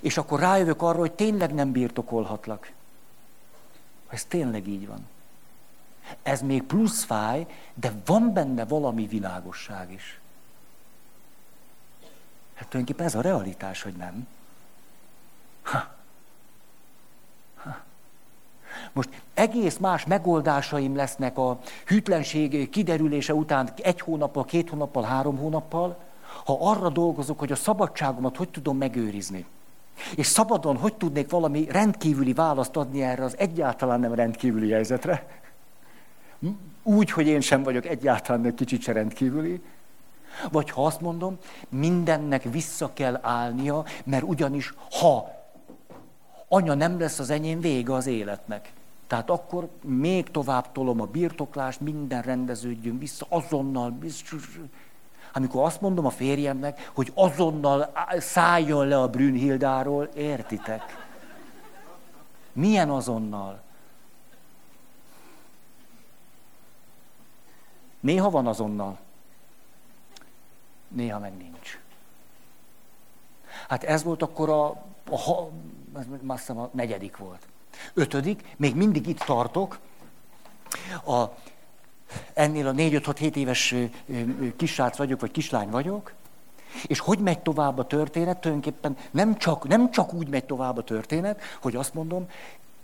És 0.00 0.16
akkor 0.16 0.40
rájövök 0.40 0.82
arra, 0.82 0.98
hogy 0.98 1.12
tényleg 1.12 1.54
nem 1.54 1.72
birtokolhatlak. 1.72 2.72
Ez 4.08 4.24
tényleg 4.24 4.68
így 4.68 4.86
van. 4.86 5.06
Ez 6.22 6.40
még 6.40 6.62
plusz 6.62 7.04
fáj, 7.04 7.46
de 7.74 7.92
van 8.04 8.32
benne 8.32 8.64
valami 8.64 9.06
világosság 9.06 9.92
is. 9.92 10.20
Hát 12.54 12.68
tulajdonképpen 12.68 13.06
ez 13.06 13.14
a 13.14 13.20
realitás, 13.20 13.82
hogy 13.82 13.94
nem. 13.94 14.26
Ha. 15.62 15.92
Most 18.92 19.08
egész 19.34 19.76
más 19.76 20.04
megoldásaim 20.04 20.96
lesznek 20.96 21.38
a 21.38 21.58
hűtlenség 21.86 22.70
kiderülése 22.70 23.34
után 23.34 23.70
egy 23.76 24.00
hónappal, 24.00 24.44
két 24.44 24.70
hónappal, 24.70 25.02
három 25.02 25.36
hónappal, 25.36 25.98
ha 26.44 26.58
arra 26.60 26.88
dolgozok, 26.88 27.38
hogy 27.38 27.52
a 27.52 27.56
szabadságomat 27.56 28.36
hogy 28.36 28.48
tudom 28.48 28.76
megőrizni. 28.76 29.46
És 30.16 30.26
szabadon 30.26 30.76
hogy 30.76 30.94
tudnék 30.94 31.30
valami 31.30 31.66
rendkívüli 31.70 32.32
választ 32.32 32.76
adni 32.76 33.02
erre 33.02 33.24
az 33.24 33.38
egyáltalán 33.38 34.00
nem 34.00 34.14
rendkívüli 34.14 34.70
helyzetre. 34.70 35.26
Úgy, 36.82 37.10
hogy 37.10 37.26
én 37.26 37.40
sem 37.40 37.62
vagyok 37.62 37.86
egyáltalán 37.86 38.44
egy 38.44 38.54
kicsit 38.54 38.82
se 38.82 38.92
rendkívüli. 38.92 39.62
Vagy 40.50 40.70
ha 40.70 40.86
azt 40.86 41.00
mondom, 41.00 41.38
mindennek 41.68 42.42
vissza 42.42 42.90
kell 42.92 43.18
állnia, 43.22 43.84
mert 44.04 44.22
ugyanis 44.22 44.74
ha 44.90 45.28
anya 46.48 46.74
nem 46.74 46.98
lesz 46.98 47.18
az 47.18 47.30
enyém, 47.30 47.60
vége 47.60 47.92
az 47.92 48.06
életnek. 48.06 48.72
Tehát 49.06 49.30
akkor 49.30 49.68
még 49.82 50.30
tovább 50.30 50.72
tolom 50.72 51.00
a 51.00 51.06
birtoklást, 51.06 51.80
minden 51.80 52.22
rendeződjön 52.22 52.98
vissza, 52.98 53.26
azonnal, 53.28 53.90
biztos, 53.90 54.60
amikor 55.36 55.64
azt 55.64 55.80
mondom 55.80 56.06
a 56.06 56.10
férjemnek, 56.10 56.90
hogy 56.94 57.12
azonnal 57.14 57.92
szálljon 58.18 58.86
le 58.86 59.00
a 59.00 59.08
Brünnhildáról, 59.08 60.04
értitek? 60.04 61.06
Milyen 62.52 62.90
azonnal? 62.90 63.62
Néha 68.00 68.30
van 68.30 68.46
azonnal, 68.46 68.98
néha 70.88 71.18
meg 71.18 71.36
nincs. 71.36 71.78
Hát 73.68 73.84
ez 73.84 74.02
volt 74.02 74.22
akkor 74.22 74.48
a, 74.50 74.66
a, 75.10 75.50
ez 75.94 76.48
a 76.48 76.70
negyedik 76.72 77.16
volt. 77.16 77.46
Ötödik, 77.94 78.54
még 78.56 78.74
mindig 78.74 79.06
itt 79.06 79.18
tartok, 79.18 79.78
a 81.06 81.24
ennél 82.34 82.66
a 82.66 82.72
4-5-6-7 82.72 83.34
éves 83.34 83.74
kisrác 84.56 84.96
vagyok, 84.96 85.20
vagy 85.20 85.30
kislány 85.30 85.70
vagyok, 85.70 86.12
és 86.86 86.98
hogy 86.98 87.18
megy 87.18 87.38
tovább 87.38 87.78
a 87.78 87.86
történet? 87.86 88.38
Tulajdonképpen 88.38 88.96
nem 89.10 89.36
csak, 89.36 89.68
nem 89.68 89.90
csak 89.90 90.12
úgy 90.12 90.28
megy 90.28 90.44
tovább 90.44 90.76
a 90.76 90.84
történet, 90.84 91.40
hogy 91.62 91.76
azt 91.76 91.94
mondom, 91.94 92.28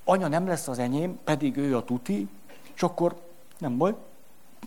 anya 0.04 0.28
nem 0.28 0.46
lesz 0.46 0.68
az 0.68 0.78
enyém, 0.78 1.18
pedig 1.24 1.56
ő 1.56 1.76
a 1.76 1.84
tuti, 1.84 2.28
és 2.74 2.82
akkor 2.82 3.20
nem 3.58 3.76
baj, 3.76 3.94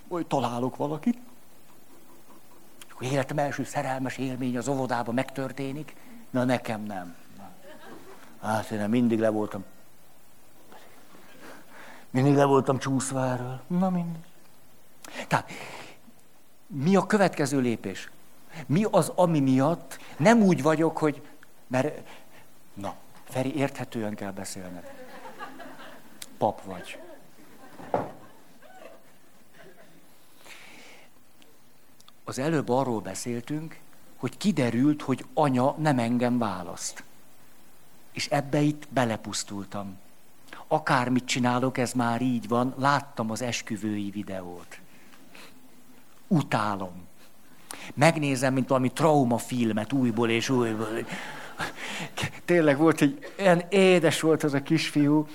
hogy 0.08 0.26
találok 0.26 0.76
valakit. 0.76 1.18
És 2.88 2.94
akkor 2.94 3.08
életem 3.08 3.38
első 3.38 3.64
szerelmes 3.64 4.18
élmény 4.18 4.58
az 4.58 4.68
óvodában 4.68 5.14
megtörténik, 5.14 5.96
na 6.30 6.44
nekem 6.44 6.84
nem. 6.84 7.16
Hát 8.42 8.70
én 8.70 8.90
mindig 8.90 9.20
le 9.20 9.30
voltam. 9.30 9.64
Mindig 12.10 12.36
le 12.36 12.46
voltam 12.46 12.80
csúszva 12.80 13.26
erről. 13.26 13.62
Na 13.68 13.90
mindig. 13.90 14.22
Tehát 15.28 15.51
mi 16.68 16.95
a 16.95 17.05
következő 17.05 17.59
lépés? 17.59 18.09
Mi 18.66 18.86
az, 18.91 19.11
ami 19.16 19.39
miatt 19.39 19.99
nem 20.18 20.41
úgy 20.41 20.61
vagyok, 20.61 20.97
hogy, 20.97 21.22
mert, 21.68 22.07
na, 22.74 22.95
Feri, 23.24 23.55
érthetően 23.55 24.16
kell 24.16 24.32
beszélned. 24.32 24.91
Pap 26.38 26.64
vagy. 26.64 26.99
Az 32.24 32.39
előbb 32.39 32.70
arról 32.70 32.99
beszéltünk, 32.99 33.80
hogy 34.16 34.38
kiderült, 34.38 35.01
hogy 35.01 35.26
anya 35.34 35.76
nem 35.78 35.99
engem 35.99 36.38
választ. 36.38 37.03
És 38.11 38.28
ebbe 38.28 38.59
itt 38.59 38.88
belepusztultam. 38.89 39.97
Akármit 40.68 41.26
csinálok, 41.26 41.78
ez 41.78 41.93
már 41.93 42.22
így 42.22 42.47
van, 42.47 42.74
láttam 42.78 43.32
az 43.32 43.41
esküvői 43.41 44.09
videót 44.09 44.82
utálom. 46.34 46.92
Megnézem, 47.94 48.54
mint 48.54 48.68
valami 48.68 48.92
traumafilmet 48.92 49.94
újból 49.94 50.30
és 50.30 50.50
újból. 50.50 50.88
Tényleg 52.46 52.78
volt 52.78 53.02
egy, 53.02 53.34
olyan 53.40 53.64
édes 53.70 54.22
volt 54.22 54.44
az 54.44 54.54
a 54.54 54.62
kisfiú, 54.62 55.28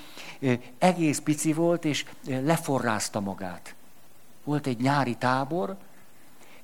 egész 0.78 1.18
pici 1.18 1.52
volt, 1.52 1.84
és 1.84 2.04
leforrázta 2.26 3.20
magát. 3.20 3.74
Volt 4.44 4.66
egy 4.66 4.80
nyári 4.80 5.14
tábor, 5.14 5.76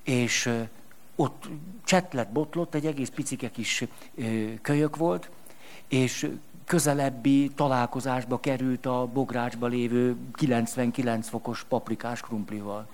és 0.03 0.51
ott 1.17 1.49
csetlet 1.85 2.33
botlott, 2.33 2.75
egy 2.75 2.87
egész 2.87 3.09
picike 3.09 3.51
kis 3.51 3.85
kölyök 4.63 4.97
volt, 4.97 5.31
és 5.89 6.31
közelebbi 6.65 7.51
találkozásba 7.55 8.41
került 8.41 8.87
a 8.87 9.07
bográcsba 9.13 9.67
lévő 9.67 10.17
99 10.33 11.29
fokos 11.29 11.65
paprikás 11.69 12.21
krumplival 12.21 12.87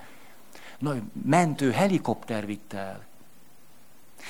nagy 0.81 1.03
mentő 1.25 1.71
helikopter 1.71 2.47
vitte 2.47 2.79
el. 2.79 3.10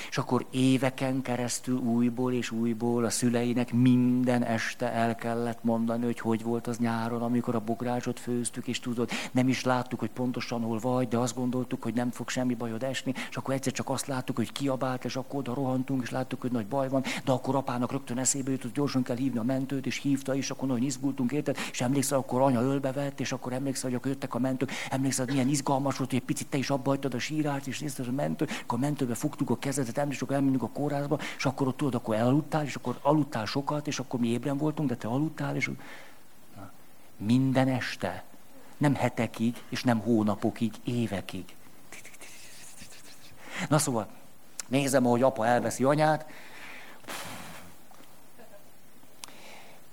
És 0.09 0.17
akkor 0.17 0.45
éveken 0.51 1.21
keresztül 1.21 1.77
újból 1.77 2.33
és 2.33 2.51
újból 2.51 3.05
a 3.05 3.09
szüleinek 3.09 3.73
minden 3.73 4.43
este 4.43 4.91
el 4.91 5.15
kellett 5.15 5.63
mondani, 5.63 6.05
hogy 6.05 6.19
hogy 6.19 6.43
volt 6.43 6.67
az 6.67 6.77
nyáron, 6.77 7.21
amikor 7.21 7.55
a 7.55 7.59
bográcsot 7.59 8.19
főztük, 8.19 8.67
és 8.67 8.79
tudod, 8.79 9.09
nem 9.31 9.47
is 9.47 9.63
láttuk, 9.63 9.99
hogy 9.99 10.09
pontosan 10.09 10.61
hol 10.61 10.79
vagy, 10.79 11.07
de 11.07 11.17
azt 11.17 11.35
gondoltuk, 11.35 11.83
hogy 11.83 11.93
nem 11.93 12.11
fog 12.11 12.29
semmi 12.29 12.53
bajod 12.53 12.83
esni, 12.83 13.13
és 13.29 13.37
akkor 13.37 13.53
egyszer 13.53 13.73
csak 13.73 13.89
azt 13.89 14.07
láttuk, 14.07 14.35
hogy 14.35 14.51
kiabált, 14.51 15.05
és 15.05 15.15
akkor 15.15 15.39
oda 15.39 15.53
rohantunk, 15.53 16.01
és 16.01 16.09
láttuk, 16.09 16.41
hogy 16.41 16.51
nagy 16.51 16.67
baj 16.67 16.89
van, 16.89 17.03
de 17.25 17.31
akkor 17.31 17.55
apának 17.55 17.91
rögtön 17.91 18.17
eszébe 18.17 18.51
jutott, 18.51 18.73
gyorsan 18.73 19.03
kell 19.03 19.15
hívni 19.15 19.39
a 19.39 19.43
mentőt, 19.43 19.85
és 19.85 19.97
hívta 19.97 20.35
is, 20.35 20.49
akkor 20.49 20.67
nagyon 20.67 20.83
izgultunk, 20.83 21.31
érted? 21.31 21.57
És 21.71 21.81
emlékszel, 21.81 22.17
akkor 22.17 22.41
anya 22.41 22.61
ölbe 22.61 22.91
vett, 22.91 23.19
és 23.19 23.31
akkor 23.31 23.53
emlékszel, 23.53 23.89
hogy 23.89 23.99
akkor 23.99 24.11
jöttek 24.11 24.33
a 24.33 24.39
mentők, 24.39 24.71
emlékszel, 24.89 25.25
milyen 25.25 25.49
izgalmas 25.49 25.97
volt, 25.97 26.09
hogy 26.09 26.19
egy 26.19 26.25
picit 26.25 26.47
te 26.47 26.57
is 26.57 26.69
abba 26.69 26.97
a 27.11 27.19
sírást, 27.19 27.67
és 27.67 27.79
nézted 27.79 28.07
a 28.07 28.11
mentő, 28.11 28.47
akkor 28.63 28.77
a 28.77 28.81
mentőbe 28.81 29.15
fogtuk 29.15 29.49
a 29.49 29.57
kezed 29.57 29.80
emlékszem, 29.87 30.23
akkor 30.25 30.35
elmegyünk 30.35 30.63
a 30.63 30.67
kórházba, 30.67 31.19
és 31.37 31.45
akkor 31.45 31.67
ott 31.67 31.77
tudod, 31.77 31.95
akkor 31.95 32.15
elaludtál, 32.15 32.63
és 32.63 32.75
akkor 32.75 32.99
aludtál 33.01 33.45
sokat, 33.45 33.87
és 33.87 33.99
akkor 33.99 34.19
mi 34.19 34.27
ébren 34.27 34.57
voltunk, 34.57 34.89
de 34.89 34.95
te 34.95 35.07
aludtál, 35.07 35.55
és 35.55 35.71
Na, 36.55 36.71
minden 37.17 37.67
este, 37.67 38.23
nem 38.77 38.95
hetekig, 38.95 39.63
és 39.69 39.83
nem 39.83 39.99
hónapokig, 39.99 40.73
évekig. 40.83 41.55
Na 43.69 43.77
szóval, 43.77 44.07
nézem, 44.67 45.05
ahogy 45.05 45.21
apa 45.21 45.45
elveszi 45.45 45.83
anyát. 45.83 46.25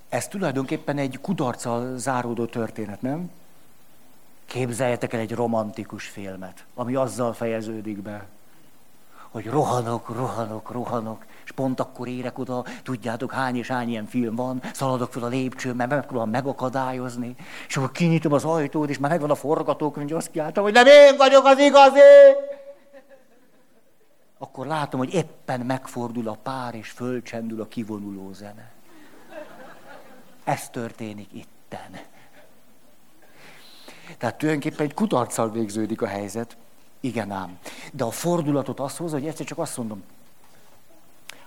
Ez 0.09 0.28
tulajdonképpen 0.28 0.99
egy 0.99 1.18
kudarccal 1.20 1.99
záródó 1.99 2.47
történet, 2.47 3.03
nem? 3.03 3.30
Képzeljetek 4.47 5.12
el 5.12 5.20
egy 5.20 5.34
romantikus 5.34 6.07
filmet, 6.07 6.64
ami 6.74 6.95
azzal 6.95 7.32
fejeződik 7.32 7.99
be, 7.99 8.26
hogy 9.31 9.47
rohanok, 9.47 10.09
rohanok, 10.09 10.70
rohanok, 10.70 11.24
és 11.45 11.53
pont 11.53 11.81
akkor 11.81 12.09
érek 12.09 12.39
oda, 12.39 12.64
tudjátok 12.83 13.33
hány 13.33 13.57
és 13.57 13.68
hány 13.68 13.89
ilyen 13.89 14.07
film 14.07 14.35
van, 14.35 14.62
szaladok 14.72 15.12
fel 15.12 15.22
a 15.22 15.26
lépcsőn, 15.26 15.76
mert 15.76 15.91
megpróbálom 15.91 16.31
megakadályozni, 16.31 17.35
és 17.68 17.76
akkor 17.76 17.93
kinyitom 17.93 18.33
az 18.33 18.45
ajtót, 18.45 18.89
és 18.89 18.99
már 18.99 19.11
megvan 19.11 19.31
a 19.31 19.35
forgatókönyv, 19.35 20.14
azt 20.14 20.31
kiálltam, 20.31 20.62
hogy 20.62 20.72
nem 20.72 20.87
én 20.87 21.16
vagyok 21.16 21.45
az 21.45 21.59
igazi! 21.59 22.01
Akkor 24.39 24.66
látom, 24.66 25.01
hogy 25.01 25.14
éppen 25.14 25.61
megfordul 25.61 26.29
a 26.29 26.39
pár, 26.43 26.74
és 26.74 26.91
fölcsendül 26.91 27.61
a 27.61 27.68
kivonuló 27.68 28.33
zene. 28.33 28.70
Ez 30.45 30.68
történik 30.68 31.29
itten. 31.33 32.01
Tehát 34.18 34.39
tulajdonképpen 34.39 34.87
egy 34.87 34.95
kutarccal 34.95 35.51
végződik 35.51 36.03
a 36.03 36.07
helyzet. 36.07 36.57
Igen 37.01 37.30
ám. 37.30 37.59
De 37.92 38.05
a 38.05 38.11
fordulatot 38.11 38.80
az 38.80 38.96
hozza, 38.96 39.14
hogy 39.14 39.26
egyszer 39.26 39.46
csak 39.46 39.59
azt 39.59 39.76
mondom, 39.76 40.03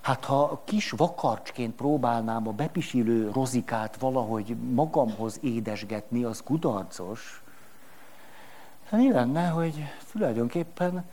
hát 0.02 0.26
ha 0.26 0.62
kis 0.66 0.91
vakarcsként 0.91 1.76
próbálnám 1.76 2.47
a 2.47 2.52
bepisilő 2.52 3.32
rozikát 3.32 3.97
valahogy 3.97 4.56
magamhoz 4.56 5.39
édesgetni, 5.41 6.24
az 6.24 6.41
kudarcos. 6.43 7.43
Hát 8.89 8.99
mi 8.99 9.12
lenne, 9.12 9.47
hogy 9.47 9.86
tulajdonképpen 10.12 11.06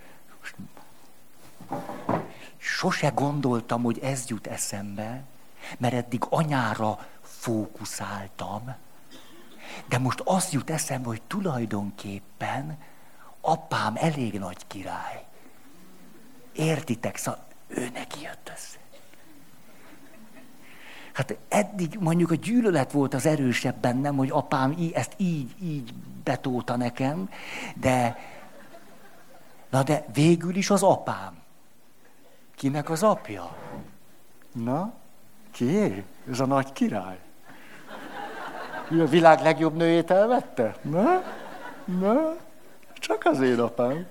sose 2.57 3.09
gondoltam, 3.09 3.83
hogy 3.83 3.99
ez 3.99 4.29
jut 4.29 4.47
eszembe, 4.47 5.23
mert 5.79 5.95
eddig 5.95 6.23
anyára 6.29 7.07
fókuszáltam, 7.21 8.75
de 9.89 9.99
most 9.99 10.23
azt 10.25 10.53
jut 10.53 10.71
eszembe, 10.71 11.09
hogy 11.09 11.23
tulajdonképpen 11.27 12.79
apám 13.51 13.95
elég 13.97 14.39
nagy 14.39 14.67
király. 14.67 15.25
Értitek? 16.53 17.17
Szóval 17.17 17.45
ő 17.69 17.89
neki 17.93 18.21
jött 18.23 18.51
össze. 18.55 18.77
Hát 21.13 21.37
eddig 21.49 21.97
mondjuk 22.01 22.31
a 22.31 22.35
gyűlölet 22.35 22.93
volt 22.93 23.15
az 23.15 23.27
erősebb 23.27 23.77
bennem, 23.77 24.17
hogy 24.17 24.31
apám 24.31 24.77
ezt 24.93 25.13
így, 25.17 25.55
így 25.63 25.95
betóta 26.25 26.77
nekem, 26.77 27.31
de, 27.75 28.19
na 29.71 29.83
de 29.83 30.05
végül 30.13 30.57
is 30.57 30.71
az 30.71 30.83
apám. 30.83 31.37
Kinek 32.55 32.91
az 32.91 33.03
apja? 33.03 33.57
Na, 34.53 34.93
ki? 35.51 36.05
Ez 36.31 36.41
a 36.41 36.47
nagy 36.47 36.73
király. 36.73 37.19
Ő 38.91 39.03
a 39.03 39.07
világ 39.07 39.41
legjobb 39.41 39.77
nőjét 39.77 40.11
elvette? 40.11 40.77
Na? 40.83 41.23
Na? 41.85 42.37
Csak 42.99 43.25
az 43.25 43.41
én 43.41 43.61
apám. 43.61 44.07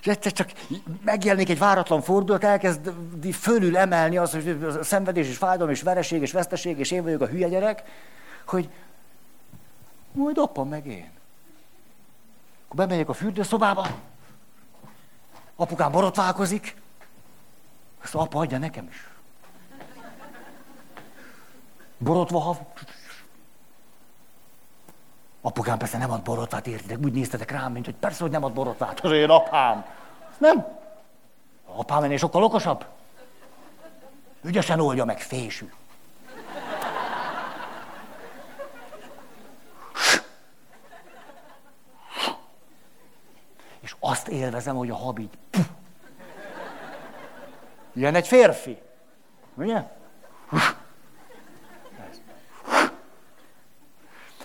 És 0.00 0.06
egyszer 0.06 0.32
csak 0.32 0.52
megjelenik 1.04 1.48
egy 1.48 1.58
váratlan 1.58 2.02
fordulat, 2.02 2.44
elkezd 2.44 2.92
fölül 3.32 3.76
emelni 3.76 4.16
az, 4.16 4.32
hogy 4.32 4.48
a 4.62 4.82
szenvedés 4.82 5.28
és 5.28 5.36
fájdalom 5.36 5.72
és 5.72 5.82
vereség 5.82 6.22
és 6.22 6.32
veszteség, 6.32 6.78
és 6.78 6.90
én 6.90 7.02
vagyok 7.02 7.20
a 7.20 7.26
hülye 7.26 7.48
gyerek, 7.48 7.82
hogy 8.46 8.68
majd 10.12 10.38
apa 10.38 10.64
meg 10.64 10.86
én. 10.86 11.10
Akkor 12.64 12.76
bemegyek 12.76 13.08
a 13.08 13.12
fürdőszobába, 13.12 13.86
apukám 15.56 15.92
borotválkozik, 15.92 16.74
azt 18.02 18.14
apa 18.14 18.38
adja 18.38 18.58
nekem 18.58 18.88
is. 18.90 19.08
Borotva, 21.98 22.72
Apukám 25.40 25.78
persze 25.78 25.98
nem 25.98 26.10
ad 26.10 26.22
borotvát, 26.22 26.66
értitek? 26.66 26.98
Úgy 27.04 27.12
néztetek 27.12 27.50
rám, 27.50 27.72
mint 27.72 27.84
hogy 27.84 27.94
persze, 27.94 28.22
hogy 28.22 28.30
nem 28.30 28.44
ad 28.44 28.52
borotvát. 28.52 29.00
Az 29.00 29.12
én 29.12 29.30
apám. 29.30 29.84
Nem. 30.38 30.66
Apám 31.66 32.02
ennél 32.02 32.16
sokkal 32.16 32.42
okosabb. 32.42 32.84
Ügyesen 34.42 34.80
oldja 34.80 35.04
meg, 35.04 35.20
fésű. 35.20 35.70
És 43.80 43.96
azt 44.00 44.28
élvezem, 44.28 44.76
hogy 44.76 44.90
a 44.90 44.96
hab 44.96 45.18
így... 45.18 45.38
Ilyen 47.92 48.14
egy 48.14 48.26
férfi. 48.26 48.78
Ugye? 49.54 49.82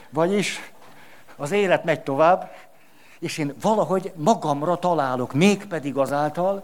Vagyis 0.09 0.73
az 1.35 1.51
élet 1.51 1.83
megy 1.83 2.01
tovább, 2.01 2.51
és 3.19 3.37
én 3.37 3.53
valahogy 3.61 4.13
magamra 4.15 4.75
találok, 4.75 5.33
mégpedig 5.33 5.97
azáltal, 5.97 6.63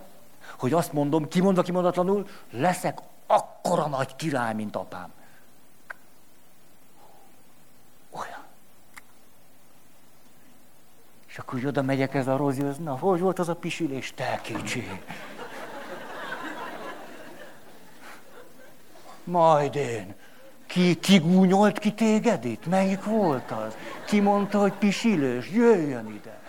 hogy 0.57 0.73
azt 0.73 0.93
mondom, 0.93 1.27
kimondva 1.27 1.61
kimondatlanul, 1.61 2.27
leszek 2.49 2.99
akkora 3.27 3.87
nagy 3.87 4.15
király, 4.15 4.53
mint 4.53 4.75
apám. 4.75 5.11
Olyan. 8.11 8.43
És 11.27 11.37
akkor 11.37 11.65
oda 11.65 11.81
megyek 11.81 12.13
ez 12.13 12.27
a 12.27 12.37
Rozihoz, 12.37 12.77
na, 12.77 12.97
hogy 12.97 13.19
volt 13.19 13.39
az 13.39 13.49
a 13.49 13.55
pisilés? 13.55 14.13
Te 14.13 14.39
kicsi. 14.43 15.01
Majd 19.23 19.75
én. 19.75 20.15
Ki, 20.71 20.99
ki 20.99 21.17
gúnyolt 21.17 21.79
ki 21.79 21.93
téged 21.93 22.45
itt? 22.45 22.65
Melyik 22.65 23.03
volt 23.03 23.51
az? 23.51 23.77
Ki 24.05 24.19
mondta, 24.19 24.59
hogy 24.59 24.73
pisilős? 24.73 25.49
Jöjjön 25.49 26.07
ide. 26.07 26.39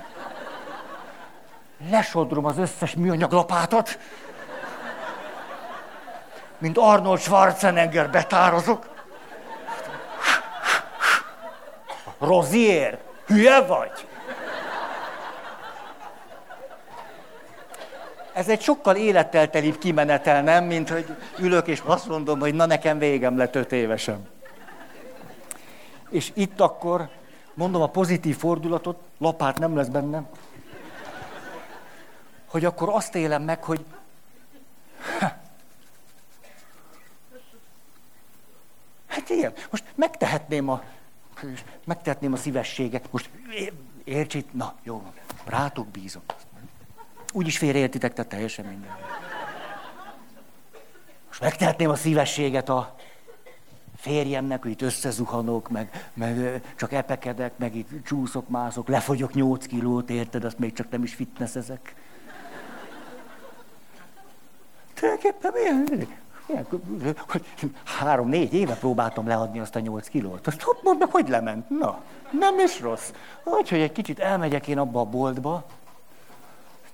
Lesodrom 1.91 2.45
az 2.45 2.59
összes 2.59 2.95
műanyag 2.95 3.33
lapátot, 3.33 3.99
mint 6.59 6.79
Arnold 6.79 7.21
Schwarzenegger 7.21 8.11
betározok. 8.11 8.89
Rozier, 12.19 12.99
hülye 13.27 13.61
vagy? 13.61 14.07
Ez 18.33 18.49
egy 18.49 18.61
sokkal 18.61 18.97
élettel 18.97 19.51
telibb 19.51 19.79
kimenetel, 19.79 20.43
nem? 20.43 20.65
Mint 20.65 20.89
hogy 20.89 21.17
ülök 21.39 21.67
és 21.67 21.83
azt 21.85 22.09
mondom, 22.09 22.41
hogy 22.41 22.55
na 22.55 22.67
nekem 22.67 22.99
végem 22.99 23.37
lett 23.37 23.55
öt 23.55 23.73
évesen. 23.73 24.29
És 26.11 26.31
itt 26.35 26.61
akkor 26.61 27.09
mondom 27.55 27.83
a 27.83 27.87
pozitív 27.87 28.37
fordulatot, 28.37 28.99
lapát 29.19 29.59
nem 29.59 29.77
lesz 29.77 29.87
benne, 29.87 30.23
hogy 32.47 32.65
akkor 32.65 32.89
azt 32.89 33.15
élem 33.15 33.43
meg, 33.43 33.65
hogy 33.65 33.85
Hát 39.07 39.31
igen, 39.31 39.53
most 39.71 39.85
megtehetném 39.95 40.69
a, 40.69 40.83
megtehetném 41.85 42.33
a 42.33 42.37
szívességet. 42.37 43.09
Most 43.11 43.31
értsit, 44.05 44.55
na 44.55 44.75
jó, 44.83 45.13
rátok 45.45 45.89
bízom. 45.89 46.23
Úgyis 47.33 47.59
félreértitek, 47.59 48.13
tehát 48.13 48.31
teljesen 48.31 48.65
minden. 48.65 48.97
Most 51.27 51.41
megtehetném 51.41 51.91
a 51.91 51.95
szívességet 51.95 52.69
a 52.69 52.95
férjemnek, 53.97 54.63
hogy 54.63 54.71
itt 54.71 54.83
összezuhanok, 54.83 55.69
meg, 55.69 56.11
meg 56.15 56.63
csak 56.77 56.93
epekedek, 56.93 57.53
meg 57.57 57.77
itt 57.77 58.05
csúszok, 58.05 58.49
mászok, 58.49 58.89
lefogyok 58.89 59.35
8 59.35 59.67
kilót, 59.67 60.11
érted, 60.11 60.45
azt 60.45 60.59
még 60.59 60.73
csak 60.73 60.91
nem 60.91 61.03
is 61.03 61.15
fitness 61.15 61.55
ezek. 61.55 61.95
Tulajdonképpen 64.95 65.53
milyen? 65.55 66.09
hogy 67.29 67.45
három-négy 67.85 68.55
éve 68.55 68.75
próbáltam 68.75 69.27
leadni 69.27 69.59
azt 69.59 69.77
a 69.77 69.81
nyolc 69.81 70.09
kilót. 70.09 70.47
Azt 70.47 70.63
hopp, 70.63 70.83
mondd 70.83 70.99
meg, 70.99 71.11
hogy 71.11 71.29
lement. 71.29 71.71
Na, 71.71 72.03
nem 72.31 72.59
is 72.59 72.81
rossz. 72.81 73.11
Úgyhogy 73.45 73.81
egy 73.81 73.93
kicsit 73.93 74.19
elmegyek 74.19 74.69
én 74.69 74.79
abba 74.79 75.01
a 75.01 75.05
boltba, 75.05 75.67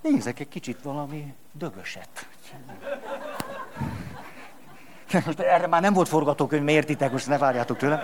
nézek 0.01 0.41
egy 0.41 0.49
kicsit 0.49 0.83
valami 0.83 1.35
dögöset. 1.53 2.27
Most 5.27 5.41
erre 5.41 5.67
már 5.67 5.81
nem 5.81 5.93
volt 5.93 6.09
forgatókönyv, 6.09 6.69
értitek, 6.69 7.13
most 7.13 7.27
ne 7.27 7.39
várjátok 7.39 7.77
tőlem. 7.77 8.01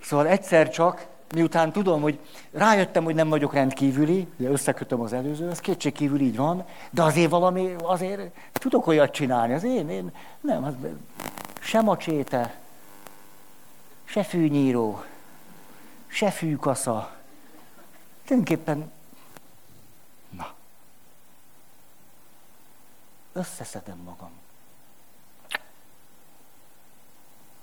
Szóval 0.00 0.26
egyszer 0.26 0.70
csak, 0.70 1.06
miután 1.34 1.72
tudom, 1.72 2.00
hogy 2.00 2.18
rájöttem, 2.52 3.04
hogy 3.04 3.14
nem 3.14 3.28
vagyok 3.28 3.54
rendkívüli, 3.54 4.26
ugye 4.38 4.48
összekötöm 4.48 5.00
az 5.00 5.12
előző, 5.12 5.50
ez 5.50 5.60
kétségkívül 5.60 6.20
így 6.20 6.36
van, 6.36 6.64
de 6.90 7.02
azért 7.02 7.30
valami, 7.30 7.74
azért 7.82 8.20
tudok 8.52 8.86
olyat 8.86 9.12
csinálni, 9.12 9.52
az 9.52 9.64
én, 9.64 9.88
én 9.88 10.12
nem, 10.40 10.64
az, 10.64 10.74
se 11.60 11.80
macséte, 11.80 12.54
se 14.04 14.22
fűnyíró, 14.22 15.02
se 16.06 16.30
fűkasza, 16.30 17.10
Tulajdonképpen, 18.30 18.90
na, 20.30 20.54
összeszedem 23.32 23.98
magam. 23.98 24.30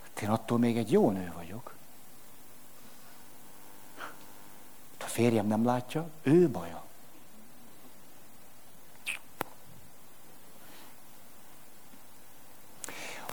Hát 0.04 0.22
én 0.22 0.30
attól 0.30 0.58
még 0.58 0.78
egy 0.78 0.92
jó 0.92 1.12
nő 1.12 1.32
vagyok. 1.36 1.74
Hát, 3.98 5.04
A 5.04 5.06
férjem 5.06 5.48
nem 5.48 5.66
látja, 5.66 6.10
ő 6.22 6.50
baja. 6.50 6.84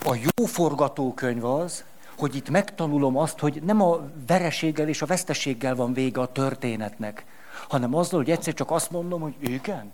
A 0.05 0.14
jó 0.14 0.47
forgatókönyv 0.47 1.45
az, 1.45 1.85
hogy 2.19 2.37
itt 2.37 2.51
megtanulom 2.51 3.17
azt, 3.17 3.39
hogy 3.39 3.62
nem 3.62 3.83
a 3.83 4.01
vereséggel 4.27 4.89
és 4.89 5.03
a 5.03 5.07
veszteséggel 5.07 5.75
van 5.75 5.93
vége 5.93 6.21
a 6.21 6.33
történetnek, 6.33 7.25
hanem 7.69 7.95
azzal, 7.95 8.19
hogy 8.19 8.31
egyszer 8.31 8.55
csak 8.55 8.71
azt 8.71 8.91
mondom, 8.91 9.21
hogy 9.21 9.35
igen, 9.41 9.93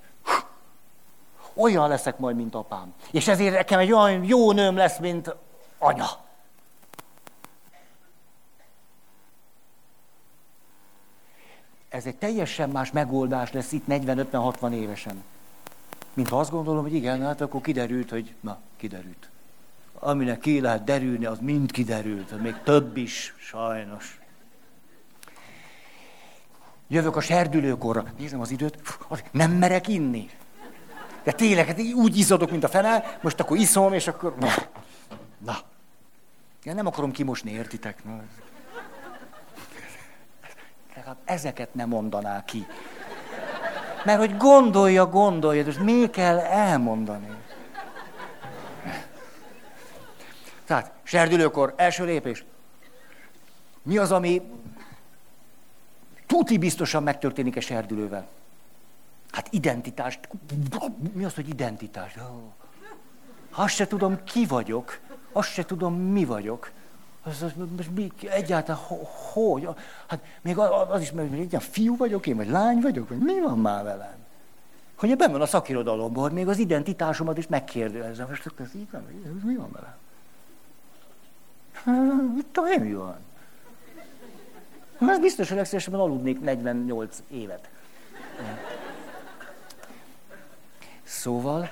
olyan 1.55 1.89
leszek 1.89 2.19
majd, 2.19 2.37
mint 2.37 2.55
apám. 2.55 2.95
És 3.11 3.29
ezért 3.29 3.55
nekem 3.55 3.79
egy 3.79 3.93
olyan 3.93 4.25
jó 4.25 4.53
nőm 4.53 4.77
lesz, 4.77 4.99
mint 4.99 5.35
anya. 5.79 6.07
Ez 11.89 12.07
egy 12.07 12.17
teljesen 12.17 12.71
más 12.71 12.91
megoldás 12.91 13.53
lesz 13.53 13.73
itt 13.73 13.85
40-50-60 13.89 14.73
évesen. 14.73 15.25
Mint 16.15 16.29
ha 16.29 16.39
azt 16.39 16.51
gondolom, 16.51 16.83
hogy 16.83 16.95
igen, 16.95 17.23
hát 17.23 17.41
akkor 17.41 17.61
kiderült, 17.61 18.11
hogy 18.11 18.35
na, 18.41 18.59
kiderült. 18.77 19.31
Aminek 20.03 20.39
ki 20.39 20.61
lehet 20.61 20.85
derülni, 20.85 21.25
az 21.25 21.39
mind 21.39 21.71
kiderült, 21.71 22.43
még 22.43 22.55
több 22.65 22.97
is, 22.97 23.35
sajnos. 23.39 24.21
Jövök 26.89 27.17
a 27.17 27.21
serdülőkorra, 27.21 28.05
nézem 28.19 28.41
az 28.41 28.51
időt, 28.51 28.99
nem 29.31 29.51
merek 29.51 29.89
inni. 29.89 30.31
De 31.23 31.33
tényleg, 31.33 31.67
hát 31.67 31.81
úgy 31.95 32.19
izzadok, 32.19 32.51
mint 32.51 32.65
a 32.65 32.69
fene, 32.69 33.19
most 33.23 33.41
akkor 33.41 33.57
iszom, 33.57 33.93
és 33.93 34.07
akkor... 34.07 34.35
Na, 34.39 34.49
na. 35.39 35.57
Én 36.63 36.75
nem 36.75 36.87
akarom 36.87 37.11
kimosni, 37.11 37.51
értitek? 37.51 38.05
Na. 38.05 38.21
Legalább 40.95 41.19
ezeket 41.25 41.75
nem 41.75 41.89
mondaná 41.89 42.45
ki. 42.45 42.67
Mert 44.05 44.19
hogy 44.19 44.37
gondolja, 44.37 45.07
gondolja, 45.07 45.65
és 45.65 45.79
mi 45.79 46.11
kell 46.11 46.39
elmondani? 46.39 47.40
Tehát, 50.71 50.93
serdülőkor, 51.03 51.75
első 51.77 52.05
lépés. 52.05 52.45
Mi 53.83 53.99
az, 53.99 54.13
ami 54.13 54.43
tuti 56.27 56.59
biztosan 56.59 57.03
megtörténik 57.03 57.57
a 57.57 57.61
serdülővel? 57.61 58.27
Hát 59.31 59.49
identitást. 59.51 60.29
Mi 61.13 61.25
az, 61.25 61.35
hogy 61.35 61.49
identitás? 61.49 62.17
Azt 63.51 63.75
se 63.75 63.87
tudom, 63.87 64.25
ki 64.25 64.47
vagyok. 64.47 64.99
Azt 65.33 65.53
se 65.53 65.65
tudom, 65.65 65.95
mi 65.95 66.25
vagyok. 66.25 66.71
Az, 67.23 67.43
az, 67.43 67.53
most 67.77 67.91
mi, 67.95 68.13
egyáltalán 68.21 68.83
hogy? 69.33 69.69
Hát 70.07 70.25
még 70.41 70.59
az 70.59 71.01
is, 71.01 71.11
hogy 71.11 71.49
egy 71.51 71.63
fiú 71.63 71.97
vagyok 71.97 72.27
én, 72.27 72.37
vagy 72.37 72.49
lány 72.49 72.81
vagyok, 72.81 73.09
vagy 73.09 73.19
mi 73.19 73.41
van 73.41 73.59
már 73.59 73.85
velem? 73.85 74.17
Hogy 74.95 75.11
ebben 75.11 75.33
van 75.33 75.41
a 75.41 75.47
szakirodalomban, 75.47 76.23
hogy 76.23 76.33
még 76.33 76.49
az 76.49 76.59
identitásomat 76.59 77.39
is 77.39 77.47
megkérdezem. 77.47 78.29
Most 78.29 78.53
ez 78.61 78.75
így 78.75 78.91
van, 78.91 79.03
mi 79.45 79.55
van 79.55 79.71
velem? 79.73 79.95
Mit 82.35 82.47
tudom 82.53 82.83
mi 82.83 82.93
van? 82.93 83.19
Hát 84.99 85.21
biztos, 85.21 85.49
hogy 85.49 85.57
legszívesebben 85.57 86.01
aludnék 86.01 86.41
48 86.41 87.23
évet. 87.29 87.69
Szóval 91.03 91.71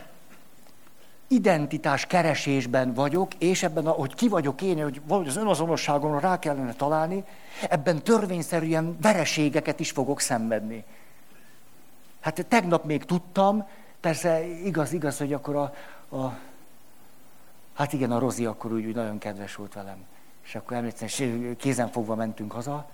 identitás 1.29 2.07
keresésben 2.07 2.95
vagyok, 2.95 3.35
és 3.35 3.63
ebben, 3.63 3.87
a, 3.87 3.91
hogy 3.91 4.15
ki 4.15 4.29
vagyok 4.29 4.63
én, 4.63 4.83
hogy 4.83 5.01
valahogy 5.07 5.29
az 5.29 5.37
önazonosságomra 5.37 6.19
rá 6.19 6.39
kellene 6.39 6.73
találni, 6.73 7.25
ebben 7.69 8.03
törvényszerűen 8.03 8.97
vereségeket 9.01 9.81
is 9.81 9.91
fogok 9.91 10.21
szenvedni. 10.21 10.85
Hát 12.21 12.47
tegnap 12.49 12.85
még 12.85 13.05
tudtam, 13.05 13.69
persze 14.01 14.47
igaz, 14.47 14.93
igaz, 14.93 15.19
hogy 15.19 15.33
akkor 15.33 15.57
a, 15.57 15.75
a 16.17 16.39
hát 17.79 17.93
igen, 17.93 18.13
a 18.13 18.19
Rozi 18.19 18.47
akkor 18.47 18.73
úgy, 18.73 18.87
úgy 18.87 18.95
nagyon 18.95 19.19
kedves 19.19 19.55
volt 19.55 19.75
velem. 19.75 20.07
És 20.45 20.55
akkor 20.55 20.77
emlékszem, 20.77 21.07
és 21.07 21.57
kézen 21.57 21.89
fogva 21.89 22.15
mentünk 22.15 22.53
haza, 22.53 22.91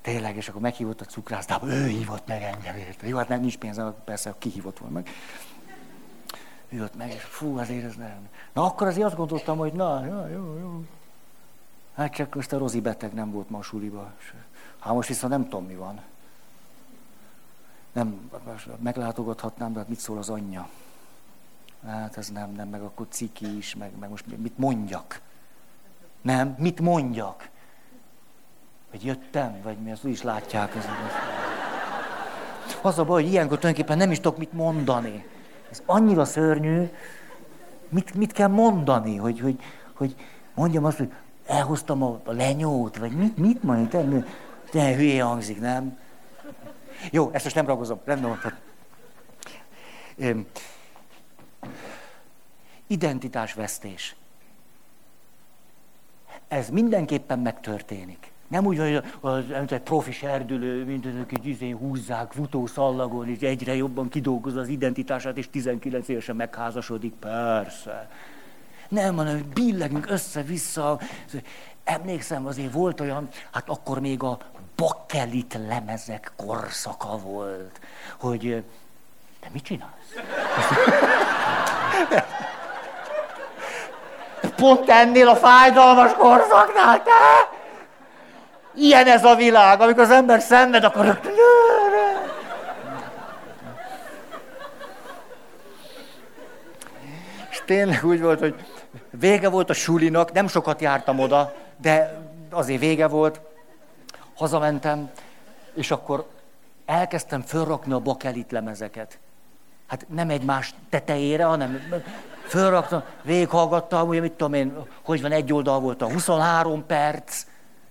tényleg, 0.00 0.36
és 0.36 0.48
akkor 0.48 0.60
meghívott 0.60 1.00
a 1.00 1.04
cukrászdába, 1.04 1.66
ő 1.66 1.86
hívott 1.86 2.26
meg 2.26 2.42
engem, 2.42 2.76
érte. 2.76 3.08
Jó, 3.08 3.16
hát 3.16 3.28
nem 3.28 3.40
nincs 3.40 3.58
pénzem, 3.58 3.94
persze 4.04 4.34
ki 4.38 4.48
hívott 4.48 4.78
volna 4.78 4.94
meg 4.94 5.08
jött 6.68 6.96
meg, 6.96 7.12
és 7.12 7.22
fú, 7.22 7.58
azért 7.58 7.84
ez 7.84 7.94
nem. 7.94 8.28
Na 8.52 8.64
akkor 8.64 8.86
azért 8.86 9.06
azt 9.06 9.16
gondoltam, 9.16 9.58
hogy 9.58 9.72
na, 9.72 10.06
jó, 10.06 10.26
jó, 10.26 10.58
jó. 10.58 10.84
Hát 11.94 12.14
csak 12.14 12.34
most 12.34 12.52
a 12.52 12.58
Rozi 12.58 12.80
beteg 12.80 13.12
nem 13.12 13.30
volt 13.30 13.50
ma 13.50 13.58
a 13.58 13.62
suliba. 13.62 14.12
Hát 14.78 14.94
most 14.94 15.08
viszont 15.08 15.32
nem 15.32 15.42
tudom, 15.42 15.64
mi 15.64 15.74
van. 15.74 16.00
Nem, 17.92 18.30
meglátogathatnám, 18.78 19.72
de 19.72 19.78
hát 19.78 19.88
mit 19.88 19.98
szól 19.98 20.18
az 20.18 20.28
anyja? 20.28 20.68
Hát 21.86 22.16
ez 22.16 22.28
nem, 22.28 22.52
nem, 22.52 22.68
meg 22.68 22.82
akkor 22.82 23.06
ciki 23.08 23.56
is, 23.56 23.74
meg, 23.74 23.90
meg 23.98 24.08
most 24.10 24.24
mit 24.36 24.58
mondjak? 24.58 25.20
Nem, 26.22 26.54
mit 26.58 26.80
mondjak? 26.80 27.48
Hogy 28.90 29.04
jöttem, 29.04 29.60
vagy 29.62 29.78
mi, 29.78 29.90
azt 29.90 30.04
úgy 30.04 30.10
is 30.10 30.22
látják. 30.22 30.76
Az, 30.76 30.84
az 32.82 32.98
a 32.98 33.04
baj, 33.04 33.22
hogy 33.22 33.32
ilyenkor 33.32 33.58
tulajdonképpen 33.58 33.98
nem 33.98 34.10
is 34.10 34.20
tudok 34.20 34.38
mit 34.38 34.52
mondani. 34.52 35.26
Ez 35.70 35.82
annyira 35.86 36.24
szörnyű, 36.24 36.88
mit, 37.88 38.14
mit 38.14 38.32
kell 38.32 38.48
mondani, 38.48 39.16
hogy, 39.16 39.40
hogy, 39.40 39.60
hogy 39.94 40.14
mondjam 40.54 40.84
azt, 40.84 40.96
hogy 40.96 41.12
elhoztam 41.46 42.02
a, 42.02 42.20
a 42.24 42.32
lenyót, 42.32 42.96
vagy 42.96 43.12
mit, 43.12 43.36
mit 43.36 43.62
mondani, 43.62 43.88
te, 43.88 44.26
te 44.70 44.94
hülye 44.94 45.22
hangzik, 45.22 45.60
nem? 45.60 45.98
Jó, 47.10 47.30
ezt 47.32 47.44
most 47.44 47.56
nem 47.56 47.66
ragozom, 47.66 48.00
rendben 48.04 48.38
van. 48.42 48.52
Identitásvesztés. 52.86 54.16
Ez 56.48 56.68
mindenképpen 56.68 57.38
megtörténik. 57.38 58.30
Nem 58.48 58.66
úgy, 58.66 58.78
hogy 58.78 58.94
az, 59.20 59.44
az 59.50 59.72
egy 59.72 59.80
profi 59.80 60.12
serdülő, 60.12 60.84
mint 60.84 61.06
így 61.32 61.46
izén 61.46 61.76
húzzák 61.76 62.32
futószallagon, 62.32 63.28
és 63.28 63.40
egyre 63.40 63.74
jobban 63.74 64.08
kidolgoz 64.08 64.56
az 64.56 64.68
identitását, 64.68 65.36
és 65.36 65.50
19 65.50 66.08
évesen 66.08 66.36
megházasodik, 66.36 67.12
persze. 67.12 68.10
Nem, 68.88 69.16
hanem 69.16 69.50
billegünk 69.54 70.10
össze-vissza. 70.10 71.00
Emlékszem, 71.84 72.46
azért 72.46 72.72
volt 72.72 73.00
olyan, 73.00 73.28
hát 73.50 73.68
akkor 73.68 74.00
még 74.00 74.22
a 74.22 74.38
bakkelit 74.76 75.58
lemezek 75.68 76.32
korszaka 76.36 77.18
volt, 77.18 77.80
hogy 78.18 78.62
te 79.40 79.48
mit 79.52 79.62
csinálsz? 79.62 79.99
Pont 84.56 84.90
ennél 84.90 85.28
a 85.28 85.36
fájdalmas 85.36 86.12
korszaknál, 86.12 87.02
te? 87.02 87.10
Ilyen 88.74 89.06
ez 89.06 89.24
a 89.24 89.34
világ, 89.34 89.80
amikor 89.80 90.02
az 90.02 90.10
ember 90.10 90.40
szenved, 90.40 90.84
akkor... 90.84 91.20
És 97.50 97.62
tényleg 97.64 98.04
úgy 98.04 98.20
volt, 98.20 98.38
hogy 98.38 98.54
vége 99.10 99.48
volt 99.48 99.70
a 99.70 99.74
sulinak, 99.74 100.32
nem 100.32 100.48
sokat 100.48 100.80
jártam 100.80 101.18
oda, 101.18 101.52
de 101.76 102.20
azért 102.50 102.80
vége 102.80 103.06
volt. 103.06 103.40
Hazamentem, 104.36 105.10
és 105.74 105.90
akkor 105.90 106.26
elkezdtem 106.86 107.42
fölrakni 107.42 107.92
a 107.92 107.98
bakelit 107.98 108.50
lemezeket. 108.50 109.18
Hát 109.90 110.06
nem 110.08 110.30
egymás 110.30 110.74
tetejére, 110.88 111.44
hanem 111.44 111.80
fölraktam, 112.46 113.02
végighallgattam, 113.22 114.08
ugye 114.08 114.20
mit 114.20 114.32
tudom 114.32 114.52
én, 114.52 114.86
hogy 115.02 115.22
van, 115.22 115.32
egy 115.32 115.52
oldal 115.52 115.80
volt 115.80 116.02
a 116.02 116.12
23 116.12 116.86
perc, 116.86 117.46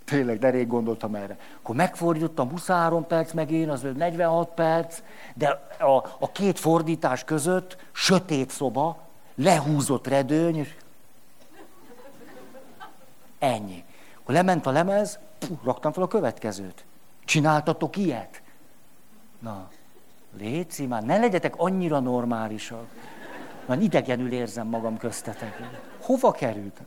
Tényleg, 0.06 0.40
de 0.40 0.50
rég 0.50 0.68
gondoltam 0.68 1.16
erre. 1.16 1.38
Akkor 1.62 1.76
megfordítottam 1.76 2.50
23 2.50 3.08
perc, 3.08 3.32
meg 3.32 3.52
én, 3.52 3.70
az 3.70 3.86
46 3.96 4.50
perc, 4.50 5.02
de 5.36 5.68
a, 5.80 6.16
a 6.20 6.32
két 6.32 6.60
fordítás 6.60 7.24
között 7.24 7.78
sötét 7.92 8.50
szoba, 8.50 8.98
lehúzott 9.36 10.08
redőny, 10.08 10.58
és 10.58 10.76
ennyi. 13.40 13.84
Akkor 14.22 14.34
lement 14.34 14.66
a 14.66 14.72
lemez, 14.72 15.20
pú, 15.40 15.60
raktam 15.64 15.92
fel 15.92 16.04
a 16.04 16.08
következőt. 16.08 16.86
Csináltatok 17.26 17.98
ilyet? 17.98 18.42
Na, 19.40 19.68
léci 20.38 20.86
már, 20.86 21.04
ne 21.04 21.18
legyetek 21.18 21.54
annyira 21.58 22.00
normálisak. 22.00 22.86
Már 23.66 23.82
idegenül 23.82 24.32
érzem 24.32 24.68
magam 24.68 24.98
köztetek. 24.98 25.60
Hova 26.02 26.32
kerültem? 26.32 26.86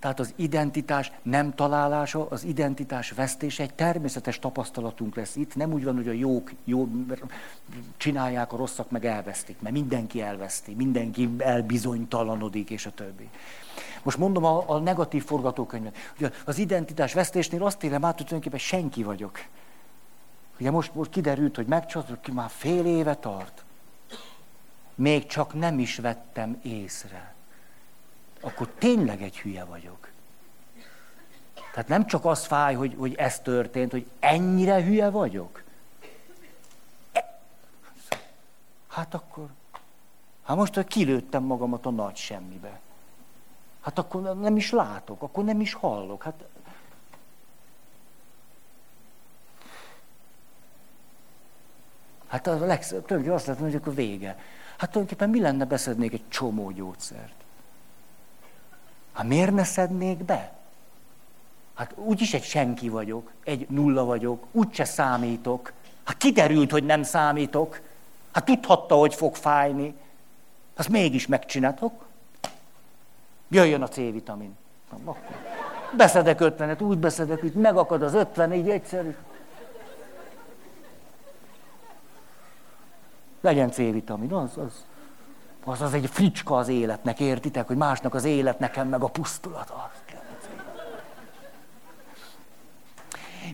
Tehát 0.00 0.20
az 0.20 0.32
identitás 0.36 1.12
nem 1.22 1.54
találása, 1.54 2.28
az 2.28 2.44
identitás 2.44 3.10
vesztése 3.10 3.62
egy 3.62 3.74
természetes 3.74 4.38
tapasztalatunk 4.38 5.16
lesz 5.16 5.36
itt. 5.36 5.54
Nem 5.56 5.72
úgy 5.72 5.84
van, 5.84 5.94
hogy 5.94 6.08
a 6.08 6.12
jók 6.12 6.52
jó, 6.64 6.88
csinálják, 7.96 8.52
a 8.52 8.56
rosszak 8.56 8.90
meg 8.90 9.04
elvesztik, 9.04 9.60
mert 9.60 9.74
mindenki 9.74 10.20
elveszti, 10.22 10.74
mindenki 10.74 11.30
elbizonytalanodik, 11.38 12.70
és 12.70 12.86
a 12.86 12.90
többi. 12.90 13.28
Most 14.02 14.18
mondom 14.18 14.44
a, 14.44 14.64
a 14.66 14.78
negatív 14.78 15.24
forgatókönyvet. 15.24 15.96
Ugye 16.18 16.30
az 16.44 16.58
identitás 16.58 17.12
vesztésnél 17.12 17.64
azt 17.64 17.84
élem 17.84 18.04
át, 18.04 18.16
hogy 18.16 18.26
tulajdonképpen 18.26 18.66
senki 18.66 19.02
vagyok. 19.02 19.38
Ugye 20.60 20.70
most, 20.70 20.94
most 20.94 21.10
kiderült, 21.10 21.56
hogy 21.56 21.66
megcsatlakozott, 21.66 22.20
ki 22.20 22.32
már 22.32 22.50
fél 22.50 22.86
éve 22.86 23.14
tart. 23.14 23.64
Még 24.94 25.26
csak 25.26 25.54
nem 25.54 25.78
is 25.78 25.96
vettem 25.96 26.60
észre. 26.62 27.34
Akkor 28.40 28.68
tényleg 28.78 29.22
egy 29.22 29.38
hülye 29.38 29.64
vagyok. 29.64 30.08
Tehát 31.72 31.88
nem 31.88 32.06
csak 32.06 32.24
az 32.24 32.46
fáj, 32.46 32.74
hogy, 32.74 32.94
hogy 32.98 33.14
ez 33.14 33.40
történt, 33.40 33.90
hogy 33.90 34.06
ennyire 34.18 34.82
hülye 34.82 35.10
vagyok. 35.10 35.62
Hát 38.88 39.14
akkor, 39.14 39.48
hát 40.42 40.56
most 40.56 40.74
hogy 40.74 40.86
kilőttem 40.86 41.42
magamat 41.42 41.86
a 41.86 41.90
nagy 41.90 42.16
semmibe. 42.16 42.80
Hát 43.80 43.98
akkor 43.98 44.38
nem 44.38 44.56
is 44.56 44.70
látok, 44.70 45.22
akkor 45.22 45.44
nem 45.44 45.60
is 45.60 45.72
hallok. 45.72 46.22
Hát 46.22 46.44
Hát 52.30 52.46
a 52.46 52.66
legszebb, 52.66 53.06
tulajdonképpen 53.06 53.34
azt 53.34 53.46
lehet 53.46 53.62
hogy 53.62 53.74
akkor 53.74 53.94
vége. 53.94 54.38
Hát 54.76 54.90
tulajdonképpen 54.90 55.30
mi 55.30 55.40
lenne, 55.40 55.64
beszednék 55.64 56.12
egy 56.12 56.22
csomó 56.28 56.70
gyógyszert? 56.70 57.34
Hát 59.12 59.26
miért 59.26 59.52
ne 59.52 59.64
szednék 59.64 60.24
be? 60.24 60.52
Hát 61.74 61.92
úgyis 61.96 62.34
egy 62.34 62.42
senki 62.42 62.88
vagyok, 62.88 63.30
egy 63.44 63.66
nulla 63.68 64.04
vagyok, 64.04 64.46
úgyse 64.52 64.84
számítok. 64.84 65.72
Hát 66.04 66.16
kiderült, 66.16 66.70
hogy 66.70 66.84
nem 66.84 67.02
számítok. 67.02 67.80
Hát 68.32 68.44
tudhatta, 68.44 68.94
hogy 68.94 69.14
fog 69.14 69.34
fájni. 69.34 69.94
Azt 70.76 70.88
mégis 70.88 71.26
megcsináltok. 71.26 72.04
Jöjjön 73.48 73.82
a 73.82 73.88
C-vitamin. 73.88 74.56
Beszedek 75.96 76.40
ötvenet, 76.40 76.80
úgy 76.80 76.98
beszedek, 76.98 77.40
hogy 77.40 77.52
megakad 77.52 78.02
az 78.02 78.14
ötven, 78.14 78.52
így 78.52 78.68
egyszerű. 78.68 79.14
Legyen 83.40 83.70
C-vitamin, 83.70 84.32
az, 84.32 84.50
az, 84.56 84.84
az, 85.64 85.80
az 85.80 85.94
egy 85.94 86.06
fricska 86.06 86.56
az 86.56 86.68
életnek, 86.68 87.20
értitek, 87.20 87.66
hogy 87.66 87.76
másnak 87.76 88.14
az 88.14 88.24
élet, 88.24 88.58
nekem 88.58 88.88
meg 88.88 89.02
a 89.02 89.08
pusztulat. 89.08 89.70
Az. 89.70 90.00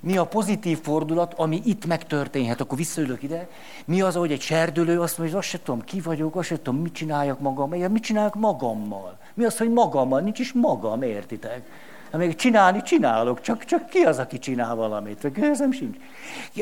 Mi 0.03 0.16
a 0.16 0.24
pozitív 0.24 0.80
fordulat, 0.80 1.34
ami 1.34 1.61
itt 1.64 1.87
megtörténhet? 1.87 2.61
Akkor 2.61 2.78
visszaülök 2.78 3.22
ide. 3.22 3.49
Mi 3.84 4.01
az, 4.01 4.14
hogy 4.14 4.32
egy 4.32 4.41
serdülő 4.41 5.01
azt 5.01 5.18
mondja, 5.18 5.37
hogy 5.37 5.45
azt 5.45 5.53
se 5.53 5.62
tudom, 5.62 5.80
ki 5.80 6.01
vagyok, 6.01 6.37
azt 6.37 6.49
se 6.49 6.57
tudom, 6.57 6.80
mit 6.80 6.93
csináljak 6.93 7.41
magam. 7.41 7.70
Mit 7.70 8.03
csináljak 8.03 8.34
magammal? 8.34 9.18
Mi 9.34 9.45
az, 9.45 9.59
hogy 9.59 9.70
magammal? 9.70 10.20
Nincs 10.20 10.39
is 10.39 10.53
magam, 10.53 11.03
értitek? 11.03 11.66
Hát 12.11 12.20
még 12.20 12.34
csinálni 12.34 12.82
csinálok, 12.82 13.40
csak, 13.40 13.64
csak 13.64 13.88
ki 13.88 13.98
az, 13.98 14.18
aki 14.18 14.38
csinál 14.38 14.74
valamit? 14.74 15.28
Közöm 15.32 15.72
sincs. 15.72 15.96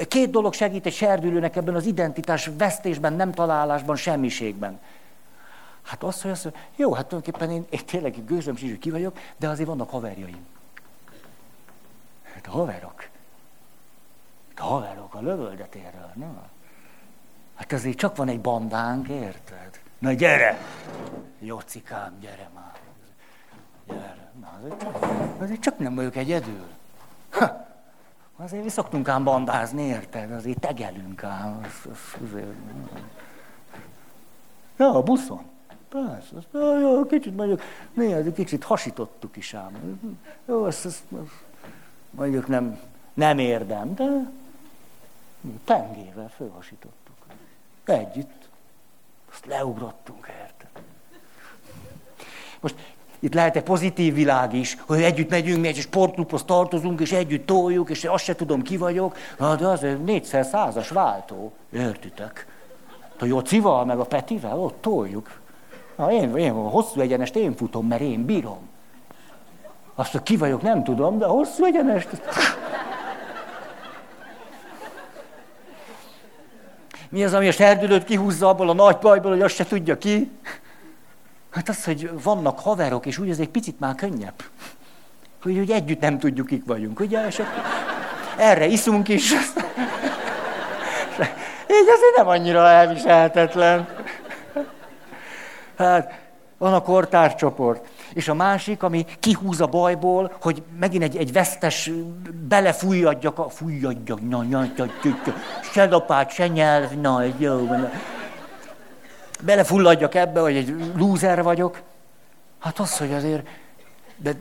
Két 0.09 0.31
dolog 0.31 0.53
segít 0.53 0.87
egy 0.87 0.95
serdülőnek 0.95 1.57
ebben 1.57 1.75
az 1.75 1.87
identitás 1.87 2.51
vesztésben, 2.59 3.13
nem 3.13 3.33
találásban, 3.33 3.97
semmiségben. 3.97 4.81
Hát 5.83 6.03
az, 6.03 6.23
hogy 6.23 6.31
azt 6.31 6.45
mondja, 6.45 6.63
jó, 6.77 6.93
hát 6.93 7.07
tulajdonképpen 7.07 7.51
én, 7.51 7.67
én 7.71 7.87
tényleg 7.87 8.25
gőzöm 8.25 8.57
sincs, 8.57 8.71
hogy 8.71 8.81
ki 8.81 8.91
vagyok, 8.91 9.19
de 9.37 9.49
azért 9.49 9.69
vannak 9.69 9.91
haverjaim. 9.91 10.47
Hát 12.35 12.47
haverok. 12.47 13.09
A 14.57 14.63
haverok 14.63 15.15
a 15.15 15.21
lövöldetérről, 15.21 16.11
na. 16.15 16.43
Hát 17.55 17.73
azért 17.73 17.97
csak 17.97 18.17
van 18.17 18.29
egy 18.29 18.41
bandánk, 18.41 19.09
érted? 19.09 19.81
Na 19.99 20.13
gyere! 20.13 20.59
Jocikám, 21.41 22.19
gyere 22.21 22.51
már. 22.55 22.73
Gyere. 23.87 24.33
Na, 24.41 24.59
azért, 24.59 25.04
azért 25.45 25.61
csak 25.61 25.79
nem 25.79 25.95
vagyok 25.95 26.17
egyedül. 26.17 26.67
Ha, 27.31 27.67
azért 28.37 28.65
mi 28.65 28.69
szoktunk 28.69 29.09
ám 29.09 29.25
bandázni, 29.25 29.83
érted? 29.83 30.31
Azért 30.31 30.61
tegelünk 30.61 31.25
ám. 31.25 31.61
Az, 31.63 31.91
az, 31.91 32.21
azért. 32.29 32.47
Ja, 34.77 34.95
a 34.95 35.03
buszon. 35.03 35.43
Persze, 35.89 36.37
azt, 36.37 36.47
jó, 36.53 36.79
jó, 36.79 37.07
kicsit 37.07 37.37
mondjuk, 37.37 37.63
néha 37.93 38.33
kicsit 38.33 38.65
hasítottuk 38.65 39.37
is 39.37 39.55
ám. 39.55 40.01
Jó, 40.47 40.65
azt, 40.65 40.85
azt, 40.85 41.03
azt 41.23 41.31
mondjuk 42.11 42.47
nem, 42.47 42.79
nem 43.15 43.39
érdem, 43.39 43.95
de 43.95 44.31
Tengével 45.65 46.29
fölhasítottuk. 46.29 47.15
Együtt. 47.85 48.49
Azt 49.31 49.47
leugrottunk 49.47 50.27
érte. 50.27 50.69
Most 52.61 52.94
itt 53.25 53.35
lehet 53.35 53.57
egy 53.57 53.63
pozitív 53.63 54.15
világ 54.15 54.55
is, 54.55 54.77
hogy 54.87 55.03
együtt 55.03 55.31
megyünk, 55.31 55.61
mi 55.61 55.69
egy 55.69 55.77
sportklubhoz 55.77 56.43
tartozunk, 56.45 57.01
és 57.01 57.13
együtt 57.13 57.47
toljuk, 57.47 57.91
és 57.91 58.05
azt 58.05 58.25
se 58.25 58.35
tudom, 58.35 58.63
ki 58.63 58.77
vagyok. 58.77 59.17
Na, 59.39 59.55
de 59.55 59.67
az 59.67 59.87
négyszer 60.05 60.45
százas 60.45 60.89
váltó. 60.89 61.53
Értitek? 61.73 62.47
A 63.21 63.25
Jocival, 63.25 63.85
meg 63.85 63.99
a 63.99 64.05
Petivel, 64.05 64.59
ott 64.59 64.77
toljuk. 64.81 65.41
Na, 65.97 66.13
én, 66.13 66.37
én 66.37 66.51
a 66.51 66.69
hosszú 66.69 67.01
egyenest 67.01 67.37
én 67.37 67.57
futom, 67.57 67.87
mert 67.87 68.01
én 68.01 68.25
bírom. 68.25 68.69
Azt, 69.95 70.13
hogy 70.13 70.23
ki 70.23 70.37
vagyok, 70.37 70.63
nem 70.63 70.85
tudom, 70.85 71.19
de 71.19 71.27
hosszú 71.27 71.65
egyenest... 71.65 72.09
Mi 77.09 77.25
az, 77.25 77.35
ami 77.35 77.49
a 77.49 77.53
serdülőt 77.53 78.05
kihúzza 78.05 78.49
abból 78.49 78.69
a 78.69 78.75
nagy 78.75 78.99
bajból, 78.99 79.31
hogy 79.31 79.43
azt 79.43 79.55
se 79.55 79.67
tudja 79.67 79.99
ki? 79.99 80.31
Hát 81.55 81.69
az, 81.69 81.85
hogy 81.85 82.11
vannak 82.23 82.61
haverok, 82.61 83.07
és 83.07 83.19
úgy 83.19 83.31
ez 83.31 83.39
egy 83.39 83.49
picit 83.49 83.81
már 83.81 83.95
könnyebb. 83.95 84.43
Hogy, 85.43 85.57
hogy 85.57 85.71
együtt 85.71 86.01
nem 86.01 86.19
tudjuk, 86.19 86.47
kik 86.47 86.65
vagyunk, 86.67 87.01
ugye? 87.01 87.27
És 87.27 87.43
erre 88.37 88.67
iszunk 88.67 89.09
is. 89.09 89.33
Így 91.71 91.89
azért 91.97 92.17
nem 92.17 92.29
annyira 92.29 92.69
elviselhetetlen. 92.69 93.89
Hát, 95.77 96.21
van 96.59 96.75
a 96.75 96.81
kortárcsoport. 96.81 97.87
És 98.13 98.29
a 98.29 98.35
másik, 98.35 98.83
ami 98.83 99.07
kihúz 99.21 99.61
a 99.61 99.67
bajból, 99.67 100.33
hogy 100.41 100.63
megint 100.79 101.03
egy, 101.03 101.17
egy 101.17 101.33
vesztes 101.33 101.91
belefújjadjak, 102.49 103.53
fújjadjak, 103.53 104.29
na, 104.29 104.43
na, 104.43 104.61
na, 104.77 104.85
na, 105.03 105.35
se 105.73 105.85
lapát, 105.85 106.31
se 106.31 106.47
nyelv, 106.47 106.91
na, 106.91 107.23
jó, 107.39 107.67
na. 107.67 107.91
Belefulladjak 109.45 110.15
ebbe, 110.15 110.41
hogy 110.41 110.57
egy 110.57 110.93
lúzer 110.97 111.43
vagyok. 111.43 111.83
Hát 112.59 112.79
az, 112.79 112.99
hogy 112.99 113.13
azért, 113.13 113.49
de 114.17 114.35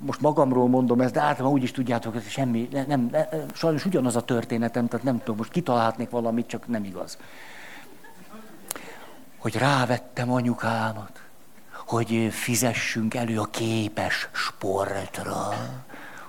most 0.00 0.20
magamról 0.20 0.68
mondom 0.68 1.00
ezt, 1.00 1.12
de 1.12 1.20
általában 1.20 1.52
úgy 1.52 1.62
is 1.62 1.70
tudjátok, 1.70 2.12
hogy 2.12 2.22
semmi, 2.22 2.68
nem, 2.72 2.86
nem, 2.86 3.10
sajnos 3.52 3.84
ugyanaz 3.84 4.16
a 4.16 4.22
történetem, 4.22 4.88
tehát 4.88 5.04
nem 5.04 5.18
tudom, 5.18 5.36
most 5.36 5.52
kitalálhatnék 5.52 6.10
valamit, 6.10 6.46
csak 6.46 6.66
nem 6.66 6.84
igaz. 6.84 7.18
Hogy 9.38 9.56
rávettem 9.56 10.32
anyukámat 10.32 11.22
hogy 11.92 12.28
fizessünk 12.30 13.14
elő 13.14 13.38
a 13.38 13.44
képes 13.44 14.28
sportra. 14.32 15.48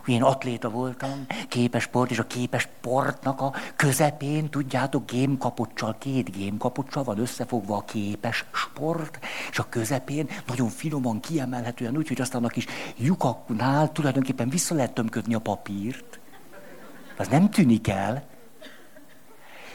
Én 0.06 0.24
atléta 0.24 0.70
voltam, 0.70 1.26
képes 1.47 1.84
sport, 1.84 2.12
és 2.12 2.20
a 2.20 2.28
képes 2.28 2.62
sportnak 2.62 3.41
a 3.41 3.54
közepén, 3.76 4.49
tudjátok, 4.49 5.12
gémkapocsal, 5.12 5.95
két 5.99 6.32
gémkapocsal 6.32 7.04
van 7.04 7.20
összefogva 7.20 7.76
a 7.76 7.86
képes 7.86 8.45
sport, 8.51 9.20
és 9.51 9.60
a 9.60 9.70
közepén 9.70 10.30
nagyon 10.47 10.70
finoman, 10.70 11.20
kiemelhetően 11.20 11.97
úgy, 11.97 12.08
hogy 12.08 12.22
aztán 12.22 12.43
a 12.43 12.47
kis 12.47 12.66
lyukaknál 12.97 13.91
tulajdonképpen 13.91 14.49
vissza 14.49 14.76
lehet 14.76 14.93
tömködni 14.93 15.34
a 15.34 15.39
papírt. 15.39 16.20
Az 17.18 17.28
nem 17.28 17.49
tűnik 17.49 17.88
el. 17.88 18.24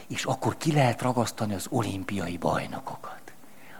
És 0.07 0.23
akkor 0.23 0.57
ki 0.57 0.71
lehet 0.71 1.01
ragasztani 1.01 1.53
az 1.53 1.67
olimpiai 1.69 2.37
bajnokokat. 2.37 3.21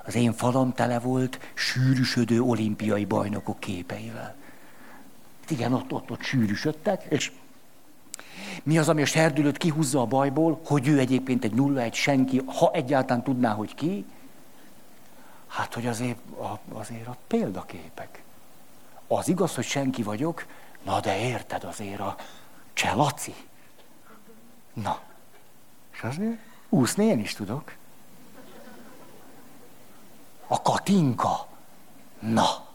Az 0.05 0.15
én 0.15 0.33
falam 0.33 0.73
tele 0.73 0.99
volt 0.99 1.39
sűrűsödő 1.53 2.41
olimpiai 2.41 3.05
bajnokok 3.05 3.59
képeivel. 3.59 4.38
Igen, 5.49 5.73
ott, 5.73 5.93
ott, 5.93 6.11
ott 6.11 6.21
sűrűsödtek, 6.21 7.03
és 7.09 7.31
mi 8.63 8.77
az, 8.77 8.89
ami 8.89 9.01
a 9.01 9.05
serdülőt 9.05 9.57
kihúzza 9.57 10.01
a 10.01 10.05
bajból, 10.05 10.59
hogy 10.65 10.87
ő 10.87 10.99
egyébként 10.99 11.43
egy 11.43 11.53
nulla, 11.53 11.81
egy 11.81 11.93
senki, 11.93 12.41
ha 12.45 12.71
egyáltalán 12.71 13.23
tudná, 13.23 13.53
hogy 13.53 13.75
ki? 13.75 14.05
Hát, 15.47 15.73
hogy 15.73 15.87
azért 15.87 16.17
a, 16.39 16.59
azért 16.73 17.07
a 17.07 17.17
példaképek. 17.27 18.23
Az 19.07 19.27
igaz, 19.27 19.55
hogy 19.55 19.65
senki 19.65 20.03
vagyok, 20.03 20.45
na 20.83 20.99
de 20.99 21.19
érted 21.19 21.63
azért 21.63 21.99
a 21.99 22.15
cselaci. 22.73 23.35
Na, 24.73 24.99
és 25.93 26.01
azért 26.01 26.37
úszni 26.69 27.05
én 27.05 27.19
is 27.19 27.33
tudok. 27.33 27.75
A 30.47 30.61
Katinka. 30.61 31.47
Na, 32.19 32.65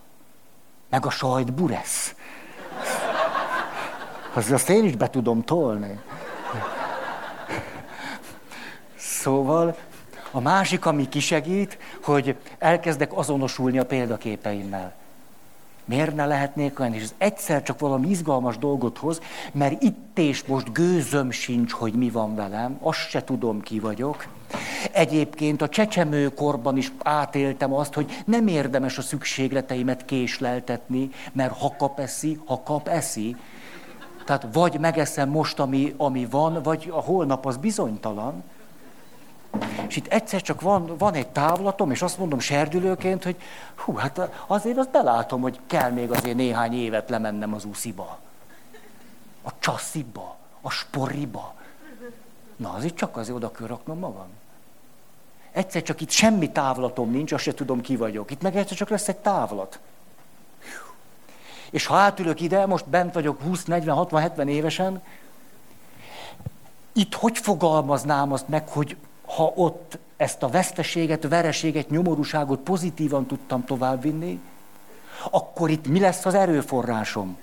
meg 0.88 1.06
a 1.06 1.10
sajt 1.10 1.52
buresz. 1.52 2.14
Az, 4.34 4.50
azt 4.50 4.70
én 4.70 4.84
is 4.84 4.96
be 4.96 5.10
tudom 5.10 5.44
tolni. 5.44 5.98
Szóval 8.96 9.76
a 10.30 10.40
másik, 10.40 10.86
ami 10.86 11.08
kisegít, 11.08 11.78
hogy 12.02 12.36
elkezdek 12.58 13.16
azonosulni 13.16 13.78
a 13.78 13.86
példaképeimmel. 13.86 14.94
Miért 15.84 16.14
ne 16.14 16.26
lehetnék 16.26 16.80
olyan? 16.80 16.94
És 16.94 17.02
ez 17.02 17.14
egyszer 17.18 17.62
csak 17.62 17.78
valami 17.78 18.08
izgalmas 18.08 18.58
dolgot 18.58 18.98
hoz, 18.98 19.20
mert 19.52 19.82
itt 19.82 20.18
és 20.18 20.44
most 20.44 20.72
gőzöm 20.72 21.30
sincs, 21.30 21.72
hogy 21.72 21.92
mi 21.92 22.10
van 22.10 22.34
velem, 22.34 22.78
azt 22.80 23.08
se 23.08 23.24
tudom, 23.24 23.60
ki 23.60 23.78
vagyok. 23.78 24.26
Egyébként 24.92 25.62
a 25.62 25.68
csecsemőkorban 25.68 26.76
is 26.76 26.92
átéltem 27.02 27.74
azt, 27.74 27.94
hogy 27.94 28.22
nem 28.24 28.46
érdemes 28.46 28.98
a 28.98 29.02
szükségleteimet 29.02 30.04
késleltetni, 30.04 31.10
mert 31.32 31.58
ha 31.58 31.74
kap 31.78 31.98
eszi, 31.98 32.40
ha 32.44 32.62
kap 32.62 32.88
eszi. 32.88 33.36
Tehát 34.24 34.46
vagy 34.52 34.78
megeszem 34.78 35.28
most, 35.28 35.58
ami, 35.58 35.94
ami 35.96 36.26
van, 36.26 36.62
vagy 36.62 36.90
a 36.94 37.00
holnap 37.00 37.46
az 37.46 37.56
bizonytalan. 37.56 38.42
És 39.88 39.96
itt 39.96 40.06
egyszer 40.06 40.42
csak 40.42 40.60
van, 40.60 40.96
van 40.98 41.14
egy 41.14 41.28
távlatom, 41.28 41.90
és 41.90 42.02
azt 42.02 42.18
mondom 42.18 42.38
serdülőként, 42.38 43.24
hogy 43.24 43.36
hú, 43.74 43.94
hát 43.94 44.30
azért 44.46 44.78
azt 44.78 44.90
belátom, 44.90 45.40
hogy 45.40 45.60
kell 45.66 45.90
még 45.90 46.10
azért 46.10 46.36
néhány 46.36 46.74
évet 46.74 47.10
lemennem 47.10 47.54
az 47.54 47.64
úsziba. 47.64 48.18
A 49.42 49.50
csassziba, 49.58 50.36
a 50.60 50.70
sporiba. 50.70 51.54
Na, 52.56 52.72
azért 52.72 52.94
csak 52.94 53.16
azért 53.16 53.36
oda 53.36 53.50
kell 53.50 53.66
raknom 53.66 53.98
magam. 53.98 54.28
Egyszer 55.52 55.82
csak 55.82 56.00
itt 56.00 56.10
semmi 56.10 56.50
távlatom 56.50 57.10
nincs, 57.10 57.32
azt 57.32 57.42
se 57.42 57.54
tudom, 57.54 57.80
ki 57.80 57.96
vagyok. 57.96 58.30
Itt 58.30 58.42
meg 58.42 58.56
egyszer 58.56 58.76
csak 58.76 58.88
lesz 58.88 59.08
egy 59.08 59.16
távlat. 59.16 59.78
És 61.74 61.86
ha 61.86 61.96
átülök 61.96 62.40
ide, 62.40 62.66
most 62.66 62.88
bent 62.88 63.14
vagyok 63.14 63.42
20, 63.42 63.64
40, 63.64 63.96
60, 63.96 64.20
70 64.20 64.48
évesen, 64.48 65.02
itt 66.92 67.14
hogy 67.14 67.38
fogalmaznám 67.38 68.32
azt 68.32 68.48
meg, 68.48 68.68
hogy 68.68 68.96
ha 69.24 69.52
ott 69.54 69.98
ezt 70.16 70.42
a 70.42 70.48
veszteséget, 70.48 71.28
vereséget, 71.28 71.90
nyomorúságot 71.90 72.60
pozitívan 72.60 73.26
tudtam 73.26 73.64
továbbvinni, 73.64 74.40
akkor 75.30 75.70
itt 75.70 75.86
mi 75.86 76.00
lesz 76.00 76.24
az 76.24 76.34
erőforrásom? 76.34 77.36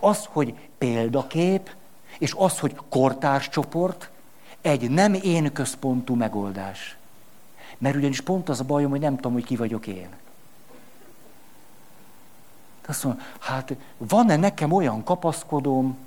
Az, 0.00 0.28
hogy 0.32 0.54
példakép, 0.78 1.70
és 2.18 2.34
az, 2.36 2.58
hogy 2.58 2.76
kortárscsoport, 2.88 4.10
egy 4.60 4.90
nem 4.90 5.14
én 5.14 5.52
központú 5.52 6.14
megoldás. 6.14 6.96
Mert 7.78 7.96
ugyanis 7.96 8.20
pont 8.20 8.48
az 8.48 8.60
a 8.60 8.64
bajom, 8.64 8.90
hogy 8.90 9.00
nem 9.00 9.16
tudom, 9.16 9.32
hogy 9.32 9.44
ki 9.44 9.56
vagyok 9.56 9.86
én. 9.86 10.08
Azt 12.86 13.04
mondom, 13.04 13.22
hát 13.40 13.74
van-e 13.96 14.36
nekem 14.36 14.72
olyan 14.72 15.04
kapaszkodóm, 15.04 15.98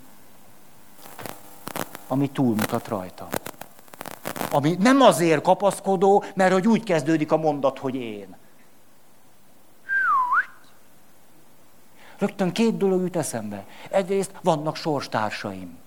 ami 2.08 2.30
túlmutat 2.30 2.88
rajtam? 2.88 3.28
Ami 4.52 4.76
nem 4.80 5.02
azért 5.02 5.42
kapaszkodó, 5.42 6.24
mert 6.36 6.54
hogy 6.54 6.68
úgy 6.68 6.84
kezdődik 6.84 7.32
a 7.32 7.38
mondat, 7.38 7.80
hogy 7.80 7.96
én. 7.96 8.36
Rögtön 12.18 12.52
két 12.52 12.78
dolog 12.78 13.02
jut 13.02 13.16
eszembe. 13.16 13.66
Egyrészt 13.90 14.32
vannak 14.42 14.76
sorstársaim. 14.76 15.78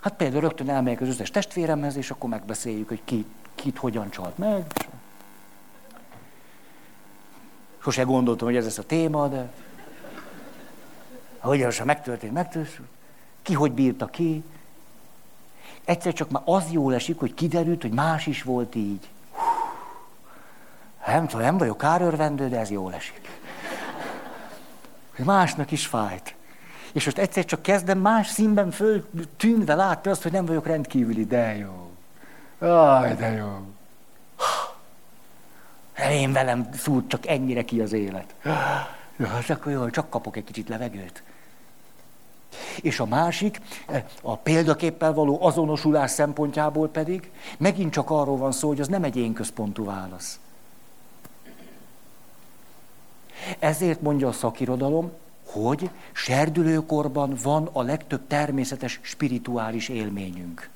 Hát 0.00 0.14
például 0.14 0.40
rögtön 0.40 0.70
elmegyek 0.70 1.00
az 1.00 1.08
összes 1.08 1.30
testvéremhez, 1.30 1.96
és 1.96 2.10
akkor 2.10 2.30
megbeszéljük, 2.30 2.88
hogy 2.88 3.00
ki, 3.04 3.26
kit 3.54 3.78
hogyan 3.78 4.10
csalt 4.10 4.38
meg. 4.38 4.64
Sose 7.84 8.02
gondoltam, 8.02 8.46
hogy 8.46 8.56
ez 8.56 8.64
lesz 8.64 8.78
a 8.78 8.86
téma, 8.86 9.28
de 9.28 9.50
hogyan 11.38 11.70
sem 11.70 11.86
megtörtént, 11.86 12.32
megtörtént. 12.32 12.88
Ki 13.42 13.54
hogy 13.54 13.72
bírta 13.72 14.06
ki. 14.06 14.44
Egyszer 15.84 16.12
csak 16.12 16.30
már 16.30 16.42
az 16.44 16.64
jól 16.70 16.94
esik, 16.94 17.18
hogy 17.18 17.34
kiderült, 17.34 17.82
hogy 17.82 17.92
más 17.92 18.26
is 18.26 18.42
volt 18.42 18.74
így. 18.74 19.08
Nem 21.06 21.26
tudom, 21.26 21.44
nem 21.44 21.58
vagyok 21.58 21.78
kárörvendő, 21.78 22.48
de 22.48 22.58
ez 22.58 22.70
jól 22.70 22.94
esik. 22.94 23.28
Hogy 25.16 25.24
másnak 25.24 25.70
is 25.70 25.86
fájt. 25.86 26.34
És 26.92 27.04
most 27.04 27.18
egyszer 27.18 27.44
csak 27.44 27.62
kezdem 27.62 27.98
más 27.98 28.28
színben 28.28 28.70
föl 28.70 29.08
tűnve 29.36 29.74
látni 29.74 30.10
azt, 30.10 30.22
hogy 30.22 30.32
nem 30.32 30.46
vagyok 30.46 30.66
rendkívüli, 30.66 31.24
de 31.24 31.56
jó. 31.56 31.90
Aj, 32.68 33.14
de 33.14 33.30
jó. 33.30 33.74
Én 36.10 36.32
velem 36.32 36.68
szúrt 36.72 37.08
csak 37.08 37.26
ennyire 37.26 37.62
ki 37.62 37.80
az 37.80 37.92
élet. 37.92 38.34
Ja, 39.16 39.26
hát 39.26 39.50
akkor 39.50 39.72
jó, 39.72 39.90
csak 39.90 40.10
kapok 40.10 40.36
egy 40.36 40.44
kicsit 40.44 40.68
levegőt. 40.68 41.22
És 42.80 43.00
a 43.00 43.06
másik, 43.06 43.60
a 44.22 44.36
példaképpel 44.36 45.12
való 45.12 45.42
azonosulás 45.42 46.10
szempontjából 46.10 46.88
pedig 46.88 47.30
megint 47.58 47.92
csak 47.92 48.10
arról 48.10 48.36
van 48.36 48.52
szó, 48.52 48.68
hogy 48.68 48.80
az 48.80 48.88
nem 48.88 49.04
egy 49.04 49.16
én 49.16 49.32
központú 49.32 49.84
válasz. 49.84 50.38
Ezért 53.58 54.00
mondja 54.00 54.28
a 54.28 54.32
szakirodalom, 54.32 55.12
hogy 55.46 55.90
serdülőkorban 56.12 57.36
van 57.42 57.68
a 57.72 57.82
legtöbb 57.82 58.26
természetes 58.26 59.00
spirituális 59.02 59.88
élményünk. 59.88 60.70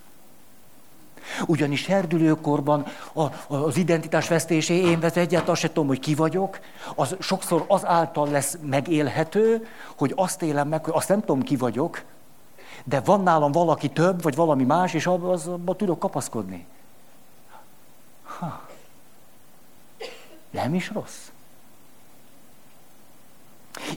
Ugyanis 1.46 1.80
serdülőkorban 1.80 2.86
a, 3.12 3.54
az 3.54 3.76
identitás 3.76 4.28
vesztésé, 4.28 4.74
én 4.74 5.00
vezet 5.00 5.16
egyáltalán 5.16 5.52
azt 5.52 5.60
sem 5.60 5.72
tudom, 5.72 5.88
hogy 5.88 6.00
ki 6.00 6.14
vagyok, 6.14 6.58
az 6.94 7.16
sokszor 7.20 7.64
az 7.68 7.84
által 7.84 8.28
lesz 8.28 8.58
megélhető, 8.62 9.68
hogy 9.96 10.12
azt 10.16 10.42
élem 10.42 10.68
meg, 10.68 10.84
hogy 10.84 10.94
azt 10.96 11.08
nem 11.08 11.20
tudom, 11.20 11.42
ki 11.42 11.56
vagyok, 11.56 12.02
de 12.84 13.00
van 13.00 13.22
nálam 13.22 13.52
valaki 13.52 13.88
több, 13.88 14.22
vagy 14.22 14.34
valami 14.34 14.64
más, 14.64 14.94
és 14.94 15.06
abban 15.06 15.30
az, 15.30 15.46
abba 15.46 15.76
tudok 15.76 15.98
kapaszkodni. 15.98 16.66
Ha. 18.22 18.66
Nem 20.50 20.74
is 20.74 20.90
rossz. 20.90 21.30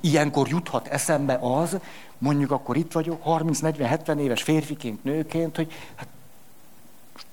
Ilyenkor 0.01 0.47
juthat 0.47 0.87
eszembe 0.87 1.39
az, 1.41 1.77
mondjuk 2.17 2.51
akkor 2.51 2.77
itt 2.77 2.91
vagyok, 2.91 3.21
30-40-70 3.25 4.17
éves 4.17 4.43
férfiként, 4.43 5.03
nőként, 5.03 5.55
hogy 5.55 5.73
hát 5.95 6.07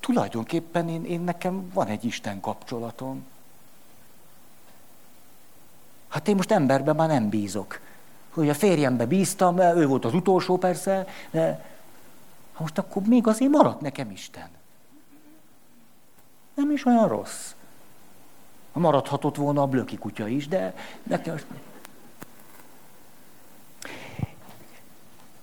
tulajdonképpen 0.01 0.89
én, 0.89 1.05
én 1.05 1.21
nekem 1.21 1.71
van 1.73 1.87
egy 1.87 2.05
Isten 2.05 2.41
kapcsolatom. 2.41 3.25
Hát 6.09 6.29
én 6.29 6.37
most 6.37 6.51
emberben 6.51 6.97
már 6.97 7.09
nem 7.09 7.29
bízok. 7.29 7.81
Hogy 8.31 8.49
a 8.49 8.55
férjembe 8.55 9.07
bíztam, 9.07 9.59
ő 9.59 9.87
volt 9.87 10.05
az 10.05 10.15
utolsó 10.15 10.57
persze, 10.57 11.07
de 11.31 11.65
most 12.59 12.79
akkor 12.79 13.03
még 13.03 13.27
azért 13.27 13.51
maradt 13.51 13.81
nekem 13.81 14.11
Isten. 14.11 14.49
Nem 16.55 16.71
is 16.71 16.85
olyan 16.85 17.09
rossz. 17.09 17.53
Maradhatott 18.73 19.37
volna 19.37 19.63
a 19.63 19.67
blöki 19.67 19.99
kutya 19.99 20.29
is, 20.29 20.49
de 20.49 20.75
nekem 21.03 21.41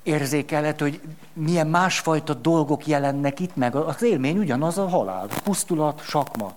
érzékelhet, 0.05 0.79
hogy 0.79 1.01
milyen 1.33 1.67
másfajta 1.67 2.33
dolgok 2.33 2.87
jelennek 2.87 3.39
itt 3.39 3.55
meg. 3.55 3.75
Az 3.75 4.01
élmény 4.01 4.37
ugyanaz 4.37 4.77
a 4.77 4.89
halál, 4.89 5.27
pusztulat, 5.43 6.01
sakmat. 6.03 6.55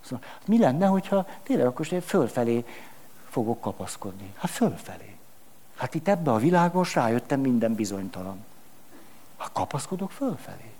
Szóval, 0.00 0.24
mi 0.44 0.58
lenne, 0.58 0.86
hogyha 0.86 1.26
tényleg 1.42 1.66
akkor 1.66 1.92
én 1.92 2.00
fölfelé 2.00 2.64
fogok 3.28 3.60
kapaszkodni? 3.60 4.32
Hát 4.36 4.50
fölfelé. 4.50 5.16
Hát 5.76 5.94
itt 5.94 6.08
ebbe 6.08 6.32
a 6.32 6.36
világon 6.36 6.84
rájöttem 6.94 7.40
minden 7.40 7.74
bizonytalan. 7.74 8.44
Hát 9.36 9.50
kapaszkodok 9.52 10.10
fölfelé. 10.10 10.72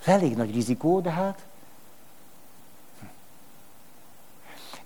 Ez 0.00 0.06
elég 0.06 0.36
nagy 0.36 0.54
rizikó, 0.54 1.00
de 1.00 1.10
hát 1.10 1.46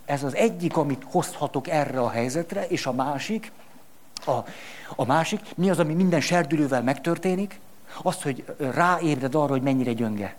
ez 0.05 0.23
az 0.23 0.35
egyik, 0.35 0.77
amit 0.77 1.05
hozhatok 1.11 1.69
erre 1.69 2.01
a 2.01 2.11
helyzetre, 2.11 2.67
és 2.67 2.87
a 2.87 2.93
másik, 2.93 3.53
a, 4.27 4.45
a 4.97 5.05
másik, 5.05 5.41
mi 5.57 5.71
az, 5.71 5.79
ami 5.79 5.95
minden 5.95 6.21
serdülővel 6.21 6.83
megtörténik? 6.83 7.61
Az, 8.03 8.23
hogy 8.23 8.45
ráébred 8.75 9.35
arra, 9.35 9.51
hogy 9.51 9.63
mennyire 9.63 9.93
gyönge. 9.93 10.37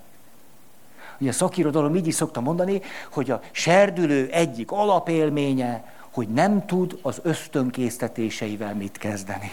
Ugye 1.19 1.29
a 1.29 1.33
szakirodalom 1.33 1.95
így 1.95 2.07
is 2.07 2.15
szokta 2.15 2.41
mondani, 2.41 2.81
hogy 3.11 3.31
a 3.31 3.41
serdülő 3.51 4.29
egyik 4.31 4.71
alapélménye, 4.71 5.83
hogy 6.11 6.27
nem 6.27 6.65
tud 6.65 6.99
az 7.01 7.19
ösztönkésztetéseivel 7.23 8.75
mit 8.75 8.97
kezdeni. 8.97 9.51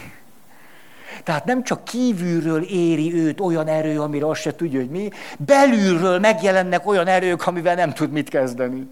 Tehát 1.24 1.44
nem 1.44 1.62
csak 1.62 1.84
kívülről 1.84 2.62
éri 2.62 3.14
őt 3.14 3.40
olyan 3.40 3.66
erő, 3.66 4.00
amire 4.00 4.26
azt 4.26 4.40
se 4.40 4.54
tudja, 4.54 4.78
hogy 4.78 4.90
mi, 4.90 5.10
belülről 5.38 6.18
megjelennek 6.18 6.86
olyan 6.86 7.06
erők, 7.06 7.46
amivel 7.46 7.74
nem 7.74 7.92
tud 7.92 8.10
mit 8.10 8.28
kezdeni. 8.28 8.88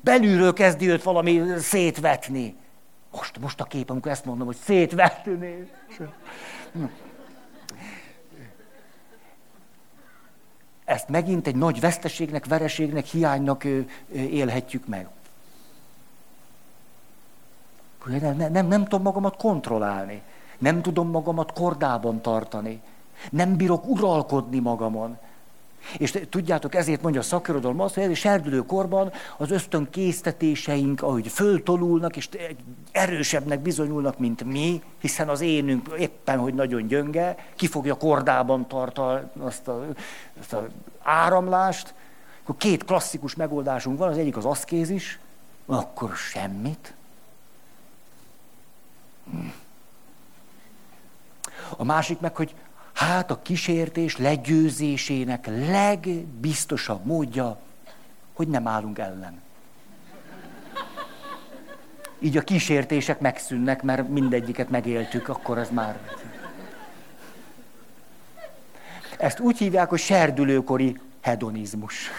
Belülről 0.00 0.52
kezdi 0.52 0.88
őt 0.88 1.02
valami 1.02 1.42
szétvetni. 1.58 2.54
Most, 3.16 3.38
most 3.40 3.60
a 3.60 3.64
kép, 3.64 3.90
amikor 3.90 4.10
ezt 4.10 4.24
mondom, 4.24 4.46
hogy 4.46 4.56
szétvetni. 4.56 5.70
Ezt 10.84 11.08
megint 11.08 11.46
egy 11.46 11.56
nagy 11.56 11.80
veszteségnek, 11.80 12.46
vereségnek, 12.46 13.04
hiánynak 13.04 13.64
élhetjük 14.12 14.86
meg. 14.86 15.08
Nem, 18.06 18.36
nem, 18.36 18.52
nem, 18.52 18.66
nem 18.66 18.82
tudom 18.82 19.02
magamat 19.02 19.36
kontrollálni. 19.36 20.22
Nem 20.58 20.82
tudom 20.82 21.10
magamat 21.10 21.52
kordában 21.52 22.20
tartani. 22.20 22.80
Nem 23.30 23.56
bírok 23.56 23.86
uralkodni 23.86 24.58
magamon. 24.58 25.18
És 25.98 26.18
tudjátok, 26.28 26.74
ezért 26.74 27.02
mondja 27.02 27.20
a 27.20 27.24
szakirodalom 27.24 27.80
azt, 27.80 27.94
hogy 27.94 28.02
ez 28.02 28.16
serdülő 28.16 28.62
korban 28.62 29.12
az 29.36 29.50
ösztön 29.50 29.90
késztetéseink, 29.90 31.02
ahogy 31.02 31.28
föltolulnak, 31.28 32.16
és 32.16 32.28
erősebbnek 32.92 33.60
bizonyulnak, 33.60 34.18
mint 34.18 34.44
mi, 34.44 34.82
hiszen 35.00 35.28
az 35.28 35.40
énünk 35.40 35.94
éppen, 35.98 36.38
hogy 36.38 36.54
nagyon 36.54 36.86
gyönge, 36.86 37.36
ki 37.56 37.66
fogja 37.66 37.94
kordában 37.94 38.68
tartani 38.68 39.20
azt 39.38 39.68
a, 39.68 39.86
azt 40.40 40.52
a 40.52 40.66
áramlást. 41.02 41.94
Akkor 42.42 42.56
két 42.56 42.84
klasszikus 42.84 43.34
megoldásunk 43.34 43.98
van, 43.98 44.08
az 44.08 44.18
egyik 44.18 44.36
az 44.36 44.44
aszkézis, 44.44 45.18
akkor 45.66 46.14
semmit. 46.14 46.94
A 51.76 51.84
másik 51.84 52.20
meg, 52.20 52.36
hogy 52.36 52.54
Hát 52.96 53.30
a 53.30 53.42
kísértés 53.42 54.16
legyőzésének 54.16 55.46
legbiztosabb 55.46 57.04
módja, 57.04 57.58
hogy 58.32 58.48
nem 58.48 58.66
állunk 58.66 58.98
ellen. 58.98 59.40
Így 62.18 62.36
a 62.36 62.40
kísértések 62.40 63.20
megszűnnek, 63.20 63.82
mert 63.82 64.08
mindegyiket 64.08 64.70
megéltük, 64.70 65.28
akkor 65.28 65.58
ez 65.58 65.70
már... 65.70 65.98
Ezt 69.18 69.40
úgy 69.40 69.58
hívják, 69.58 69.88
hogy 69.88 69.98
serdülőkori 69.98 71.00
hedonizmus. 71.20 72.10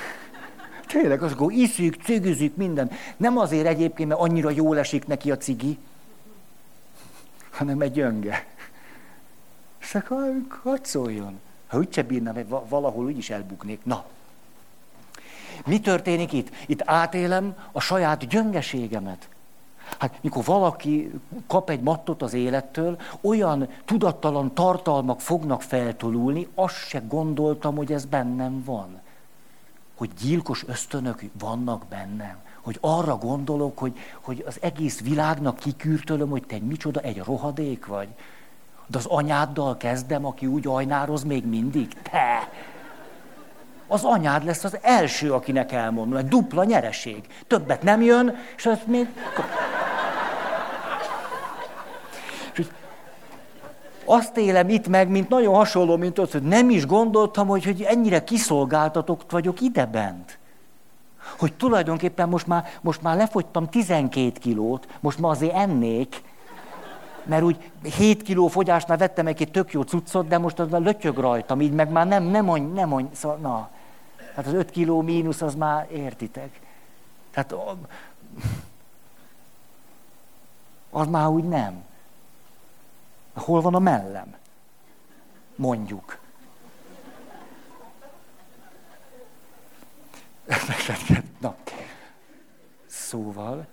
Tényleg, 0.85 1.21
az 1.21 1.31
akkor 1.31 1.51
iszik, 1.51 2.03
cigizik, 2.03 2.55
minden. 2.55 2.91
Nem 3.17 3.37
azért 3.37 3.67
egyébként, 3.67 4.09
mert 4.09 4.21
annyira 4.21 4.49
jól 4.49 4.77
esik 4.77 5.07
neki 5.07 5.31
a 5.31 5.37
cigi, 5.37 5.77
hanem 7.51 7.81
egy 7.81 7.91
gyönge. 7.91 8.45
És 9.79 9.95
akkor 9.95 10.41
hogy 10.63 10.85
szóljon? 10.85 11.39
Ha 11.67 11.77
úgyse 11.77 12.03
bírna, 12.03 12.31
mert 12.31 12.49
valahol 12.69 13.05
úgy 13.05 13.17
is 13.17 13.29
elbuknék. 13.29 13.85
Na, 13.85 14.05
mi 15.65 15.79
történik 15.79 16.33
itt? 16.33 16.49
Itt 16.65 16.81
átélem 16.85 17.55
a 17.71 17.79
saját 17.79 18.27
gyöngeségemet. 18.27 19.29
Hát 19.99 20.17
mikor 20.21 20.43
valaki 20.43 21.11
kap 21.47 21.69
egy 21.69 21.81
mattot 21.81 22.21
az 22.21 22.33
élettől, 22.33 22.97
olyan 23.21 23.69
tudattalan 23.85 24.53
tartalmak 24.53 25.21
fognak 25.21 25.61
feltolulni, 25.61 26.47
azt 26.55 26.75
se 26.87 27.01
gondoltam, 27.07 27.75
hogy 27.75 27.91
ez 27.91 28.05
bennem 28.05 28.63
van. 28.63 29.01
Hogy 29.95 30.09
gyilkos 30.21 30.63
ösztönök 30.67 31.21
vannak 31.39 31.85
bennem. 31.85 32.37
Hogy 32.61 32.77
arra 32.81 33.17
gondolok, 33.17 33.77
hogy, 33.77 33.97
hogy 34.21 34.43
az 34.47 34.57
egész 34.61 35.01
világnak 35.01 35.57
kikürtölöm, 35.57 36.29
hogy 36.29 36.43
te 36.43 36.57
micsoda, 36.59 36.99
egy 36.99 37.17
rohadék 37.17 37.85
vagy. 37.85 38.07
De 38.87 38.97
az 38.97 39.05
anyáddal 39.05 39.77
kezdem, 39.77 40.25
aki 40.25 40.45
úgy 40.45 40.67
ajnároz 40.67 41.23
még 41.23 41.45
mindig? 41.45 42.01
Te! 42.01 42.49
Az 43.87 44.03
anyád 44.03 44.43
lesz 44.43 44.63
az 44.63 44.77
első, 44.81 45.33
akinek 45.33 45.71
elmondom. 45.71 46.17
Egy 46.17 46.27
dupla 46.27 46.63
nyereség. 46.63 47.27
Többet 47.47 47.83
nem 47.83 48.01
jön, 48.01 48.35
és 48.55 48.65
azt 48.65 48.87
még... 48.87 49.07
azt 54.05 54.37
élem 54.37 54.69
itt 54.69 54.87
meg, 54.87 55.09
mint 55.09 55.29
nagyon 55.29 55.55
hasonló, 55.55 55.97
mint 55.97 56.19
az, 56.19 56.31
hogy 56.31 56.43
nem 56.43 56.69
is 56.69 56.85
gondoltam, 56.85 57.47
hogy, 57.47 57.63
hogy 57.63 57.81
ennyire 57.81 58.23
kiszolgáltatott 58.23 59.31
vagyok 59.31 59.61
idebent. 59.61 60.37
Hogy 61.37 61.53
tulajdonképpen 61.53 62.29
most 62.29 62.47
már, 62.47 62.65
most 62.81 63.01
már 63.01 63.15
lefogytam 63.17 63.69
12 63.69 64.31
kilót, 64.39 64.87
most 64.99 65.19
már 65.19 65.31
azért 65.31 65.55
ennék, 65.55 66.21
mert 67.27 67.43
úgy 67.43 67.71
7 67.83 68.21
kiló 68.21 68.47
fogyásnál 68.47 68.97
vettem 68.97 69.27
egy 69.27 69.49
tök 69.51 69.71
jó 69.71 69.81
cuccot, 69.81 70.27
de 70.27 70.37
most 70.37 70.59
az 70.59 70.69
már 70.69 70.81
lötyög 70.81 71.17
rajtam, 71.17 71.61
így 71.61 71.73
meg 71.73 71.89
már 71.89 72.07
nem, 72.07 72.23
nem 72.23 72.45
mondj, 72.45 72.73
nem 72.73 72.87
mondj, 72.87 73.15
szóval, 73.15 73.37
na, 73.37 73.69
hát 74.35 74.45
az 74.45 74.53
5 74.53 74.69
kiló 74.69 75.01
mínusz, 75.01 75.41
az 75.41 75.55
már 75.55 75.87
értitek. 75.91 76.59
Tehát 77.31 77.55
az 80.89 81.07
már 81.07 81.27
úgy 81.27 81.43
nem. 81.43 81.83
Hol 83.33 83.61
van 83.61 83.75
a 83.75 83.79
mellem? 83.79 84.35
Mondjuk. 85.55 86.19
Na, 91.41 91.55
szóval, 92.85 93.67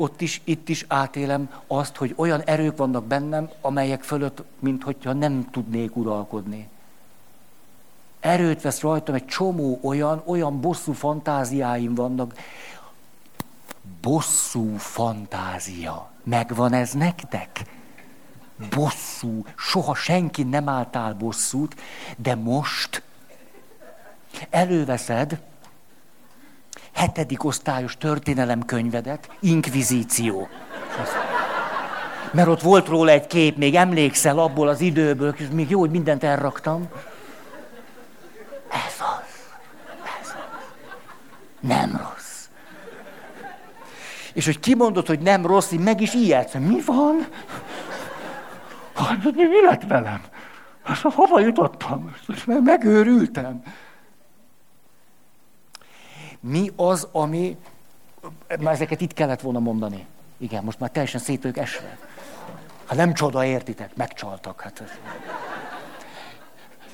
ott 0.00 0.20
is, 0.20 0.40
itt 0.44 0.68
is 0.68 0.84
átélem 0.88 1.50
azt, 1.66 1.96
hogy 1.96 2.12
olyan 2.16 2.40
erők 2.40 2.76
vannak 2.76 3.04
bennem, 3.04 3.50
amelyek 3.60 4.02
fölött, 4.02 4.42
mint 4.58 4.82
hogyha 4.82 5.12
nem 5.12 5.50
tudnék 5.50 5.96
uralkodni. 5.96 6.68
Erőt 8.20 8.62
vesz 8.62 8.80
rajtam 8.80 9.14
egy 9.14 9.26
csomó 9.26 9.78
olyan, 9.82 10.22
olyan 10.26 10.60
bosszú 10.60 10.92
fantáziáim 10.92 11.94
vannak. 11.94 12.34
Bosszú 14.00 14.76
fantázia. 14.76 16.10
Megvan 16.22 16.72
ez 16.72 16.92
nektek? 16.92 17.64
Bosszú. 18.70 19.44
Soha 19.56 19.94
senki 19.94 20.42
nem 20.42 20.68
álltál 20.68 21.14
bosszút, 21.14 21.80
de 22.16 22.34
most 22.34 23.02
előveszed, 24.50 25.40
hetedik 26.92 27.44
osztályos 27.44 27.96
történelemkönyvedet, 27.96 29.30
inkvizíció. 29.40 30.48
Mert 32.32 32.48
ott 32.48 32.60
volt 32.60 32.88
róla 32.88 33.10
egy 33.10 33.26
kép, 33.26 33.56
még 33.56 33.74
emlékszel 33.74 34.38
abból 34.38 34.68
az 34.68 34.80
időből, 34.80 35.34
és 35.38 35.46
még 35.52 35.70
jó, 35.70 35.78
hogy 35.78 35.90
mindent 35.90 36.24
elraktam. 36.24 36.88
Ez 38.70 38.94
az. 38.98 39.28
Ez 40.20 40.28
az. 40.28 40.64
Nem 41.60 41.90
rossz. 41.90 42.48
És 44.32 44.44
hogy 44.44 44.60
kimondod, 44.60 45.06
hogy 45.06 45.20
nem 45.20 45.46
rossz, 45.46 45.70
így 45.72 45.80
meg 45.80 46.00
is 46.00 46.14
ijedsz. 46.14 46.54
Mi 46.54 46.80
van? 46.84 47.26
Hát, 48.94 49.24
mi 49.34 49.60
lett 49.66 49.82
velem? 49.88 50.20
Hát, 50.82 50.98
hova 50.98 51.40
jutottam? 51.40 52.14
Megőrültem. 52.46 53.62
Mi 56.40 56.70
az, 56.76 57.08
ami... 57.12 57.56
Már 58.60 58.74
ezeket 58.74 59.00
itt 59.00 59.12
kellett 59.12 59.40
volna 59.40 59.58
mondani. 59.58 60.06
Igen, 60.36 60.64
most 60.64 60.78
már 60.78 60.90
teljesen 60.90 61.20
szét 61.20 61.58
esve. 61.58 61.98
Hát 62.86 62.98
nem 62.98 63.12
csoda, 63.14 63.44
értitek, 63.44 63.96
megcsaltak. 63.96 64.60
Hát. 64.60 64.98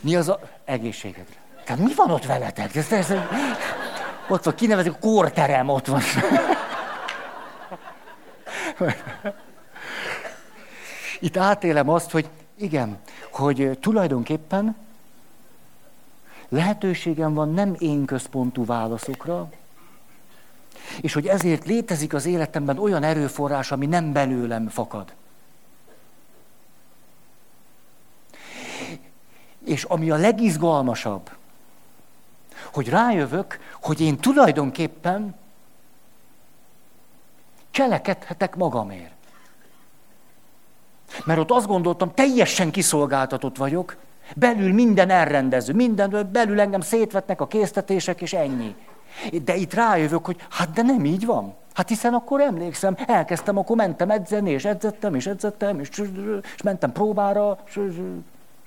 Mi 0.01 0.16
az 0.16 0.28
a... 0.28 0.40
Egészségedre. 0.64 1.35
Tehát 1.64 1.82
mi 1.82 1.94
van 1.94 2.10
ott 2.10 2.27
veletek? 2.27 2.74
Ez, 2.74 2.93
ez, 2.93 3.10
ez... 3.10 3.18
Ott 4.28 4.44
van, 4.44 4.55
kinevezik, 4.55 4.93
a 4.93 4.98
kórterem 4.98 5.68
ott 5.68 5.86
van. 5.86 6.02
Itt 11.20 11.36
átélem 11.36 11.89
azt, 11.89 12.10
hogy 12.10 12.28
igen, 12.56 12.98
hogy 13.31 13.78
tulajdonképpen 13.81 14.77
lehetőségem 16.48 17.35
van 17.35 17.52
nem 17.52 17.77
én 17.78 18.05
központú 18.05 18.64
válaszokra, 18.64 19.51
és 21.01 21.12
hogy 21.12 21.27
ezért 21.27 21.66
létezik 21.66 22.14
az 22.14 22.27
életemben 22.27 22.78
olyan 22.78 23.02
erőforrás, 23.02 23.73
ami 23.73 23.86
nem 23.86 24.12
belőlem 24.12 24.68
fakad. 24.68 25.12
És 29.64 29.85
ami 29.85 30.10
a 30.10 30.16
legizgalmasabb, 30.16 31.31
hogy 32.73 32.89
rájövök, 32.89 33.59
hogy 33.81 34.01
én 34.01 34.16
tulajdonképpen 34.16 35.35
cselekedhetek 37.70 38.56
magamért. 38.56 39.14
Mert 41.24 41.39
ott 41.39 41.51
azt 41.51 41.66
gondoltam, 41.66 42.14
teljesen 42.14 42.70
kiszolgáltatott 42.70 43.56
vagyok, 43.56 43.97
Belül 44.36 44.73
minden 44.73 45.11
elrendező, 45.11 45.73
minden, 45.73 46.28
belül 46.32 46.61
engem 46.61 46.81
szétvetnek 46.81 47.40
a 47.40 47.47
késztetések, 47.47 48.20
és 48.20 48.32
ennyi. 48.32 48.74
De 49.44 49.55
itt 49.57 49.74
rájövök, 49.74 50.24
hogy 50.24 50.36
hát 50.51 50.70
de 50.70 50.82
nem 50.82 51.05
így 51.05 51.27
van. 51.27 51.55
Hát 51.73 51.89
hiszen 51.89 52.15
akkor 52.15 52.40
emlékszem, 52.40 52.97
elkezdtem, 53.07 53.59
akkor 53.59 53.77
mentem 53.77 54.11
edzeni, 54.11 54.51
és 54.51 54.65
edzettem, 54.65 55.15
és 55.15 55.27
edzettem, 55.27 55.81
és, 55.81 55.89
és 56.55 56.62
mentem 56.62 56.93
próbára, 56.93 57.59
és 57.66 57.81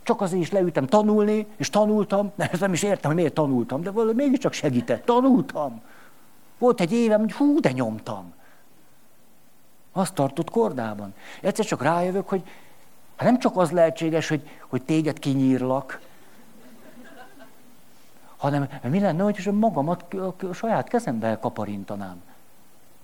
csak 0.03 0.21
azért 0.21 0.41
is 0.41 0.51
leültem 0.51 0.87
tanulni, 0.87 1.47
és 1.57 1.69
tanultam, 1.69 2.31
de 2.35 2.51
nem 2.59 2.73
is 2.73 2.83
értem, 2.83 3.11
hogy 3.11 3.19
miért 3.19 3.33
tanultam, 3.33 3.81
de 3.81 3.91
valahogy 3.91 4.15
mégiscsak 4.15 4.53
segített, 4.53 5.05
tanultam. 5.05 5.81
Volt 6.57 6.81
egy 6.81 6.91
évem, 6.91 7.19
hogy 7.19 7.31
hú, 7.31 7.59
de 7.59 7.71
nyomtam. 7.71 8.33
Azt 9.91 10.13
tartott 10.13 10.49
kordában. 10.49 11.13
Egyszer 11.41 11.65
csak 11.65 11.81
rájövök, 11.81 12.29
hogy 12.29 12.43
Hát 13.19 13.27
nem 13.27 13.39
csak 13.39 13.57
az 13.57 13.71
lehetséges, 13.71 14.27
hogy, 14.27 14.47
hogy 14.67 14.81
téged 14.81 15.19
kinyírlak, 15.19 15.99
hanem 18.37 18.69
mi 18.83 18.99
lenne, 18.99 19.23
hogy 19.23 19.49
magamat 19.51 20.13
a 20.13 20.53
saját 20.53 20.87
kezembe 20.87 21.39
kaparintanám. 21.41 22.21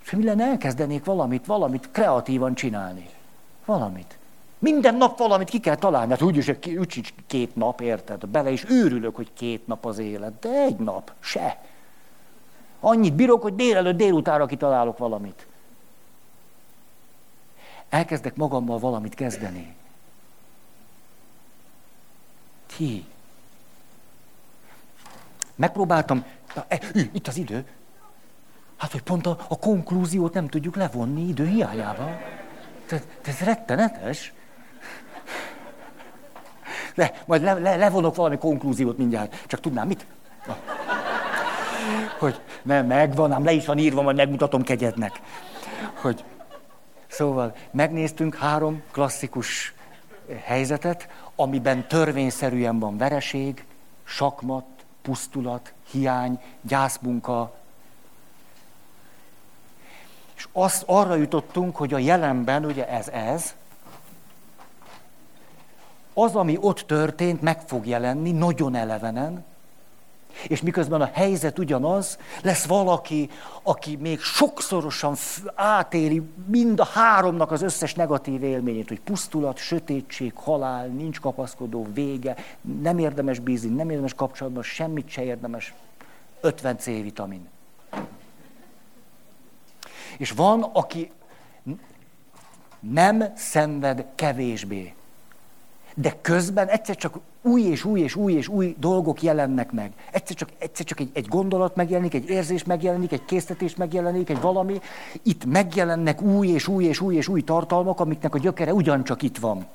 És 0.04 0.12
mi 0.12 0.24
lenne, 0.24 0.46
elkezdenék 0.46 1.06
valamit, 1.06 1.46
valamit 1.46 1.90
kreatívan 1.92 2.56
csinálni. 2.56 3.10
Valamit. 3.66 4.18
Minden 4.60 4.96
nap 4.96 5.18
valamit 5.18 5.50
ki 5.50 5.60
kell 5.60 5.76
találni. 5.76 6.12
Hát 6.12 6.22
úgyis, 6.22 6.48
úgy 6.78 7.14
két 7.28 7.56
nap, 7.56 7.82
érted? 7.82 8.26
Bele 8.26 8.50
is 8.50 8.70
őrülök, 8.70 9.16
hogy 9.16 9.34
két 9.34 9.68
nap 9.68 9.86
az 9.86 9.98
élet. 9.98 10.40
De 10.40 10.50
egy 10.50 10.78
nap, 10.78 11.12
se. 11.20 11.62
Annyit 12.80 13.14
bírok, 13.14 13.42
hogy 13.42 13.56
délelőtt 13.56 13.98
délutára 13.98 14.46
kitalálok 14.46 14.98
valamit. 14.98 15.48
Elkezdek 17.90 18.36
magammal 18.36 18.80
valamit 18.80 19.16
kezdeni. 19.16 19.76
Ti. 22.76 23.06
Megpróbáltam, 25.56 26.26
e, 26.68 26.80
itt 27.12 27.28
az 27.28 27.38
idő. 27.38 27.66
Hát, 28.78 28.92
hogy 28.92 29.02
pont 29.02 29.26
a, 29.26 29.46
a 29.48 29.60
konklúziót 29.60 30.34
nem 30.34 30.48
tudjuk 30.48 30.76
levonni 30.76 31.28
idő 31.28 31.48
hiányában. 31.48 32.18
Tehát 32.86 33.08
ez 33.26 33.40
rettenetes. 33.40 34.34
Le, 36.96 37.12
majd 37.26 37.42
le, 37.42 37.54
le, 37.54 37.76
levonok 37.76 38.16
valami 38.16 38.38
konklúziót 38.38 38.98
mindjárt. 38.98 39.44
Csak 39.48 39.60
tudnám 39.60 39.88
mit? 39.88 40.06
Na. 40.48 40.58
Hogy 42.20 42.42
nem, 42.62 42.86
megvan, 42.86 43.32
ám 43.32 43.44
le 43.44 43.52
is 43.52 43.66
van 43.66 43.78
írva, 43.78 44.02
majd 44.02 44.16
megmutatom 44.16 44.64
kegyednek. 44.64 45.22
Hogy 45.94 46.24
Szóval 47.16 47.56
megnéztünk 47.72 48.36
három 48.36 48.84
klasszikus 48.92 49.74
helyzetet, 50.44 51.10
amiben 51.36 51.88
törvényszerűen 51.88 52.80
van 52.80 52.98
vereség, 52.98 53.66
sakmat, 54.04 54.66
pusztulat, 55.02 55.74
hiány, 55.92 56.42
gyászmunka. 56.62 57.54
És 60.36 60.48
azt 60.52 60.84
arra 60.86 61.16
jutottunk, 61.16 61.76
hogy 61.76 61.94
a 61.94 61.98
jelenben, 61.98 62.66
ugye 62.66 62.90
ez 62.90 63.08
ez, 63.08 63.56
az, 66.14 66.36
ami 66.36 66.58
ott 66.62 66.80
történt, 66.80 67.42
meg 67.42 67.62
fog 67.62 67.88
jelenni 67.88 68.32
nagyon 68.32 68.76
elevenen, 68.76 69.46
és 70.48 70.62
miközben 70.62 71.02
a 71.02 71.10
helyzet 71.14 71.60
ugyanaz, 71.60 72.18
lesz 72.44 72.66
valaki, 72.66 73.30
aki 73.64 73.96
még 73.96 74.20
sokszorosan 74.20 75.16
átéli 75.56 76.22
mind 76.48 76.80
a 76.80 76.86
háromnak 76.86 77.52
az 77.52 77.62
összes 77.62 77.94
negatív 77.94 78.44
élményét, 78.44 78.88
hogy 78.88 79.02
pusztulat, 79.02 79.58
sötétség, 79.58 80.34
halál, 80.36 80.88
nincs 80.88 81.20
kapaszkodó, 81.20 81.88
vége, 81.94 82.36
nem 82.82 82.98
érdemes 82.98 83.40
bízni, 83.40 83.70
nem 83.70 83.90
érdemes 83.90 84.14
kapcsolatban, 84.14 84.64
semmit 84.64 85.10
se 85.10 85.24
érdemes. 85.24 85.74
50 86.42 86.78
C-vitamin. 86.78 87.48
És 90.18 90.32
van, 90.32 90.64
aki 90.64 91.12
nem 92.80 93.24
szenved 93.36 94.06
kevésbé. 94.16 94.94
De 95.98 96.16
közben 96.22 96.68
egyszer 96.68 96.96
csak 96.96 97.20
új 97.42 97.62
és 97.62 97.84
új 97.84 98.00
és 98.00 98.16
új 98.16 98.34
és 98.34 98.48
új 98.48 98.76
dolgok 98.80 99.22
jelennek 99.22 99.72
meg. 99.72 99.92
Egyszer 100.12 100.36
csak, 100.36 100.50
egyszer 100.58 100.86
csak 100.86 101.00
egy, 101.00 101.10
egy 101.14 101.28
gondolat 101.28 101.76
megjelenik, 101.76 102.14
egy 102.14 102.30
érzés 102.30 102.64
megjelenik, 102.64 103.12
egy 103.12 103.26
késztetés 103.26 103.76
megjelenik, 103.76 104.30
egy 104.30 104.42
valami. 104.42 104.82
Itt 105.24 105.46
megjelennek 105.46 106.22
új 106.22 106.48
és 106.48 106.68
új 106.68 106.86
és 106.86 107.00
új 107.00 107.16
és 107.16 107.28
új 107.28 107.42
tartalmak, 107.42 108.00
amiknek 108.00 108.36
a 108.36 108.38
gyökere 108.38 108.74
ugyancsak 108.74 109.22
itt 109.22 109.38
van. 109.38 109.66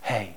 Hely. 0.00 0.36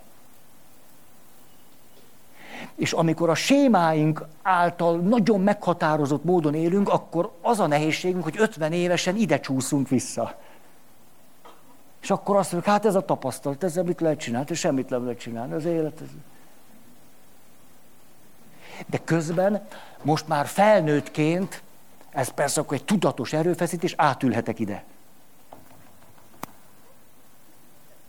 És 2.76 2.94
amikor 2.94 3.30
a 3.30 3.36
sémáink 3.36 4.26
által 4.42 4.98
nagyon 4.98 5.42
meghatározott 5.42 6.24
módon 6.24 6.54
élünk, 6.54 6.90
akkor 6.90 7.32
az 7.42 7.60
a 7.60 7.68
nehézségünk, 7.68 8.24
hogy 8.24 8.36
50 8.38 8.72
évesen 8.72 9.16
ide 9.16 9.40
csúszunk 9.40 9.90
vissza. 9.90 10.38
És 12.06 12.11
akkor 12.11 12.36
azt 12.36 12.52
mondjuk, 12.52 12.73
hát 12.73 12.86
ez 12.86 12.95
a 12.95 13.06
tapasztalat, 13.06 13.64
ezzel 13.64 13.84
mit 13.84 14.02
lehet 14.02 14.19
csinálni? 14.19 14.48
És 14.49 14.60
semmit 14.60 14.90
nem 14.90 15.03
lehet 15.03 15.19
csinálni, 15.19 15.53
az 15.53 15.65
élet. 15.65 16.02
Ez... 16.02 16.07
De 18.86 18.98
közben 19.03 19.68
most 20.02 20.27
már 20.27 20.45
felnőttként, 20.45 21.61
ez 22.10 22.30
persze 22.30 22.61
akkor 22.61 22.77
egy 22.77 22.84
tudatos 22.84 23.34
erőfeszítés, 23.34 23.94
átülhetek 23.98 24.60
ide. 24.60 24.84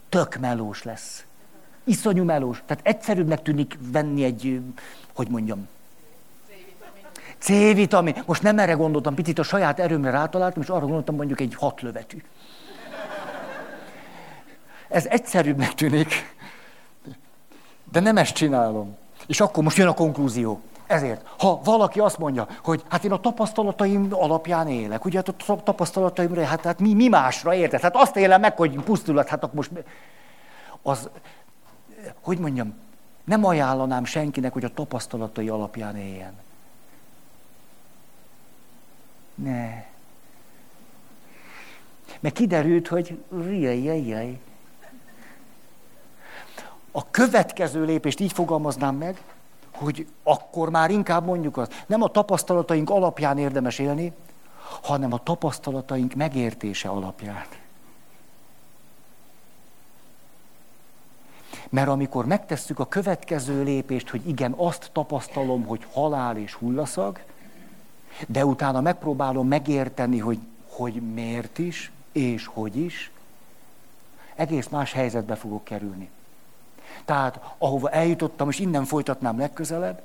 Tök 0.09 0.35
melós 0.35 0.83
lesz. 0.83 1.25
Iszonyú 1.83 2.23
melós. 2.23 2.63
Tehát 2.65 2.87
egyszerűbbnek 2.87 3.41
tűnik 3.41 3.77
venni 3.91 4.23
egy, 4.23 4.61
hogy 5.13 5.27
mondjam, 5.29 5.67
C-vitamin. 7.37 8.23
Most 8.25 8.41
nem 8.41 8.59
erre 8.59 8.73
gondoltam, 8.73 9.15
picit 9.15 9.39
a 9.39 9.43
saját 9.43 9.79
erőmre 9.79 10.09
rátaláltam, 10.09 10.61
és 10.61 10.69
arra 10.69 10.85
gondoltam 10.85 11.15
mondjuk 11.15 11.39
egy 11.39 11.55
hat 11.55 11.81
lövetű. 11.81 12.23
Ez 14.87 15.05
egyszerűbbnek 15.05 15.73
tűnik, 15.73 16.35
de 17.91 17.99
nem 17.99 18.17
ezt 18.17 18.33
csinálom. 18.33 18.97
És 19.27 19.39
akkor 19.39 19.63
most 19.63 19.77
jön 19.77 19.87
a 19.87 19.93
konklúzió. 19.93 20.61
Ezért, 20.87 21.25
ha 21.37 21.61
valaki 21.63 21.99
azt 21.99 22.17
mondja, 22.17 22.47
hogy 22.63 22.83
hát 22.89 23.03
én 23.03 23.11
a 23.11 23.19
tapasztalataim 23.19 24.07
alapján 24.11 24.67
élek, 24.67 25.05
ugye 25.05 25.17
hát 25.17 25.49
a 25.49 25.63
tapasztalataimra, 25.63 26.45
hát, 26.45 26.61
hát 26.61 26.79
mi, 26.79 26.93
mi 26.93 27.07
másra 27.07 27.53
érted? 27.53 27.81
Hát 27.81 27.95
azt 27.95 28.15
élem 28.15 28.41
meg, 28.41 28.57
hogy 28.57 28.79
pusztulat, 28.79 29.27
hát 29.27 29.43
akkor 29.43 29.55
most 29.55 29.71
az, 30.81 31.09
hogy 32.21 32.37
mondjam, 32.37 32.73
nem 33.23 33.45
ajánlanám 33.45 34.05
senkinek, 34.05 34.53
hogy 34.53 34.63
a 34.63 34.73
tapasztalatai 34.73 35.49
alapján 35.49 35.97
éljen. 35.97 36.33
Ne. 39.35 39.85
Mert 42.19 42.35
kiderült, 42.35 42.87
hogy 42.87 43.17
jaj, 43.49 43.81
jaj, 43.81 44.05
jaj, 44.05 44.39
a 46.97 47.05
következő 47.11 47.85
lépést 47.85 48.19
így 48.19 48.31
fogalmaznám 48.31 48.95
meg, 48.95 49.21
hogy 49.71 50.07
akkor 50.23 50.69
már 50.69 50.89
inkább 50.89 51.25
mondjuk 51.25 51.57
azt, 51.57 51.83
nem 51.87 52.01
a 52.01 52.07
tapasztalataink 52.07 52.89
alapján 52.89 53.37
érdemes 53.37 53.79
élni, 53.79 54.13
hanem 54.81 55.13
a 55.13 55.23
tapasztalataink 55.23 56.13
megértése 56.13 56.89
alapján. 56.89 57.45
Mert 61.69 61.87
amikor 61.87 62.25
megtesszük 62.25 62.79
a 62.79 62.87
következő 62.87 63.63
lépést, 63.63 64.09
hogy 64.09 64.27
igen, 64.27 64.51
azt 64.51 64.89
tapasztalom, 64.93 65.65
hogy 65.65 65.85
halál 65.93 66.37
és 66.37 66.53
hullaszag, 66.53 67.19
de 68.27 68.45
utána 68.45 68.81
megpróbálom 68.81 69.47
megérteni, 69.47 70.19
hogy, 70.19 70.39
hogy 70.69 71.13
miért 71.13 71.57
is, 71.57 71.91
és 72.11 72.45
hogy 72.45 72.77
is, 72.77 73.11
egész 74.35 74.67
más 74.67 74.91
helyzetbe 74.91 75.35
fogok 75.35 75.63
kerülni. 75.63 76.09
Tehát 77.05 77.39
ahova 77.57 77.89
eljutottam, 77.89 78.49
és 78.49 78.59
innen 78.59 78.85
folytatnám 78.85 79.39
legközelebb, 79.39 80.01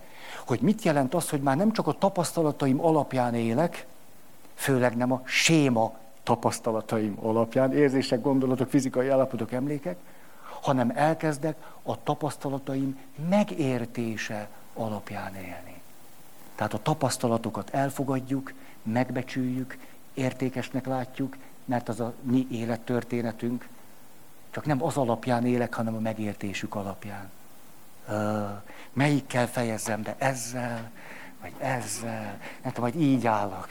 hogy 0.46 0.60
mit 0.60 0.82
jelent 0.82 1.14
az, 1.14 1.30
hogy 1.30 1.40
már 1.40 1.56
nem 1.56 1.72
csak 1.72 1.86
a 1.86 1.92
tapasztalataim 1.92 2.80
alapján 2.80 3.34
élek, 3.34 3.86
főleg 4.54 4.96
nem 4.96 5.12
a 5.12 5.22
séma 5.24 5.94
tapasztalataim 6.22 7.18
alapján, 7.22 7.72
érzések, 7.72 8.20
gondolatok, 8.20 8.68
fizikai 8.68 9.08
állapotok, 9.08 9.52
emlékek, 9.52 9.96
hanem 10.60 10.92
elkezdek 10.94 11.56
a 11.82 12.02
tapasztalataim 12.02 12.98
megértése 13.28 14.48
alapján 14.74 15.34
élni. 15.34 15.80
Tehát 16.54 16.74
a 16.74 16.82
tapasztalatokat 16.82 17.70
elfogadjuk, 17.70 18.52
megbecsüljük, 18.82 19.78
értékesnek 20.14 20.86
látjuk, 20.86 21.36
mert 21.64 21.88
az 21.88 22.00
a 22.00 22.12
mi 22.20 22.46
élettörténetünk, 22.50 23.68
csak 24.52 24.64
nem 24.66 24.82
az 24.82 24.96
alapján 24.96 25.46
élek, 25.46 25.74
hanem 25.74 25.94
a 25.94 26.00
megértésük 26.00 26.74
alapján. 26.74 27.30
Uh, 28.08 28.50
melyikkel 28.92 29.48
fejezzem 29.48 30.02
be? 30.02 30.14
Ezzel, 30.18 30.90
vagy 31.40 31.52
ezzel? 31.58 32.38
Nem 32.62 32.72
tudom, 32.72 32.90
majd 32.90 33.00
így 33.00 33.26
állok. 33.26 33.68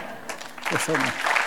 Köszönöm. 0.70 1.37